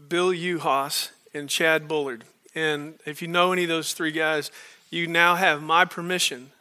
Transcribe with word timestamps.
Bill 0.09 0.32
Uhas, 0.32 1.12
and 1.34 1.50
Chad 1.50 1.88
Bullard. 1.88 2.26
And 2.54 2.95
if 3.06 3.22
you 3.22 3.30
know 3.30 3.54
any 3.54 3.64
of 3.64 3.70
those 3.70 3.94
three 3.94 4.12
guys, 4.12 4.52
you 4.90 5.08
now 5.08 5.36
have 5.36 5.64
my 5.64 5.86
permission 5.86 6.52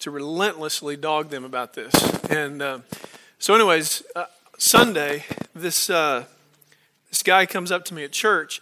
to 0.00 0.10
relentlessly 0.10 0.96
dog 0.96 1.30
them 1.30 1.44
about 1.44 1.72
this. 1.72 1.94
And 2.30 2.60
uh, 2.60 2.80
so, 3.38 3.54
anyways, 3.54 4.02
uh, 4.14 4.26
Sunday, 4.58 5.24
this, 5.54 5.88
uh, 5.88 6.24
this 7.08 7.22
guy 7.22 7.46
comes 7.46 7.72
up 7.72 7.86
to 7.86 7.94
me 7.94 8.04
at 8.04 8.12
church, 8.12 8.60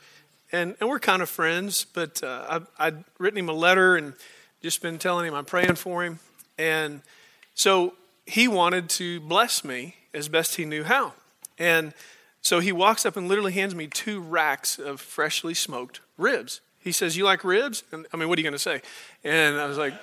and, 0.52 0.77
and 0.78 0.88
we're 0.88 1.00
kind 1.00 1.20
of 1.20 1.28
friends, 1.28 1.84
but 1.92 2.22
uh, 2.22 2.60
I, 2.78 2.86
I'd 2.86 3.05
written 3.19 3.38
him 3.38 3.48
a 3.48 3.55
letter 3.55 3.97
and 3.97 4.14
just 4.62 4.80
been 4.80 4.98
telling 4.98 5.26
him 5.26 5.34
I'm 5.34 5.44
praying 5.44 5.74
for 5.74 6.04
him. 6.04 6.20
And 6.56 7.02
so 7.54 7.94
he 8.26 8.48
wanted 8.48 8.88
to 8.90 9.20
bless 9.20 9.64
me 9.64 9.96
as 10.14 10.28
best 10.28 10.56
he 10.56 10.64
knew 10.64 10.84
how. 10.84 11.14
And 11.58 11.92
so 12.41 12.60
he 12.60 12.72
walks 12.72 13.04
up 13.04 13.16
and 13.16 13.28
literally 13.28 13.52
hands 13.52 13.74
me 13.74 13.86
two 13.86 14.20
racks 14.20 14.78
of 14.78 15.00
freshly 15.00 15.54
smoked 15.54 16.00
ribs. 16.16 16.60
He 16.78 16.92
says, 16.92 17.16
You 17.16 17.24
like 17.24 17.44
ribs? 17.44 17.84
And 17.92 18.06
I 18.12 18.16
mean, 18.16 18.28
what 18.28 18.38
are 18.38 18.41
you 18.41 18.44
going 18.44 18.52
to 18.52 18.58
say? 18.58 18.82
And 19.24 19.56
I 19.56 19.66
was 19.66 19.78
like, 19.78 19.94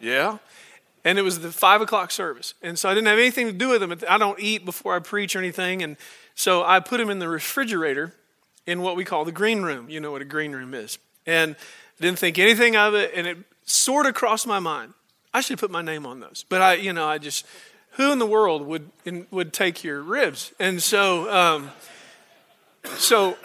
Yeah. 0.00 0.38
And 1.04 1.18
it 1.18 1.22
was 1.22 1.38
the 1.40 1.52
five 1.52 1.80
o'clock 1.80 2.10
service. 2.10 2.54
And 2.62 2.78
so 2.78 2.88
I 2.88 2.94
didn't 2.94 3.06
have 3.06 3.18
anything 3.18 3.46
to 3.46 3.52
do 3.52 3.68
with 3.68 3.80
them. 3.80 3.96
I 4.08 4.18
don't 4.18 4.40
eat 4.40 4.64
before 4.64 4.96
I 4.96 4.98
preach 4.98 5.36
or 5.36 5.38
anything. 5.38 5.82
And 5.82 5.96
so 6.34 6.64
I 6.64 6.80
put 6.80 6.98
them 6.98 7.10
in 7.10 7.20
the 7.20 7.28
refrigerator 7.28 8.12
in 8.66 8.82
what 8.82 8.96
we 8.96 9.04
call 9.04 9.24
the 9.24 9.32
green 9.32 9.62
room. 9.62 9.88
You 9.88 10.00
know 10.00 10.10
what 10.10 10.20
a 10.20 10.24
green 10.26 10.52
room 10.52 10.74
is. 10.74 10.98
And 11.24 11.54
Didn't 12.00 12.18
think 12.18 12.38
anything 12.38 12.76
of 12.76 12.94
it. 12.94 13.12
And 13.14 13.26
it 13.26 13.38
sort 13.64 14.06
of 14.06 14.14
crossed 14.14 14.46
my 14.46 14.58
mind. 14.58 14.94
I 15.32 15.40
should 15.40 15.58
put 15.58 15.70
my 15.70 15.82
name 15.82 16.06
on 16.06 16.20
those. 16.20 16.44
But 16.48 16.62
I, 16.62 16.74
you 16.74 16.92
know, 16.92 17.06
I 17.06 17.18
just, 17.18 17.46
who 17.92 18.12
in 18.12 18.18
the 18.18 18.26
world 18.26 18.66
would 18.66 18.90
would 19.30 19.52
take 19.52 19.84
your 19.84 20.02
ribs? 20.02 20.52
And 20.58 20.82
so, 20.82 21.30
um, 21.30 21.70
so 22.96 23.36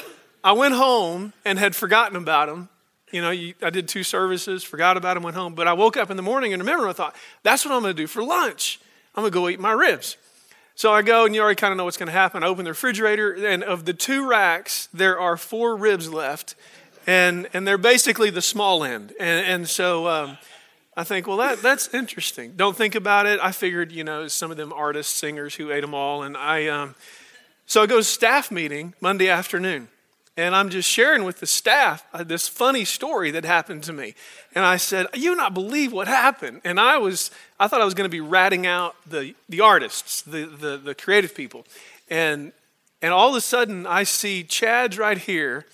I 0.44 0.54
went 0.54 0.76
home 0.76 1.34
and 1.46 1.60
had 1.60 1.76
forgotten 1.76 2.16
about 2.16 2.48
them. 2.48 2.70
You 3.12 3.22
know, 3.22 3.32
you, 3.32 3.54
I 3.62 3.70
did 3.70 3.88
two 3.88 4.04
services, 4.04 4.64
forgot 4.64 4.96
about 4.96 5.16
them, 5.16 5.24
went 5.24 5.36
home. 5.36 5.54
But 5.54 5.68
I 5.68 5.74
woke 5.74 5.98
up 5.98 6.10
in 6.10 6.18
the 6.18 6.24
morning 6.24 6.54
and 6.54 6.62
remember, 6.62 6.88
I 6.88 6.94
thought, 6.94 7.16
that's 7.44 7.66
what 7.66 7.74
I'm 7.74 7.82
going 7.82 7.96
to 7.96 8.02
do 8.02 8.08
for 8.08 8.24
lunch. 8.24 8.80
I'm 9.16 9.24
going 9.24 9.32
to 9.32 9.38
go 9.38 9.50
eat 9.50 9.60
my 9.60 9.74
ribs. 9.74 10.18
So 10.76 10.94
I 10.94 11.02
go, 11.02 11.26
and 11.26 11.36
you 11.36 11.42
already 11.42 11.58
kind 11.58 11.74
of 11.74 11.78
know 11.78 11.84
what's 11.84 11.98
going 11.98 12.08
to 12.08 12.14
happen. 12.14 12.44
I 12.44 12.48
open 12.48 12.64
the 12.64 12.72
refrigerator, 12.72 13.34
and 13.46 13.64
of 13.64 13.84
the 13.84 13.94
two 13.94 14.28
racks, 14.28 14.88
there 14.94 15.20
are 15.20 15.36
four 15.36 15.76
ribs 15.76 16.12
left 16.12 16.56
and 17.08 17.48
and 17.54 17.68
they're 17.68 17.78
basically 17.78 18.30
the 18.30 18.42
small 18.42 18.84
end. 18.84 19.14
And, 19.20 19.46
and 19.46 19.70
so 19.70 20.08
um, 20.08 20.38
I 20.96 21.04
think, 21.04 21.28
well, 21.28 21.38
that 21.38 21.62
that's 21.62 21.94
interesting. 21.94 22.54
Don't 22.56 22.76
think 22.76 22.96
about 22.96 23.26
it. 23.26 23.40
I 23.42 23.52
figured, 23.52 23.92
you 23.92 24.04
know, 24.04 24.28
some 24.28 24.52
of 24.52 24.58
them 24.58 24.74
artists, 24.74 25.14
singers 25.14 25.56
who 25.56 25.72
ate 25.72 25.82
them 25.82 25.94
all, 25.94 26.24
and 26.24 26.36
I. 26.36 26.68
Um, 26.68 26.96
so 27.66 27.82
I 27.82 27.86
go 27.86 27.98
to 27.98 28.04
staff 28.04 28.52
meeting 28.52 28.94
Monday 29.00 29.30
afternoon, 29.30 29.88
and 30.36 30.54
I'm 30.54 30.70
just 30.70 30.90
sharing 30.90 31.24
with 31.24 31.40
the 31.40 31.48
staff 31.48 32.06
uh, 32.14 32.24
this 32.26 32.50
funny 32.50 32.84
story 32.84 33.32
that 33.32 33.46
happened 33.46 33.84
to 33.84 33.94
me. 33.94 34.16
And 34.54 34.66
I 34.66 34.76
said, 34.76 35.08
"You 35.14 35.36
not 35.36 35.54
believe 35.54 35.94
what 35.94 36.10
happened?" 36.10 36.62
And 36.66 36.80
I 36.80 36.98
was, 36.98 37.32
I 37.58 37.68
thought 37.68 37.80
I 37.80 37.86
was 37.86 37.94
going 37.94 38.10
to 38.10 38.12
be 38.12 38.22
ratting 38.22 38.68
out 38.68 38.96
the 39.08 39.34
the 39.48 39.62
artists, 39.62 40.22
the 40.22 40.46
the, 40.46 40.78
the 40.78 40.96
creative 40.96 41.34
people, 41.34 41.66
and 42.10 42.52
and 43.02 43.14
all 43.14 43.30
of 43.30 43.36
a 43.36 43.42
sudden 43.42 43.88
I 43.88 44.04
see 44.04 44.44
Chad's 44.44 44.98
right 44.98 45.18
here 45.18 45.66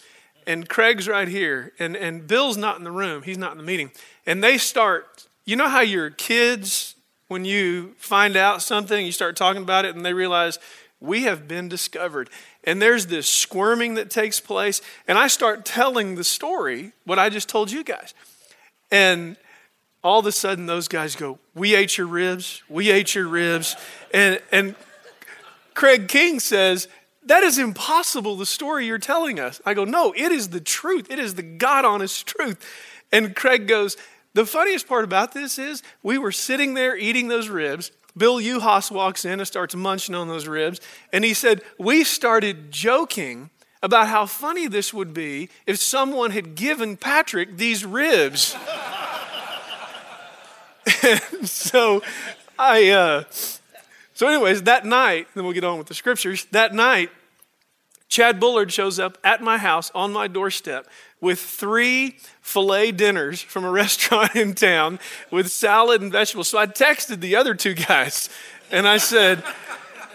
and 0.48 0.68
Craig's 0.68 1.08
right 1.08 1.28
here, 1.28 1.74
and, 1.78 1.96
and 1.96 2.26
Bill's 2.26 2.58
not 2.58 2.78
in 2.78 2.86
the 2.86 2.92
room. 2.92 3.24
He's 3.24 3.38
not 3.38 3.52
in 3.52 3.58
the 3.58 3.64
meeting. 3.64 3.92
And 4.26 4.42
they 4.42 4.58
start, 4.58 5.28
you 5.46 5.58
know 5.58 5.68
how 5.68 5.82
your 5.82 6.10
kids, 6.10 6.96
when 7.28 7.44
you 7.46 7.94
find 7.98 8.38
out 8.38 8.62
something, 8.62 9.06
you 9.06 9.12
start 9.12 9.36
talking 9.36 9.62
about 9.62 9.84
it, 9.84 9.96
and 9.96 10.06
they 10.06 10.14
realize, 10.14 10.58
we 11.00 11.24
have 11.24 11.48
been 11.48 11.68
discovered. 11.68 12.30
And 12.64 12.82
there's 12.82 13.08
this 13.08 13.28
squirming 13.28 13.96
that 13.96 14.10
takes 14.10 14.40
place. 14.40 14.82
And 15.08 15.18
I 15.18 15.28
start 15.28 15.66
telling 15.66 16.16
the 16.16 16.24
story, 16.24 16.94
what 17.04 17.20
I 17.20 17.30
just 17.30 17.50
told 17.50 17.70
you 17.70 17.84
guys. 17.84 18.14
And 18.90 19.38
all 20.04 20.20
of 20.20 20.26
a 20.26 20.32
sudden, 20.32 20.66
those 20.66 20.88
guys 20.88 21.16
go, 21.16 21.40
We 21.54 21.76
ate 21.76 21.98
your 21.98 22.08
ribs. 22.08 22.64
We 22.70 22.90
ate 22.90 23.14
your 23.14 23.28
ribs. 23.28 23.76
And, 24.14 24.42
and 24.52 24.76
Craig 25.74 26.08
King 26.08 26.40
says, 26.40 26.88
that 27.28 27.44
is 27.44 27.58
impossible, 27.58 28.36
the 28.36 28.46
story 28.46 28.86
you're 28.86 28.98
telling 28.98 29.40
us. 29.40 29.62
I 29.66 29.74
go, 29.74 29.86
No, 29.86 30.14
it 30.16 30.32
is 30.32 30.50
the 30.50 30.62
truth. 30.62 31.12
It 31.12 31.20
is 31.20 31.36
the 31.36 31.44
God 31.44 31.86
honest 31.86 32.26
truth. 32.26 32.58
And 33.12 33.36
Craig 33.36 33.68
goes, 33.68 33.98
The 34.34 34.46
funniest 34.46 34.88
part 34.88 35.04
about 35.04 35.34
this 35.34 35.60
is 35.60 35.84
we 36.04 36.18
were 36.18 36.32
sitting 36.32 36.74
there 36.74 36.98
eating 36.98 37.28
those 37.28 37.50
ribs. 37.50 37.92
Bill 38.16 38.38
Uhas 38.38 38.90
walks 38.90 39.26
in 39.26 39.40
and 39.40 39.48
starts 39.48 39.76
munching 39.76 40.16
on 40.16 40.28
those 40.28 40.48
ribs. 40.48 40.82
And 41.14 41.24
he 41.24 41.34
said, 41.34 41.62
We 41.78 42.04
started 42.04 42.72
joking 42.72 43.50
about 43.84 44.08
how 44.08 44.26
funny 44.26 44.68
this 44.68 44.94
would 44.94 45.14
be 45.14 45.50
if 45.66 45.78
someone 45.78 46.32
had 46.32 46.56
given 46.56 46.98
Patrick 46.98 47.58
these 47.58 47.86
ribs. 47.86 48.56
so 51.44 52.02
I, 52.58 52.90
uh, 52.90 53.24
so 54.14 54.28
anyways, 54.28 54.64
that 54.64 54.86
night, 54.86 55.28
then 55.36 55.44
we'll 55.44 55.54
get 55.54 55.64
on 55.64 55.78
with 55.78 55.88
the 55.88 55.94
scriptures. 55.94 56.46
That 56.52 56.74
night, 56.74 57.12
Chad 58.10 58.40
Bullard 58.40 58.72
shows 58.72 59.00
up 59.00 59.18
at 59.24 59.42
my 59.42 59.58
house 59.58 59.92
on 59.94 60.14
my 60.14 60.28
doorstep 60.28 60.88
with 61.20 61.40
three 61.40 62.18
filet 62.42 62.92
dinners 62.92 63.42
from 63.42 63.66
a 63.66 63.72
restaurant 63.72 64.36
in 64.36 64.54
town 64.54 65.00
with 65.32 65.50
salad 65.52 66.02
and 66.02 66.12
vegetables. 66.12 66.48
So 66.48 66.58
I 66.58 66.68
texted 66.68 67.20
the 67.20 67.36
other 67.36 67.54
two 67.54 67.74
guys 67.74 68.30
and 68.72 68.88
I 68.88 68.98
said, 68.98 69.44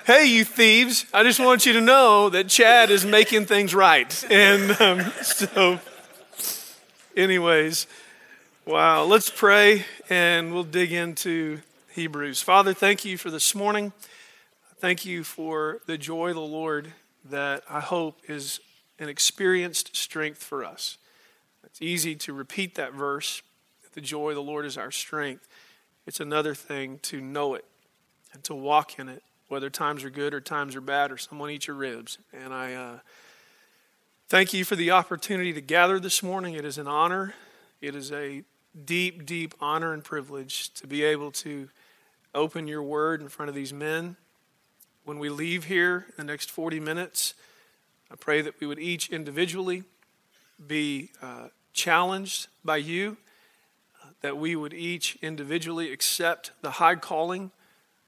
Hey, 0.05 0.27
you 0.27 0.45
thieves, 0.45 1.07
I 1.15 1.23
just 1.23 1.39
want 1.39 1.65
you 1.65 1.75
to 1.75 1.81
know 1.81 2.29
that 2.31 2.49
Chad 2.49 2.91
is 2.91 3.05
making 3.05 3.47
things 3.47 3.75
right. 3.75 4.25
And 4.31 4.81
um, 4.81 5.13
so, 5.23 5.79
anyways, 7.17 7.87
wow, 8.67 9.05
let's 9.05 9.31
pray 9.31 9.85
and 10.11 10.53
we'll 10.53 10.65
dig 10.65 10.91
into 10.93 11.61
Hebrews. 11.95 12.43
Father, 12.43 12.75
thank 12.75 13.05
you 13.05 13.17
for 13.17 13.31
this 13.31 13.55
morning. 13.55 13.93
Thank 14.81 15.05
you 15.05 15.23
for 15.23 15.79
the 15.87 15.97
joy 15.97 16.31
of 16.31 16.35
the 16.35 16.41
Lord 16.41 16.93
that 17.25 17.63
I 17.69 17.81
hope 17.81 18.21
is 18.29 18.61
an 18.99 19.09
experienced 19.09 19.97
strength 19.97 20.43
for 20.43 20.65
us. 20.65 20.99
It's 21.65 21.81
easy 21.81 22.15
to 22.17 22.33
repeat 22.33 22.75
that 22.75 22.93
verse 22.93 23.43
the 23.93 24.01
joy 24.01 24.31
of 24.31 24.37
the 24.37 24.43
Lord 24.43 24.65
is 24.65 24.79
our 24.79 24.91
strength. 24.91 25.47
It's 26.07 26.21
another 26.21 26.55
thing 26.55 26.99
to 27.03 27.21
know 27.21 27.55
it 27.55 27.65
and 28.33 28.43
to 28.45 28.55
walk 28.55 28.99
in 28.99 29.09
it, 29.09 29.23
whether 29.49 29.71
times 29.71 30.05
are 30.05 30.11
good 30.11 30.35
or 30.35 30.41
times 30.41 30.75
are 30.75 30.81
bad 30.81 31.13
or 31.13 31.19
someone 31.19 31.51
eats 31.51 31.67
your 31.67 31.77
ribs. 31.77 32.19
And 32.33 32.53
I 32.53 32.75
uh, 32.75 32.99
thank 34.29 34.53
you 34.53 34.65
for 34.65 34.77
the 34.77 34.91
opportunity 34.91 35.53
to 35.53 35.61
gather 35.61 36.01
this 36.01 36.23
morning. 36.23 36.55
It 36.55 36.65
is 36.65 36.79
an 36.79 36.87
honor. 36.87 37.35
It 37.81 37.95
is 37.95 38.11
a 38.13 38.45
deep, 38.85 39.27
deep 39.27 39.55
honor 39.61 39.93
and 39.93 40.03
privilege 40.03 40.73
to 40.75 40.87
be 40.87 41.05
able 41.05 41.31
to 41.33 41.69
open 42.35 42.67
your 42.67 42.83
word 42.83 43.21
in 43.21 43.29
front 43.29 43.51
of 43.51 43.55
these 43.55 43.73
men 43.73 44.17
when 45.05 45.19
we 45.19 45.29
leave 45.29 45.65
here 45.65 46.07
in 46.11 46.27
the 46.27 46.33
next 46.33 46.51
40 46.51 46.81
minutes, 46.81 47.35
I 48.11 48.15
pray 48.17 48.43
that 48.43 48.61
we 48.61 48.67
would 48.67 48.79
each 48.79 49.09
individually 49.11 49.85
be 50.65 51.11
uh, 51.21 51.49
challenged 51.73 52.49
by 52.65 52.77
you, 52.77 53.17
that 54.21 54.37
we 54.37 54.55
would 54.55 54.73
each 54.73 55.17
individually 55.23 55.93
accept 55.93 56.53
the 56.63 56.73
high 56.73 56.95
calling 56.95 57.51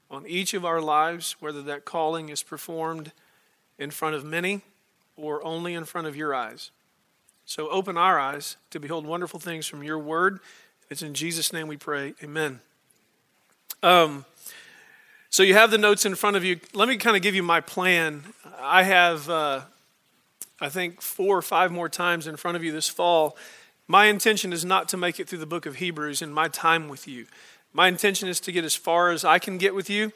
on 0.09 0.25
each 0.27 0.53
of 0.53 0.63
our 0.63 0.79
lives, 0.79 1.35
whether 1.39 1.61
that 1.63 1.83
calling 1.83 2.29
is 2.29 2.43
performed 2.43 3.11
in 3.77 3.91
front 3.91 4.15
of 4.15 4.23
many 4.23 4.61
or 5.17 5.43
only 5.43 5.73
in 5.73 5.83
front 5.85 6.07
of 6.07 6.15
your 6.15 6.33
eyes. 6.33 6.71
So 7.45 7.69
open 7.69 7.97
our 7.97 8.19
eyes 8.19 8.57
to 8.71 8.79
behold 8.79 9.05
wonderful 9.05 9.39
things 9.39 9.67
from 9.67 9.83
your 9.83 9.99
word. 9.99 10.39
It's 10.89 11.01
in 11.01 11.13
Jesus' 11.13 11.51
name 11.51 11.67
we 11.67 11.77
pray. 11.77 12.13
Amen. 12.23 12.59
Um, 13.83 14.25
so 15.35 15.43
you 15.43 15.53
have 15.53 15.69
the 15.69 15.77
notes 15.77 16.05
in 16.05 16.15
front 16.15 16.37
of 16.37 16.45
you. 16.45 16.61
Let 16.73 16.87
me 16.87 16.95
kind 16.95 17.17
of 17.17 17.21
give 17.21 17.35
you 17.35 17.43
my 17.43 17.59
plan. 17.59 18.23
I 18.57 18.83
have, 18.83 19.29
uh, 19.29 19.63
I 20.61 20.69
think, 20.69 21.01
four 21.01 21.37
or 21.37 21.41
five 21.41 21.73
more 21.73 21.89
times 21.89 22.25
in 22.25 22.37
front 22.37 22.55
of 22.55 22.63
you 22.63 22.71
this 22.71 22.87
fall. 22.87 23.35
My 23.85 24.05
intention 24.05 24.53
is 24.53 24.63
not 24.63 24.87
to 24.87 24.97
make 24.97 25.19
it 25.19 25.27
through 25.27 25.39
the 25.39 25.45
book 25.45 25.65
of 25.65 25.75
Hebrews 25.75 26.21
in 26.21 26.31
my 26.31 26.47
time 26.47 26.87
with 26.87 27.05
you, 27.05 27.25
My 27.73 27.89
intention 27.89 28.29
is 28.29 28.39
to 28.39 28.53
get 28.53 28.63
as 28.63 28.75
far 28.75 29.11
as 29.11 29.25
I 29.25 29.37
can 29.37 29.57
get 29.57 29.75
with 29.75 29.89
you, 29.89 30.13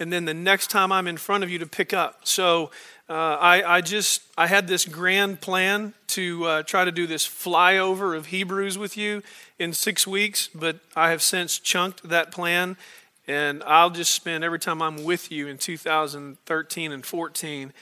and 0.00 0.10
then 0.10 0.24
the 0.24 0.32
next 0.32 0.70
time 0.70 0.90
I'm 0.90 1.06
in 1.06 1.18
front 1.18 1.44
of 1.44 1.50
you 1.50 1.58
to 1.58 1.66
pick 1.66 1.92
up. 1.92 2.20
So 2.26 2.70
uh, 3.10 3.12
I, 3.12 3.76
I, 3.76 3.80
just 3.82 4.22
I 4.38 4.46
had 4.46 4.68
this 4.68 4.86
grand 4.86 5.42
plan 5.42 5.92
to 6.06 6.44
uh, 6.46 6.62
try 6.62 6.86
to 6.86 6.92
do 6.92 7.06
this 7.06 7.28
flyover 7.28 8.16
of 8.16 8.24
Hebrews 8.28 8.78
with 8.78 8.96
you 8.96 9.22
in 9.58 9.74
six 9.74 10.06
weeks, 10.06 10.48
but 10.54 10.78
I 10.96 11.10
have 11.10 11.20
since 11.20 11.58
chunked 11.58 12.08
that 12.08 12.32
plan, 12.32 12.78
and 13.26 13.62
I'll 13.64 13.90
just 13.90 14.12
spend 14.12 14.42
every 14.42 14.58
time 14.58 14.82
I'm 14.82 15.04
with 15.04 15.30
you 15.30 15.46
in 15.46 15.58
2013 15.58 16.92
and 16.92 17.06
14 17.06 17.72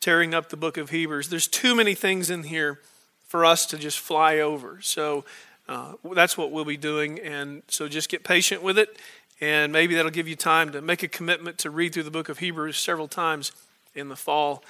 tearing 0.00 0.34
up 0.34 0.48
the 0.48 0.56
book 0.56 0.76
of 0.76 0.90
Hebrews. 0.90 1.28
There's 1.28 1.48
too 1.48 1.74
many 1.74 1.94
things 1.94 2.30
in 2.30 2.44
here 2.44 2.80
for 3.26 3.44
us 3.44 3.66
to 3.66 3.78
just 3.78 3.98
fly 3.98 4.38
over. 4.38 4.78
So 4.80 5.24
uh, 5.68 5.94
that's 6.14 6.38
what 6.38 6.50
we'll 6.50 6.64
be 6.64 6.76
doing. 6.76 7.18
And 7.18 7.62
so 7.68 7.88
just 7.88 8.08
get 8.08 8.24
patient 8.24 8.62
with 8.62 8.78
it. 8.78 8.98
And 9.40 9.72
maybe 9.72 9.94
that'll 9.94 10.10
give 10.10 10.26
you 10.26 10.36
time 10.36 10.72
to 10.72 10.80
make 10.80 11.02
a 11.02 11.08
commitment 11.08 11.58
to 11.58 11.70
read 11.70 11.92
through 11.92 12.04
the 12.04 12.10
book 12.10 12.28
of 12.28 12.38
Hebrews 12.38 12.76
several 12.76 13.06
times 13.06 13.52
in 13.94 14.08
the 14.08 14.16
fall 14.16 14.64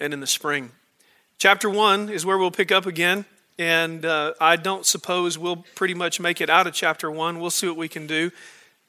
and 0.00 0.12
in 0.12 0.20
the 0.20 0.26
spring. 0.26 0.72
Chapter 1.38 1.70
1 1.70 2.08
is 2.08 2.26
where 2.26 2.36
we'll 2.36 2.50
pick 2.50 2.72
up 2.72 2.86
again. 2.86 3.24
And 3.58 4.04
uh, 4.04 4.34
I 4.40 4.56
don't 4.56 4.84
suppose 4.84 5.38
we'll 5.38 5.64
pretty 5.74 5.94
much 5.94 6.18
make 6.18 6.40
it 6.40 6.50
out 6.50 6.66
of 6.66 6.74
chapter 6.74 7.10
1. 7.10 7.38
We'll 7.38 7.50
see 7.50 7.68
what 7.68 7.76
we 7.76 7.88
can 7.88 8.06
do. 8.06 8.30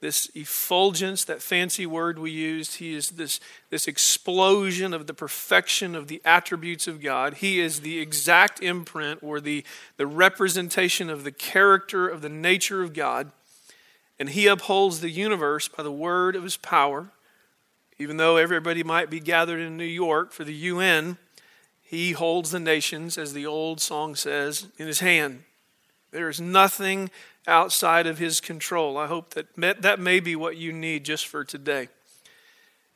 this 0.00 0.30
effulgence, 0.34 1.24
that 1.24 1.42
fancy 1.42 1.84
word 1.84 2.18
we 2.18 2.30
used. 2.30 2.76
He 2.76 2.94
is 2.94 3.10
this, 3.10 3.40
this 3.70 3.88
explosion 3.88 4.94
of 4.94 5.06
the 5.06 5.14
perfection 5.14 5.94
of 5.94 6.06
the 6.06 6.22
attributes 6.24 6.86
of 6.86 7.00
God. 7.00 7.34
He 7.34 7.60
is 7.60 7.80
the 7.80 7.98
exact 7.98 8.62
imprint 8.62 9.20
or 9.22 9.40
the, 9.40 9.64
the 9.96 10.06
representation 10.06 11.10
of 11.10 11.24
the 11.24 11.32
character 11.32 12.08
of 12.08 12.22
the 12.22 12.28
nature 12.28 12.82
of 12.82 12.94
God. 12.94 13.32
And 14.20 14.30
he 14.30 14.46
upholds 14.46 15.00
the 15.00 15.10
universe 15.10 15.68
by 15.68 15.82
the 15.82 15.92
word 15.92 16.36
of 16.36 16.44
his 16.44 16.56
power. 16.56 17.08
Even 17.98 18.16
though 18.16 18.36
everybody 18.36 18.84
might 18.84 19.10
be 19.10 19.20
gathered 19.20 19.60
in 19.60 19.76
New 19.76 19.84
York 19.84 20.32
for 20.32 20.44
the 20.44 20.54
UN, 20.54 21.18
he 21.82 22.12
holds 22.12 22.50
the 22.50 22.60
nations, 22.60 23.18
as 23.18 23.32
the 23.32 23.46
old 23.46 23.80
song 23.80 24.14
says, 24.14 24.68
in 24.76 24.86
his 24.86 25.00
hand. 25.00 25.42
There 26.10 26.28
is 26.28 26.40
nothing 26.40 27.10
outside 27.48 28.06
of 28.06 28.18
his 28.18 28.40
control. 28.40 28.96
I 28.96 29.06
hope 29.06 29.34
that 29.34 29.56
that 29.56 29.98
may 29.98 30.20
be 30.20 30.36
what 30.36 30.56
you 30.56 30.72
need 30.72 31.04
just 31.04 31.26
for 31.26 31.44
today. 31.44 31.88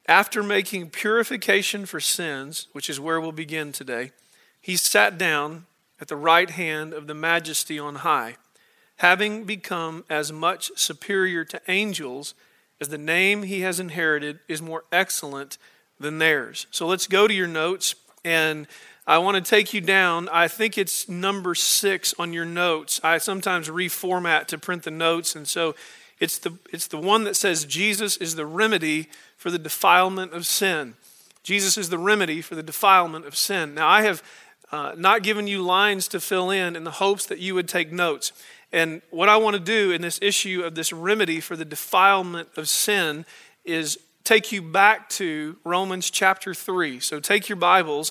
After 0.06 0.42
making 0.42 0.90
purification 0.90 1.86
for 1.86 2.00
sins, 2.00 2.68
which 2.72 2.90
is 2.90 3.00
where 3.00 3.20
we'll 3.20 3.32
begin 3.32 3.72
today, 3.72 4.12
he 4.60 4.76
sat 4.76 5.16
down 5.16 5.66
at 6.00 6.08
the 6.08 6.16
right 6.16 6.50
hand 6.50 6.92
of 6.92 7.06
the 7.06 7.14
majesty 7.14 7.78
on 7.78 7.96
high, 7.96 8.36
having 8.96 9.44
become 9.44 10.04
as 10.10 10.32
much 10.32 10.70
superior 10.76 11.44
to 11.44 11.60
angels 11.68 12.34
as 12.80 12.88
the 12.88 12.98
name 12.98 13.44
he 13.44 13.60
has 13.60 13.78
inherited 13.78 14.40
is 14.48 14.60
more 14.60 14.84
excellent 14.90 15.56
than 16.00 16.18
theirs. 16.18 16.66
So 16.72 16.86
let's 16.86 17.06
go 17.06 17.28
to 17.28 17.34
your 17.34 17.46
notes 17.46 17.94
and 18.24 18.66
I 19.12 19.18
want 19.18 19.34
to 19.34 19.42
take 19.42 19.74
you 19.74 19.82
down. 19.82 20.30
I 20.30 20.48
think 20.48 20.78
it's 20.78 21.06
number 21.06 21.54
six 21.54 22.14
on 22.18 22.32
your 22.32 22.46
notes. 22.46 22.98
I 23.04 23.18
sometimes 23.18 23.68
reformat 23.68 24.46
to 24.46 24.56
print 24.56 24.84
the 24.84 24.90
notes, 24.90 25.36
and 25.36 25.46
so 25.46 25.74
it's 26.18 26.38
the, 26.38 26.56
it's 26.72 26.86
the 26.86 26.96
one 26.96 27.24
that 27.24 27.36
says 27.36 27.66
Jesus 27.66 28.16
is 28.16 28.36
the 28.36 28.46
remedy 28.46 29.10
for 29.36 29.50
the 29.50 29.58
defilement 29.58 30.32
of 30.32 30.46
sin. 30.46 30.94
Jesus 31.42 31.76
is 31.76 31.90
the 31.90 31.98
remedy 31.98 32.40
for 32.40 32.54
the 32.54 32.62
defilement 32.62 33.26
of 33.26 33.36
sin. 33.36 33.74
Now, 33.74 33.86
I 33.86 34.00
have 34.00 34.22
uh, 34.70 34.94
not 34.96 35.22
given 35.22 35.46
you 35.46 35.60
lines 35.60 36.08
to 36.08 36.18
fill 36.18 36.50
in 36.50 36.74
in 36.74 36.84
the 36.84 36.92
hopes 36.92 37.26
that 37.26 37.38
you 37.38 37.54
would 37.54 37.68
take 37.68 37.92
notes. 37.92 38.32
And 38.72 39.02
what 39.10 39.28
I 39.28 39.36
want 39.36 39.56
to 39.56 39.60
do 39.60 39.90
in 39.90 40.00
this 40.00 40.18
issue 40.22 40.62
of 40.64 40.74
this 40.74 40.90
remedy 40.90 41.38
for 41.38 41.54
the 41.54 41.66
defilement 41.66 42.48
of 42.56 42.66
sin 42.66 43.26
is 43.66 43.98
take 44.24 44.52
you 44.52 44.62
back 44.62 45.10
to 45.10 45.58
Romans 45.64 46.08
chapter 46.08 46.54
3. 46.54 46.98
So 47.00 47.20
take 47.20 47.50
your 47.50 47.56
Bibles 47.56 48.10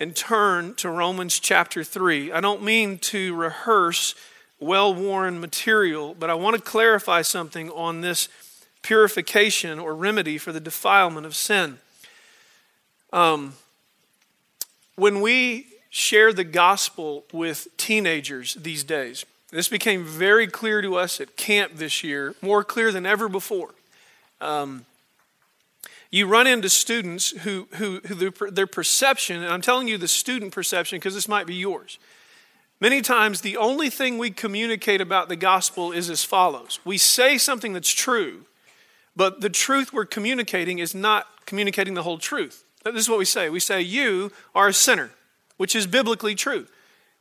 and 0.00 0.16
turn 0.16 0.74
to 0.76 0.88
Romans 0.88 1.38
chapter 1.38 1.84
3. 1.84 2.32
I 2.32 2.40
don't 2.40 2.62
mean 2.62 2.98
to 2.98 3.34
rehearse 3.34 4.14
well 4.58 4.94
worn 4.94 5.40
material, 5.40 6.16
but 6.18 6.30
I 6.30 6.34
want 6.34 6.56
to 6.56 6.62
clarify 6.62 7.20
something 7.20 7.68
on 7.70 8.00
this 8.00 8.28
purification 8.82 9.78
or 9.78 9.94
remedy 9.94 10.38
for 10.38 10.52
the 10.52 10.60
defilement 10.60 11.26
of 11.26 11.36
sin. 11.36 11.78
Um, 13.12 13.54
when 14.96 15.20
we 15.20 15.66
share 15.90 16.32
the 16.32 16.44
gospel 16.44 17.24
with 17.32 17.68
teenagers 17.76 18.54
these 18.54 18.82
days, 18.82 19.26
this 19.50 19.68
became 19.68 20.04
very 20.04 20.46
clear 20.46 20.80
to 20.80 20.96
us 20.96 21.20
at 21.20 21.36
camp 21.36 21.72
this 21.74 22.02
year, 22.02 22.34
more 22.40 22.64
clear 22.64 22.90
than 22.90 23.04
ever 23.04 23.28
before. 23.28 23.70
Um, 24.40 24.86
you 26.10 26.26
run 26.26 26.46
into 26.46 26.68
students 26.68 27.30
who, 27.30 27.68
who, 27.74 28.00
who 28.06 28.30
their, 28.50 28.66
perception, 28.66 29.42
and 29.42 29.52
I'm 29.52 29.60
telling 29.60 29.86
you 29.86 29.96
the 29.96 30.08
student 30.08 30.52
perception 30.52 30.98
because 30.98 31.14
this 31.14 31.28
might 31.28 31.46
be 31.46 31.54
yours. 31.54 31.98
Many 32.80 33.00
times, 33.00 33.42
the 33.42 33.56
only 33.56 33.90
thing 33.90 34.18
we 34.18 34.30
communicate 34.30 35.00
about 35.00 35.28
the 35.28 35.36
gospel 35.36 35.92
is 35.92 36.10
as 36.10 36.24
follows 36.24 36.80
We 36.84 36.98
say 36.98 37.38
something 37.38 37.72
that's 37.72 37.92
true, 37.92 38.46
but 39.14 39.40
the 39.40 39.50
truth 39.50 39.92
we're 39.92 40.06
communicating 40.06 40.78
is 40.78 40.94
not 40.94 41.26
communicating 41.46 41.94
the 41.94 42.02
whole 42.02 42.18
truth. 42.18 42.64
This 42.84 42.94
is 42.94 43.08
what 43.08 43.18
we 43.18 43.24
say 43.24 43.48
we 43.48 43.60
say, 43.60 43.80
You 43.80 44.32
are 44.54 44.68
a 44.68 44.74
sinner, 44.74 45.10
which 45.58 45.76
is 45.76 45.86
biblically 45.86 46.34
true. 46.34 46.66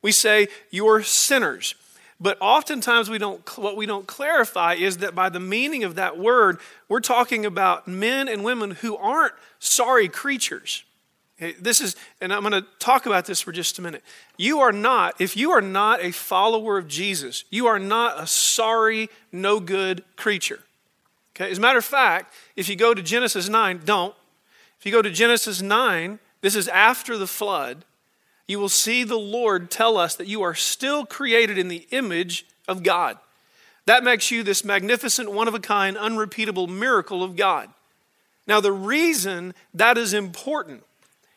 We 0.01 0.11
say, 0.11 0.47
You're 0.71 1.03
sinners. 1.03 1.75
But 2.21 2.37
oftentimes 2.41 3.09
we 3.09 3.17
don't 3.17 3.57
what 3.57 3.77
we 3.77 3.85
don't 3.85 4.05
clarify 4.05 4.73
is 4.73 4.97
that 4.97 5.15
by 5.15 5.29
the 5.29 5.39
meaning 5.39 5.83
of 5.83 5.95
that 5.95 6.19
word, 6.19 6.59
we're 6.89 6.99
talking 6.99 7.45
about 7.45 7.87
men 7.87 8.27
and 8.27 8.43
women 8.43 8.71
who 8.71 8.97
aren't 8.97 9.33
sorry 9.59 10.09
creatures. 10.09 10.83
This 11.57 11.79
is, 11.79 11.95
and 12.19 12.33
I'm 12.33 12.41
going 12.41 12.51
to 12.51 12.67
talk 12.79 13.05
about 13.05 13.25
this 13.25 13.39
for 13.39 13.53
just 13.53 13.79
a 13.79 13.81
minute. 13.81 14.03
You 14.35 14.59
are 14.59 14.73
not, 14.73 15.15
if 15.21 15.37
you 15.37 15.51
are 15.51 15.61
not 15.61 16.03
a 16.03 16.11
follower 16.11 16.77
of 16.77 16.89
Jesus, 16.89 17.45
you 17.49 17.65
are 17.67 17.79
not 17.79 18.21
a 18.21 18.27
sorry, 18.27 19.09
no 19.31 19.61
good 19.61 20.03
creature. 20.17 20.59
Okay? 21.33 21.49
As 21.49 21.57
a 21.57 21.61
matter 21.61 21.77
of 21.77 21.85
fact, 21.85 22.33
if 22.57 22.67
you 22.67 22.75
go 22.75 22.93
to 22.93 23.01
Genesis 23.01 23.47
9, 23.47 23.81
don't. 23.85 24.13
If 24.79 24.85
you 24.85 24.91
go 24.91 25.01
to 25.01 25.09
Genesis 25.09 25.61
9, 25.61 26.19
this 26.41 26.55
is 26.55 26.67
after 26.67 27.17
the 27.17 27.27
flood 27.27 27.85
you 28.49 28.59
will 28.59 28.67
see 28.67 29.03
the 29.03 29.15
Lord 29.15 29.69
tell 29.69 29.95
us 29.95 30.15
that 30.15 30.27
you 30.27 30.41
are 30.41 30.55
still 30.55 31.05
created 31.05 31.59
in 31.59 31.67
the 31.67 31.87
image 31.91 32.47
of 32.67 32.81
God. 32.81 33.19
That 33.85 34.03
makes 34.03 34.31
you 34.31 34.41
this 34.41 34.65
magnificent, 34.65 35.31
one 35.31 35.47
of 35.47 35.53
a 35.53 35.59
kind, 35.59 35.95
unrepeatable 35.95 36.65
miracle 36.65 37.23
of 37.23 37.35
God. 37.35 37.69
Now, 38.47 38.59
the 38.59 38.71
reason 38.71 39.53
that 39.75 39.99
is 39.99 40.15
important 40.15 40.83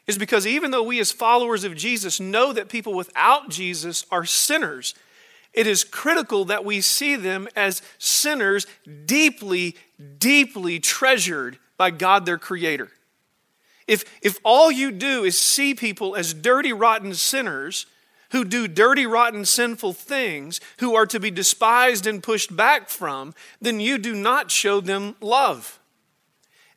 is 0.06 0.16
because 0.16 0.46
even 0.46 0.70
though 0.70 0.82
we, 0.82 1.00
as 1.00 1.12
followers 1.12 1.64
of 1.64 1.76
Jesus, 1.76 2.18
know 2.18 2.50
that 2.54 2.70
people 2.70 2.94
without 2.94 3.50
Jesus 3.50 4.06
are 4.10 4.24
sinners, 4.24 4.94
it 5.52 5.66
is 5.66 5.84
critical 5.84 6.46
that 6.46 6.64
we 6.64 6.80
see 6.80 7.14
them 7.14 7.46
as 7.54 7.82
sinners 7.98 8.66
deeply, 9.04 9.76
deeply 10.18 10.80
treasured 10.80 11.58
by 11.76 11.90
God, 11.90 12.24
their 12.24 12.38
Creator. 12.38 12.88
If, 13.92 14.06
if 14.22 14.38
all 14.42 14.72
you 14.72 14.90
do 14.90 15.22
is 15.22 15.38
see 15.38 15.74
people 15.74 16.16
as 16.16 16.32
dirty, 16.32 16.72
rotten 16.72 17.12
sinners 17.12 17.84
who 18.30 18.42
do 18.42 18.66
dirty, 18.66 19.04
rotten, 19.04 19.44
sinful 19.44 19.92
things, 19.92 20.62
who 20.78 20.94
are 20.94 21.04
to 21.04 21.20
be 21.20 21.30
despised 21.30 22.06
and 22.06 22.22
pushed 22.22 22.56
back 22.56 22.88
from, 22.88 23.34
then 23.60 23.80
you 23.80 23.98
do 23.98 24.14
not 24.14 24.50
show 24.50 24.80
them 24.80 25.14
love. 25.20 25.78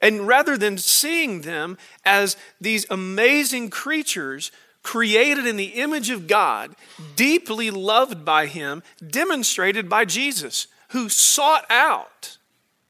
And 0.01 0.27
rather 0.27 0.57
than 0.57 0.77
seeing 0.77 1.43
them 1.43 1.77
as 2.03 2.35
these 2.59 2.85
amazing 2.89 3.69
creatures 3.69 4.51
created 4.83 5.45
in 5.45 5.55
the 5.55 5.79
image 5.79 6.09
of 6.09 6.27
God, 6.27 6.75
deeply 7.15 7.71
loved 7.71 8.25
by 8.25 8.47
Him, 8.47 8.83
demonstrated 9.09 9.87
by 9.87 10.03
Jesus, 10.03 10.67
who 10.89 11.07
sought 11.07 11.65
out 11.69 12.37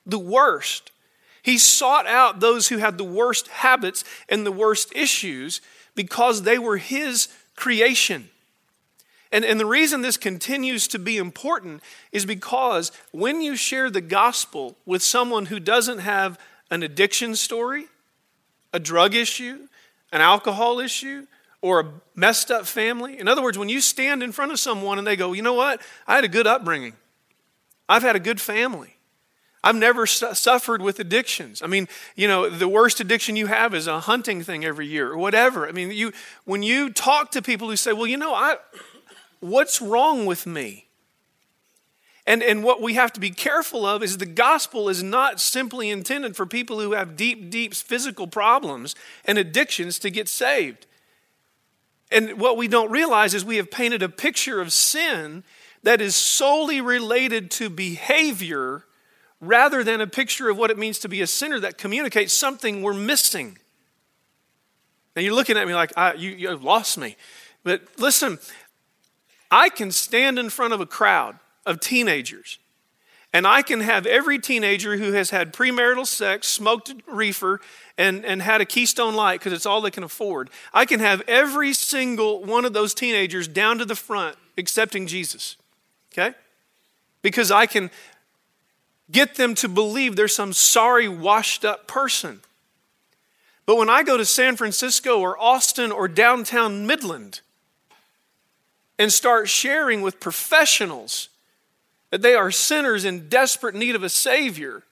the 0.04 0.18
worst 0.18 0.90
he 1.46 1.60
sought 1.60 2.08
out 2.08 2.40
those 2.40 2.70
who 2.70 2.80
had 2.80 2.98
the 2.98 3.04
worst 3.04 3.50
habits 3.50 4.04
and 4.28 4.44
the 4.44 4.52
worst 4.52 4.92
issues 4.96 5.62
because 5.94 6.42
they 6.42 6.58
were 6.58 6.78
His 6.78 7.28
creation. 7.56 8.30
And, 9.32 9.46
and 9.46 9.60
the 9.60 9.66
reason 9.68 10.02
this 10.02 10.18
continues 10.18 10.88
to 10.88 10.98
be 10.98 11.18
important 11.18 11.84
is 12.12 12.26
because 12.26 12.92
when 13.12 13.42
you 13.42 13.56
share 13.56 13.92
the 13.92 14.02
gospel 14.02 14.76
with 14.88 15.04
someone 15.04 15.46
who 15.46 15.60
doesn't 15.60 16.00
have 16.00 16.40
an 16.72 16.82
addiction 16.82 17.36
story, 17.36 17.86
a 18.74 18.80
drug 18.80 19.14
issue, 19.14 19.68
an 20.12 20.22
alcohol 20.22 20.80
issue, 20.80 21.28
or 21.62 21.80
a 21.80 21.92
messed 22.16 22.50
up 22.50 22.66
family. 22.66 23.20
In 23.20 23.28
other 23.28 23.44
words, 23.44 23.56
when 23.56 23.70
you 23.70 23.82
stand 23.82 24.24
in 24.24 24.32
front 24.32 24.52
of 24.52 24.60
someone 24.60 24.98
and 24.98 25.06
they 25.06 25.16
go, 25.16 25.34
you 25.34 25.44
know 25.44 25.54
what? 25.54 25.80
I 26.08 26.16
had 26.16 26.24
a 26.24 26.28
good 26.28 26.48
upbringing, 26.48 26.94
I've 27.88 28.02
had 28.02 28.16
a 28.16 28.20
good 28.20 28.42
family. 28.42 28.95
I've 29.66 29.76
never 29.76 30.06
su- 30.06 30.36
suffered 30.36 30.84
with 30.84 31.00
addictions. 31.00 31.64
I 31.64 31.68
mean, 31.68 31.88
you 32.16 32.28
know, 32.28 32.48
the 32.48 32.68
worst 32.68 33.00
addiction 33.00 33.36
you 33.36 33.48
have 33.48 33.74
is 33.74 33.88
a 33.88 34.00
hunting 34.00 34.44
thing 34.44 34.64
every 34.64 34.86
year 34.86 35.12
or 35.12 35.18
whatever. 35.18 35.68
I 35.68 35.72
mean, 35.72 35.92
you 35.92 36.14
when 36.46 36.62
you 36.62 36.92
talk 36.92 37.32
to 37.32 37.42
people 37.42 37.68
who 37.68 37.76
say, 37.76 37.92
"Well, 37.92 38.06
you 38.06 38.16
know, 38.16 38.36
I 38.36 38.58
what's 39.40 39.82
wrong 39.82 40.28
with 40.28 40.46
me?" 40.46 40.86
And, 42.28 42.42
and 42.42 42.64
what 42.64 42.82
we 42.82 42.96
have 42.96 43.14
to 43.14 43.20
be 43.20 43.30
careful 43.30 43.86
of 43.86 44.02
is 44.02 44.18
the 44.18 44.26
gospel 44.26 44.90
is 44.90 45.04
not 45.04 45.40
simply 45.40 45.92
intended 45.92 46.36
for 46.36 46.48
people 46.48 46.80
who 46.80 46.94
have 46.94 47.16
deep, 47.16 47.52
deep 47.52 47.76
physical 47.76 48.26
problems 48.26 48.96
and 49.26 49.38
addictions 49.38 50.00
to 50.00 50.10
get 50.10 50.28
saved. 50.28 50.88
And 52.12 52.40
what 52.40 52.58
we 52.58 52.68
don't 52.68 52.90
realize 52.90 53.36
is 53.36 53.46
we 53.46 53.58
have 53.58 53.70
painted 53.70 54.02
a 54.02 54.10
picture 54.10 54.60
of 54.60 54.74
sin 54.74 55.44
that 55.84 56.02
is 56.02 56.16
solely 56.16 56.82
related 56.82 57.52
to 57.52 57.70
behavior 57.70 58.85
rather 59.42 59.84
than 59.84 60.02
a 60.02 60.08
picture 60.08 60.50
of 60.50 60.58
what 60.58 60.72
it 60.72 60.78
means 60.78 61.00
to 61.00 61.10
be 61.10 61.22
a 61.22 61.28
sinner 61.28 61.60
that 61.60 61.78
communicates 61.78 62.34
something 62.34 62.82
we're 62.82 62.94
missing. 62.94 63.58
Now 65.16 65.22
you're 65.22 65.34
looking 65.34 65.58
at 65.58 65.68
me 65.68 65.74
like, 65.74 65.92
you, 66.18 66.32
you 66.32 66.56
lost 66.56 66.98
me. 66.98 67.16
But 67.64 67.84
listen, 67.98 68.40
I 69.52 69.70
can 69.70 69.92
stand 69.92 70.40
in 70.40 70.50
front 70.50 70.74
of 70.74 70.82
a 70.82 70.86
crowd 70.86 71.38
of 71.66 71.80
teenagers 71.80 72.60
and 73.36 73.46
I 73.46 73.64
can 73.64 73.82
have 73.82 74.06
every 74.06 74.40
teenager 74.40 74.96
who 74.96 75.12
has 75.12 75.30
had 75.30 75.52
premarital 75.52 76.08
sex, 76.08 76.48
smoked 76.48 76.94
reefer, 77.06 77.60
and, 77.98 78.24
and 78.24 78.42
had 78.42 78.62
a 78.62 78.66
Keystone 78.66 79.14
Light 79.14 79.42
because 79.42 79.52
it's 79.52 79.66
all 79.66 79.82
they 79.82 79.92
can 79.92 80.04
afford. 80.04 80.50
I 80.74 80.86
can 80.86 81.02
have 81.02 81.22
every 81.28 81.74
single 81.74 82.46
one 82.46 82.64
of 82.64 82.72
those 82.72 82.94
teenagers 82.94 83.50
down 83.50 83.78
to 83.80 83.84
the 83.86 83.94
front 83.94 84.38
accepting 84.58 85.06
Jesus. 85.06 85.58
Okay? 86.14 86.34
Because 87.22 87.52
I 87.52 87.66
can 87.66 87.92
get 89.12 89.36
them 89.36 89.56
to 89.56 89.68
believe 89.68 90.16
they're 90.16 90.28
some 90.28 90.54
sorry, 90.54 91.08
washed 91.08 91.64
up 91.64 91.88
person. 91.88 92.42
But 93.66 93.78
when 93.78 93.90
I 93.90 94.04
go 94.04 94.18
to 94.18 94.26
San 94.26 94.56
Francisco 94.56 95.20
or 95.20 95.40
Austin 95.42 95.92
or 95.92 96.08
downtown 96.08 96.86
Midland 96.86 97.42
and 98.98 99.12
start 99.12 99.50
sharing 99.50 100.02
with 100.02 100.20
professionals 100.20 101.30
that 102.12 102.22
they 102.22 102.36
are 102.36 102.52
sinners 102.52 103.06
in 103.06 103.28
desperate 103.28 103.76
need 103.76 103.96
of 103.96 104.04
a 104.04 104.10
Savior, 104.10 104.84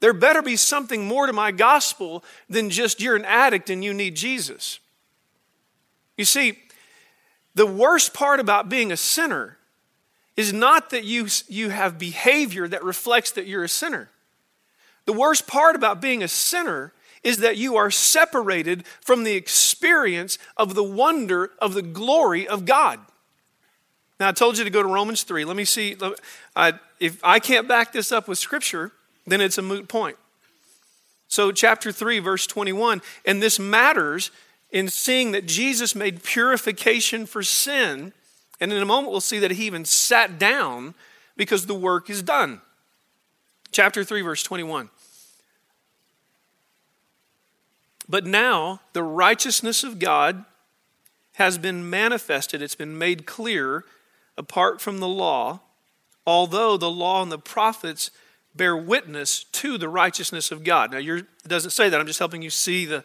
there 0.00 0.12
better 0.12 0.42
be 0.42 0.56
something 0.56 1.06
more 1.06 1.26
to 1.26 1.32
my 1.32 1.50
gospel 1.50 2.24
than 2.48 2.70
just 2.70 3.00
you're 3.00 3.16
an 3.16 3.24
addict 3.24 3.70
and 3.70 3.84
you 3.84 3.94
need 3.94 4.16
Jesus. 4.16 4.78
You 6.16 6.24
see, 6.24 6.58
the 7.54 7.66
worst 7.66 8.14
part 8.14 8.40
about 8.40 8.68
being 8.68 8.92
a 8.92 8.96
sinner 8.96 9.55
is 10.36 10.52
not 10.52 10.90
that 10.90 11.04
you, 11.04 11.28
you 11.48 11.70
have 11.70 11.98
behavior 11.98 12.68
that 12.68 12.84
reflects 12.84 13.30
that 13.32 13.46
you're 13.46 13.64
a 13.64 13.68
sinner. 13.68 14.10
The 15.06 15.12
worst 15.12 15.46
part 15.46 15.76
about 15.76 16.00
being 16.00 16.22
a 16.22 16.28
sinner 16.28 16.92
is 17.22 17.38
that 17.38 17.56
you 17.56 17.76
are 17.76 17.90
separated 17.90 18.86
from 19.00 19.24
the 19.24 19.34
experience 19.34 20.38
of 20.56 20.74
the 20.74 20.84
wonder 20.84 21.50
of 21.58 21.74
the 21.74 21.82
glory 21.82 22.46
of 22.46 22.64
God. 22.64 23.00
Now, 24.20 24.28
I 24.28 24.32
told 24.32 24.58
you 24.58 24.64
to 24.64 24.70
go 24.70 24.82
to 24.82 24.88
Romans 24.88 25.22
3. 25.24 25.44
Let 25.44 25.56
me 25.56 25.64
see. 25.64 25.96
if 27.00 27.20
I 27.24 27.38
can't 27.40 27.68
back 27.68 27.92
this 27.92 28.12
up 28.12 28.28
with 28.28 28.38
Scripture, 28.38 28.92
then 29.26 29.40
it's 29.40 29.58
a 29.58 29.62
moot 29.62 29.88
point. 29.88 30.16
So, 31.28 31.50
chapter 31.52 31.90
3, 31.90 32.20
verse 32.20 32.46
21, 32.46 33.02
and 33.24 33.42
this 33.42 33.58
matters 33.58 34.30
in 34.70 34.88
seeing 34.88 35.32
that 35.32 35.46
Jesus 35.46 35.94
made 35.94 36.22
purification 36.22 37.26
for 37.26 37.42
sin 37.42 38.12
and 38.60 38.72
in 38.72 38.82
a 38.82 38.86
moment, 38.86 39.10
we'll 39.10 39.20
see 39.20 39.38
that 39.38 39.52
he 39.52 39.66
even 39.66 39.84
sat 39.84 40.38
down 40.38 40.94
because 41.36 41.66
the 41.66 41.74
work 41.74 42.08
is 42.08 42.22
done. 42.22 42.60
Chapter 43.70 44.04
3, 44.04 44.22
verse 44.22 44.42
21. 44.42 44.88
But 48.08 48.24
now 48.24 48.80
the 48.92 49.02
righteousness 49.02 49.84
of 49.84 49.98
God 49.98 50.44
has 51.34 51.58
been 51.58 51.90
manifested, 51.90 52.62
it's 52.62 52.74
been 52.74 52.96
made 52.96 53.26
clear 53.26 53.84
apart 54.38 54.80
from 54.80 55.00
the 55.00 55.08
law, 55.08 55.60
although 56.26 56.76
the 56.76 56.90
law 56.90 57.22
and 57.22 57.30
the 57.30 57.38
prophets 57.38 58.10
bear 58.54 58.74
witness 58.74 59.44
to 59.44 59.76
the 59.76 59.88
righteousness 59.88 60.50
of 60.50 60.64
God. 60.64 60.92
Now, 60.92 60.98
it 60.98 61.26
doesn't 61.46 61.72
say 61.72 61.90
that, 61.90 62.00
I'm 62.00 62.06
just 62.06 62.18
helping 62.18 62.40
you 62.40 62.48
see 62.48 62.86
the, 62.86 63.04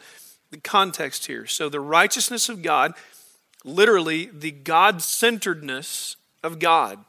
the 0.50 0.58
context 0.58 1.26
here. 1.28 1.46
So, 1.46 1.68
the 1.68 1.82
righteousness 1.82 2.48
of 2.48 2.62
God 2.62 2.94
literally 3.64 4.30
the 4.34 4.52
God 4.52 5.02
centeredness 5.02 6.16
of 6.44 6.60
God 6.60 7.00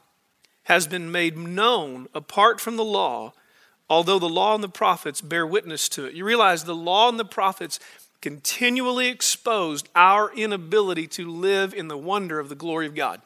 has 0.63 0.87
been 0.87 1.11
made 1.11 1.37
known 1.37 2.07
apart 2.13 2.61
from 2.61 2.77
the 2.77 2.83
law, 2.83 3.33
although 3.89 4.19
the 4.19 4.29
law 4.29 4.55
and 4.55 4.63
the 4.63 4.69
prophets 4.69 5.21
bear 5.21 5.45
witness 5.45 5.89
to 5.89 6.05
it. 6.05 6.13
You 6.13 6.25
realize 6.25 6.63
the 6.63 6.75
law 6.75 7.09
and 7.09 7.19
the 7.19 7.25
prophets 7.25 7.79
continually 8.21 9.07
exposed 9.07 9.89
our 9.95 10.33
inability 10.33 11.07
to 11.07 11.29
live 11.29 11.73
in 11.73 11.89
the 11.89 11.97
wonder 11.97 12.39
of 12.39 12.47
the 12.47 12.55
glory 12.55 12.85
of 12.85 12.95
God. 12.95 13.21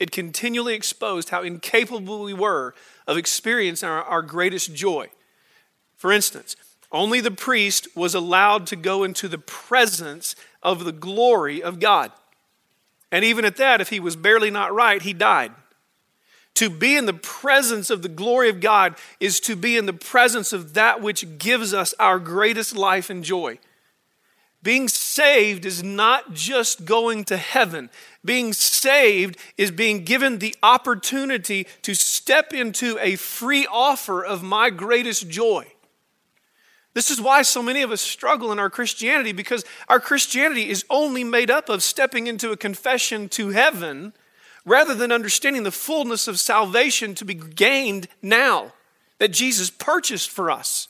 It 0.00 0.10
continually 0.10 0.74
exposed 0.74 1.28
how 1.28 1.42
incapable 1.42 2.24
we 2.24 2.34
were 2.34 2.74
of 3.06 3.16
experiencing 3.16 3.88
our, 3.88 4.02
our 4.02 4.22
greatest 4.22 4.74
joy. 4.74 5.08
For 5.96 6.10
instance, 6.10 6.56
only 6.90 7.20
the 7.20 7.30
priest 7.30 7.86
was 7.94 8.14
allowed 8.14 8.66
to 8.68 8.76
go 8.76 9.04
into 9.04 9.28
the 9.28 9.38
presence 9.38 10.34
of 10.62 10.84
the 10.84 10.92
glory 10.92 11.62
of 11.62 11.78
God. 11.78 12.10
And 13.14 13.24
even 13.24 13.44
at 13.44 13.58
that, 13.58 13.80
if 13.80 13.90
he 13.90 14.00
was 14.00 14.16
barely 14.16 14.50
not 14.50 14.74
right, 14.74 15.00
he 15.00 15.12
died. 15.12 15.52
To 16.54 16.68
be 16.68 16.96
in 16.96 17.06
the 17.06 17.14
presence 17.14 17.88
of 17.88 18.02
the 18.02 18.08
glory 18.08 18.48
of 18.48 18.58
God 18.58 18.96
is 19.20 19.38
to 19.40 19.54
be 19.54 19.76
in 19.76 19.86
the 19.86 19.92
presence 19.92 20.52
of 20.52 20.74
that 20.74 21.00
which 21.00 21.38
gives 21.38 21.72
us 21.72 21.94
our 22.00 22.18
greatest 22.18 22.74
life 22.74 23.10
and 23.10 23.22
joy. 23.22 23.60
Being 24.64 24.88
saved 24.88 25.64
is 25.64 25.80
not 25.80 26.34
just 26.34 26.86
going 26.86 27.22
to 27.26 27.36
heaven. 27.36 27.88
Being 28.24 28.52
saved 28.52 29.36
is 29.56 29.70
being 29.70 30.02
given 30.02 30.40
the 30.40 30.56
opportunity 30.60 31.68
to 31.82 31.94
step 31.94 32.52
into 32.52 32.98
a 33.00 33.14
free 33.14 33.64
offer 33.70 34.24
of 34.24 34.42
my 34.42 34.70
greatest 34.70 35.28
joy. 35.28 35.72
This 36.94 37.10
is 37.10 37.20
why 37.20 37.42
so 37.42 37.62
many 37.62 37.82
of 37.82 37.90
us 37.90 38.00
struggle 38.00 38.52
in 38.52 38.58
our 38.60 38.70
Christianity 38.70 39.32
because 39.32 39.64
our 39.88 39.98
Christianity 39.98 40.70
is 40.70 40.84
only 40.88 41.24
made 41.24 41.50
up 41.50 41.68
of 41.68 41.82
stepping 41.82 42.28
into 42.28 42.52
a 42.52 42.56
confession 42.56 43.28
to 43.30 43.50
heaven 43.50 44.12
rather 44.64 44.94
than 44.94 45.12
understanding 45.12 45.64
the 45.64 45.72
fullness 45.72 46.28
of 46.28 46.38
salvation 46.38 47.14
to 47.16 47.24
be 47.24 47.34
gained 47.34 48.08
now 48.22 48.72
that 49.18 49.32
Jesus 49.32 49.70
purchased 49.70 50.30
for 50.30 50.50
us. 50.50 50.88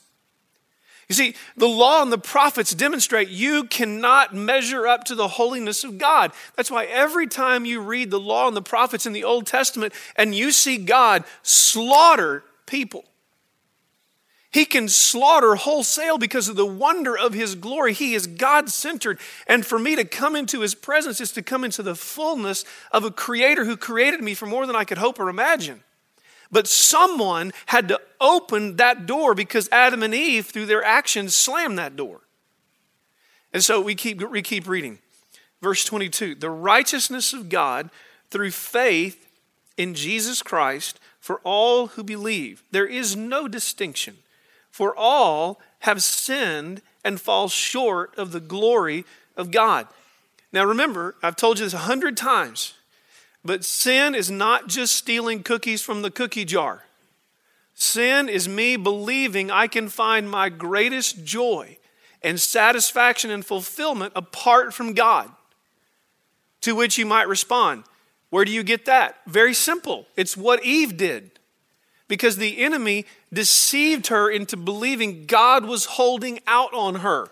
You 1.07 1.15
see, 1.15 1.35
the 1.55 1.67
law 1.67 2.01
and 2.01 2.11
the 2.11 2.17
prophets 2.17 2.73
demonstrate 2.73 3.29
you 3.29 3.65
cannot 3.65 4.33
measure 4.33 4.87
up 4.87 5.03
to 5.05 5.15
the 5.15 5.27
holiness 5.27 5.83
of 5.83 5.97
God. 5.97 6.31
That's 6.55 6.71
why 6.71 6.85
every 6.85 7.27
time 7.27 7.65
you 7.65 7.79
read 7.79 8.09
the 8.09 8.19
law 8.19 8.47
and 8.47 8.57
the 8.57 8.61
prophets 8.61 9.05
in 9.05 9.13
the 9.13 9.23
Old 9.23 9.45
Testament 9.45 9.93
and 10.15 10.33
you 10.33 10.51
see 10.51 10.77
God 10.77 11.23
slaughter 11.43 12.43
people, 12.65 13.05
he 14.55 14.63
can 14.63 14.87
slaughter 14.87 15.55
wholesale 15.55 16.17
because 16.17 16.47
of 16.47 16.55
the 16.55 16.65
wonder 16.65 17.17
of 17.17 17.33
His 17.33 17.55
glory. 17.55 17.91
He 17.91 18.13
is 18.13 18.25
God 18.25 18.69
centered. 18.69 19.19
And 19.47 19.65
for 19.65 19.77
me 19.77 19.97
to 19.97 20.05
come 20.05 20.33
into 20.33 20.61
His 20.61 20.73
presence 20.73 21.19
is 21.19 21.33
to 21.33 21.41
come 21.41 21.65
into 21.65 21.83
the 21.83 21.93
fullness 21.93 22.63
of 22.93 23.03
a 23.03 23.11
Creator 23.11 23.65
who 23.65 23.75
created 23.75 24.21
me 24.21 24.33
for 24.33 24.45
more 24.45 24.65
than 24.65 24.77
I 24.77 24.85
could 24.85 24.97
hope 24.97 25.19
or 25.19 25.27
imagine. 25.27 25.83
But 26.53 26.69
someone 26.69 27.51
had 27.65 27.89
to 27.89 27.99
open 28.21 28.77
that 28.77 29.05
door 29.05 29.35
because 29.35 29.67
Adam 29.73 30.01
and 30.01 30.15
Eve, 30.15 30.45
through 30.45 30.67
their 30.67 30.85
actions, 30.85 31.35
slammed 31.35 31.77
that 31.77 31.97
door. 31.97 32.21
And 33.51 33.61
so 33.61 33.81
we 33.81 33.93
keep, 33.93 34.21
we 34.21 34.41
keep 34.41 34.69
reading. 34.69 34.99
Verse 35.61 35.83
22 35.83 36.35
The 36.35 36.49
righteousness 36.49 37.33
of 37.33 37.49
God 37.49 37.89
through 38.29 38.51
faith 38.51 39.27
in 39.75 39.95
Jesus 39.95 40.41
Christ 40.41 40.97
for 41.19 41.41
all 41.43 41.87
who 41.87 42.05
believe. 42.05 42.63
There 42.71 42.87
is 42.87 43.17
no 43.17 43.49
distinction. 43.49 44.19
For 44.75 44.93
all 44.93 45.61
have 45.79 46.03
sinned 46.03 46.81
and 47.01 47.21
fall 47.21 47.47
short 47.47 48.13
of 48.17 48.33
the 48.33 48.41
glory 48.41 49.05
of 49.37 49.49
God. 49.49 49.87
Now 50.51 50.65
remember, 50.65 51.15
I've 51.23 51.37
told 51.37 51.59
you 51.59 51.65
this 51.65 51.73
a 51.73 51.87
hundred 51.87 52.17
times, 52.17 52.73
but 53.41 53.63
sin 53.63 54.13
is 54.13 54.29
not 54.29 54.67
just 54.67 54.93
stealing 54.93 55.43
cookies 55.43 55.81
from 55.81 56.01
the 56.01 56.11
cookie 56.11 56.43
jar. 56.43 56.83
Sin 57.73 58.27
is 58.27 58.49
me 58.49 58.75
believing 58.75 59.49
I 59.49 59.67
can 59.67 59.87
find 59.87 60.29
my 60.29 60.49
greatest 60.49 61.23
joy 61.23 61.77
and 62.21 62.37
satisfaction 62.37 63.31
and 63.31 63.45
fulfillment 63.45 64.11
apart 64.13 64.73
from 64.73 64.93
God. 64.93 65.31
To 66.63 66.75
which 66.75 66.97
you 66.97 67.05
might 67.05 67.29
respond, 67.29 67.85
Where 68.29 68.43
do 68.43 68.51
you 68.51 68.61
get 68.61 68.83
that? 68.87 69.21
Very 69.25 69.53
simple. 69.53 70.05
It's 70.17 70.35
what 70.35 70.65
Eve 70.65 70.97
did 70.97 71.34
because 72.07 72.37
the 72.37 72.59
enemy 72.59 73.05
deceived 73.33 74.07
her 74.07 74.29
into 74.29 74.57
believing 74.57 75.25
God 75.25 75.65
was 75.65 75.85
holding 75.85 76.39
out 76.47 76.73
on 76.73 76.95
her. 76.95 77.29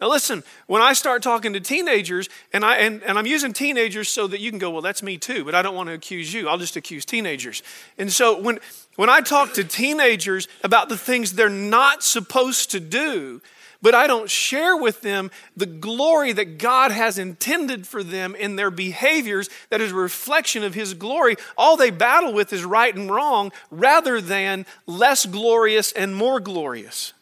Now 0.00 0.08
listen, 0.08 0.42
when 0.66 0.80
I 0.80 0.94
start 0.94 1.22
talking 1.22 1.52
to 1.52 1.60
teenagers, 1.60 2.28
and, 2.54 2.64
I, 2.64 2.76
and, 2.76 3.02
and 3.02 3.18
I'm 3.18 3.26
using 3.26 3.52
teenagers 3.52 4.08
so 4.08 4.26
that 4.28 4.40
you 4.40 4.50
can 4.50 4.58
go, 4.58 4.70
well, 4.70 4.80
that's 4.80 5.02
me 5.02 5.18
too, 5.18 5.44
but 5.44 5.54
I 5.54 5.60
don't 5.60 5.74
want 5.74 5.88
to 5.88 5.94
accuse 5.94 6.32
you. 6.32 6.48
I'll 6.48 6.58
just 6.58 6.76
accuse 6.76 7.04
teenagers. 7.04 7.62
And 7.98 8.10
so 8.10 8.40
when, 8.40 8.60
when 8.96 9.10
I 9.10 9.20
talk 9.20 9.52
to 9.54 9.64
teenagers 9.64 10.48
about 10.64 10.88
the 10.88 10.96
things 10.96 11.32
they're 11.32 11.50
not 11.50 12.02
supposed 12.02 12.70
to 12.70 12.80
do, 12.80 13.42
but 13.82 13.94
I 13.94 14.06
don't 14.06 14.28
share 14.28 14.76
with 14.76 15.00
them 15.00 15.30
the 15.56 15.66
glory 15.66 16.32
that 16.32 16.58
God 16.58 16.90
has 16.90 17.18
intended 17.18 17.86
for 17.86 18.02
them 18.02 18.34
in 18.34 18.56
their 18.56 18.70
behaviors 18.70 19.48
that 19.70 19.80
is 19.80 19.92
a 19.92 19.96
reflection 19.96 20.62
of 20.62 20.74
His 20.74 20.94
glory. 20.94 21.36
All 21.56 21.76
they 21.76 21.90
battle 21.90 22.32
with 22.32 22.52
is 22.52 22.64
right 22.64 22.94
and 22.94 23.10
wrong 23.10 23.52
rather 23.70 24.20
than 24.20 24.66
less 24.86 25.24
glorious 25.26 25.92
and 25.92 26.14
more 26.14 26.40
glorious. 26.40 27.12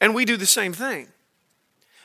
And 0.00 0.14
we 0.14 0.24
do 0.24 0.36
the 0.36 0.46
same 0.46 0.72
thing. 0.72 1.08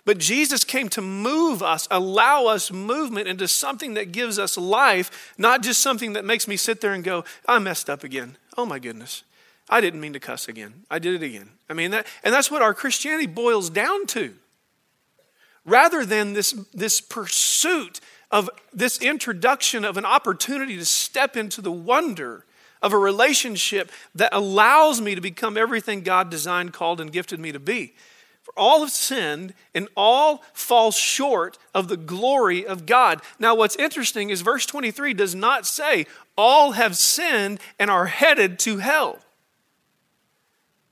But 0.04 0.18
Jesus 0.18 0.64
came 0.64 0.90
to 0.90 1.02
move 1.02 1.62
us, 1.62 1.88
allow 1.92 2.48
us 2.48 2.72
movement 2.72 3.28
into 3.28 3.48
something 3.48 3.94
that 3.94 4.12
gives 4.12 4.40
us 4.40 4.58
life, 4.58 5.34
not 5.38 5.62
just 5.62 5.82
something 5.82 6.14
that 6.14 6.26
makes 6.26 6.48
me 6.48 6.58
sit 6.58 6.82
there 6.82 6.94
and 6.94 7.04
go, 7.04 7.24
I 7.48 7.60
messed 7.60 7.90
up 7.90 8.04
again. 8.04 8.38
Oh 8.58 8.66
my 8.66 8.80
goodness. 8.80 9.24
I 9.72 9.80
didn't 9.80 10.02
mean 10.02 10.14
to 10.14 10.20
cuss 10.20 10.50
again. 10.50 10.84
I 10.92 11.00
did 11.00 11.16
it 11.16 11.26
again. 11.26 11.50
I 11.70 11.74
mean, 11.74 11.92
that, 11.92 12.06
and 12.24 12.34
that's 12.34 12.52
what 12.52 12.62
our 12.62 12.74
Christianity 12.74 13.26
boils 13.26 13.70
down 13.70 14.06
to. 14.08 14.34
Rather 15.64 16.06
than 16.06 16.34
this, 16.34 16.52
this 16.74 17.00
pursuit 17.00 18.02
of 18.30 18.50
this 18.74 19.02
introduction 19.02 19.86
of 19.86 19.96
an 19.96 20.06
opportunity 20.06 20.76
to 20.76 20.86
step 20.86 21.38
into 21.38 21.62
the 21.62 21.72
wonder 21.72 22.46
of 22.82 22.92
a 22.92 22.98
relationship 22.98 23.92
that 24.14 24.34
allows 24.34 25.00
me 25.00 25.16
to 25.16 25.22
become 25.22 25.56
everything 25.56 26.02
God 26.02 26.30
designed, 26.30 26.74
called, 26.74 27.00
and 27.00 27.12
gifted 27.12 27.40
me 27.40 27.54
to 27.54 27.60
be. 27.60 27.94
For 28.42 28.54
all 28.58 28.82
have 28.82 28.92
sinned 28.92 29.54
and 29.74 29.88
all 29.96 30.44
fall 30.52 30.92
short 30.92 31.58
of 31.76 31.88
the 31.88 31.98
glory 31.98 32.66
of 32.66 32.86
God. 32.86 33.22
Now, 33.40 33.56
what's 33.56 33.76
interesting 33.76 34.32
is 34.32 34.42
verse 34.42 34.66
23 34.66 35.14
does 35.14 35.36
not 35.36 35.66
say 35.66 36.08
all 36.36 36.72
have 36.72 36.98
sinned 36.98 37.60
and 37.80 37.90
are 37.92 38.08
headed 38.08 38.58
to 38.60 38.78
hell. 38.78 39.20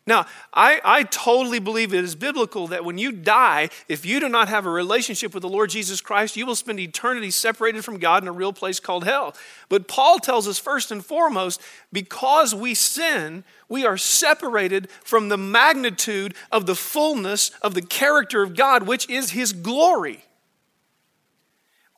Now, 0.10 0.26
I, 0.52 0.82
I 0.84 1.04
totally 1.04 1.60
believe 1.60 1.94
it 1.94 2.04
is 2.04 2.16
biblical 2.16 2.66
that 2.70 2.84
when 2.84 2.98
you 2.98 3.12
die, 3.12 3.70
if 3.88 4.08
you 4.08 4.20
do 4.20 4.28
not 4.28 4.50
have 4.50 4.66
a 4.66 4.70
relationship 4.72 5.36
with 5.36 5.44
the 5.44 5.50
Lord 5.50 5.70
Jesus 5.70 6.02
Christ, 6.02 6.36
you 6.36 6.48
will 6.48 6.56
spend 6.56 6.80
eternity 6.80 7.30
separated 7.30 7.86
from 7.86 8.00
God 8.00 8.24
in 8.24 8.28
a 8.28 8.32
real 8.32 8.52
place 8.52 8.80
called 8.80 9.04
hell. 9.04 9.36
But 9.70 9.88
Paul 9.88 10.18
tells 10.18 10.48
us 10.48 10.58
first 10.58 10.90
and 10.90 11.06
foremost, 11.06 11.62
because 11.94 12.56
we 12.56 12.74
sin, 12.74 13.44
we 13.70 13.86
are 13.86 13.98
separated 13.98 14.90
from 15.04 15.30
the 15.30 15.38
magnitude 15.38 16.34
of 16.52 16.66
the 16.66 16.74
fullness 16.74 17.52
of 17.62 17.76
the 17.76 17.84
character 17.84 18.42
of 18.42 18.56
God, 18.56 18.88
which 18.88 19.08
is 19.12 19.30
his 19.30 19.54
glory. 19.54 20.26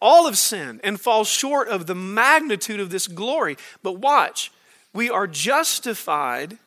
All 0.01 0.27
of 0.27 0.37
sin 0.37 0.81
and 0.83 0.99
fall 0.99 1.23
short 1.23 1.69
of 1.69 1.87
the 1.87 1.95
magnitude 1.95 2.81
of 2.81 2.89
this 2.89 3.07
glory. 3.07 3.55
But 3.81 3.99
watch, 3.99 4.51
we 4.91 5.09
are 5.09 5.27
justified 5.27 6.57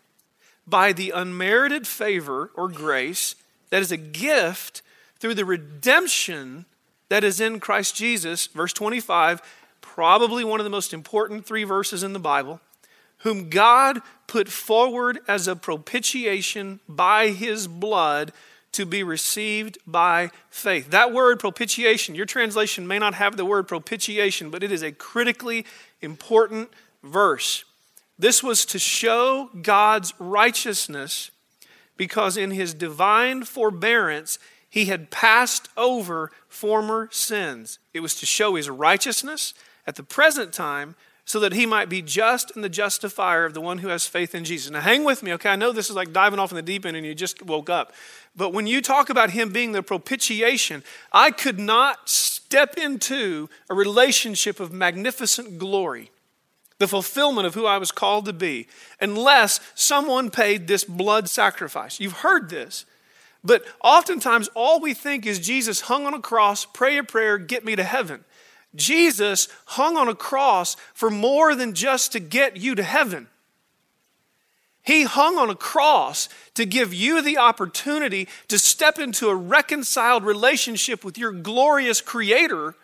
by 0.66 0.92
the 0.92 1.10
unmerited 1.10 1.86
favor 1.86 2.50
or 2.54 2.68
grace 2.68 3.34
that 3.70 3.82
is 3.82 3.92
a 3.92 3.96
gift 3.96 4.82
through 5.18 5.34
the 5.34 5.44
redemption 5.44 6.64
that 7.08 7.24
is 7.24 7.40
in 7.40 7.60
Christ 7.60 7.96
Jesus. 7.96 8.46
Verse 8.46 8.72
25, 8.72 9.42
probably 9.80 10.44
one 10.44 10.60
of 10.60 10.64
the 10.64 10.70
most 10.70 10.92
important 10.92 11.44
three 11.44 11.64
verses 11.64 12.02
in 12.02 12.12
the 12.12 12.18
Bible, 12.18 12.60
whom 13.18 13.50
God 13.50 14.00
put 14.26 14.48
forward 14.48 15.20
as 15.28 15.46
a 15.46 15.56
propitiation 15.56 16.80
by 16.88 17.28
his 17.28 17.66
blood 17.66 18.32
to 18.72 18.84
be 18.84 19.04
received 19.04 19.78
by 19.86 20.30
faith. 20.50 20.90
That 20.90 21.12
word 21.12 21.38
propitiation, 21.38 22.16
your 22.16 22.26
translation 22.26 22.88
may 22.88 22.98
not 22.98 23.14
have 23.14 23.36
the 23.36 23.44
word 23.44 23.68
propitiation, 23.68 24.50
but 24.50 24.64
it 24.64 24.72
is 24.72 24.82
a 24.82 24.90
critically 24.90 25.64
important 26.00 26.70
verse. 27.02 27.64
This 28.18 28.42
was 28.42 28.64
to 28.66 28.78
show 28.78 29.50
God's 29.62 30.14
righteousness 30.18 31.30
because 31.96 32.36
in 32.36 32.50
his 32.50 32.74
divine 32.74 33.44
forbearance, 33.44 34.38
he 34.68 34.86
had 34.86 35.10
passed 35.10 35.68
over 35.76 36.30
former 36.48 37.08
sins. 37.12 37.78
It 37.92 38.00
was 38.00 38.14
to 38.16 38.26
show 38.26 38.54
his 38.54 38.68
righteousness 38.68 39.54
at 39.86 39.96
the 39.96 40.02
present 40.02 40.52
time 40.52 40.94
so 41.24 41.40
that 41.40 41.54
he 41.54 41.64
might 41.64 41.88
be 41.88 42.02
just 42.02 42.54
and 42.54 42.62
the 42.62 42.68
justifier 42.68 43.44
of 43.44 43.54
the 43.54 43.60
one 43.60 43.78
who 43.78 43.88
has 43.88 44.06
faith 44.06 44.34
in 44.34 44.44
Jesus. 44.44 44.70
Now, 44.70 44.80
hang 44.80 45.04
with 45.04 45.22
me, 45.22 45.32
okay? 45.34 45.50
I 45.50 45.56
know 45.56 45.72
this 45.72 45.88
is 45.88 45.96
like 45.96 46.12
diving 46.12 46.38
off 46.38 46.52
in 46.52 46.56
the 46.56 46.62
deep 46.62 46.84
end 46.84 46.96
and 46.96 47.06
you 47.06 47.14
just 47.14 47.42
woke 47.42 47.70
up. 47.70 47.92
But 48.36 48.52
when 48.52 48.66
you 48.66 48.82
talk 48.82 49.08
about 49.08 49.30
him 49.30 49.50
being 49.50 49.72
the 49.72 49.82
propitiation, 49.82 50.82
I 51.12 51.30
could 51.30 51.58
not 51.58 52.08
step 52.08 52.76
into 52.76 53.48
a 53.70 53.74
relationship 53.74 54.60
of 54.60 54.72
magnificent 54.72 55.58
glory 55.58 56.10
the 56.84 56.88
fulfillment 56.88 57.46
of 57.46 57.54
who 57.54 57.64
I 57.64 57.78
was 57.78 57.90
called 57.90 58.26
to 58.26 58.32
be, 58.34 58.66
unless 59.00 59.58
someone 59.74 60.30
paid 60.30 60.66
this 60.66 60.84
blood 60.84 61.30
sacrifice. 61.30 61.98
You've 61.98 62.18
heard 62.18 62.50
this. 62.50 62.84
But 63.42 63.64
oftentimes, 63.82 64.50
all 64.54 64.80
we 64.80 64.92
think 64.92 65.24
is 65.24 65.38
Jesus 65.38 65.80
hung 65.80 66.04
on 66.04 66.12
a 66.12 66.20
cross, 66.20 66.66
pray 66.66 66.98
a 66.98 67.02
prayer, 67.02 67.38
get 67.38 67.64
me 67.64 67.74
to 67.74 67.82
heaven. 67.82 68.22
Jesus 68.74 69.48
hung 69.64 69.96
on 69.96 70.08
a 70.08 70.14
cross 70.14 70.76
for 70.92 71.08
more 71.08 71.54
than 71.54 71.72
just 71.72 72.12
to 72.12 72.20
get 72.20 72.58
you 72.58 72.74
to 72.74 72.82
heaven. 72.82 73.28
He 74.82 75.04
hung 75.04 75.38
on 75.38 75.48
a 75.48 75.54
cross 75.54 76.28
to 76.52 76.66
give 76.66 76.92
you 76.92 77.22
the 77.22 77.38
opportunity 77.38 78.28
to 78.48 78.58
step 78.58 78.98
into 78.98 79.30
a 79.30 79.34
reconciled 79.34 80.22
relationship 80.22 81.02
with 81.02 81.16
your 81.16 81.32
glorious 81.32 82.02
Creator 82.02 82.74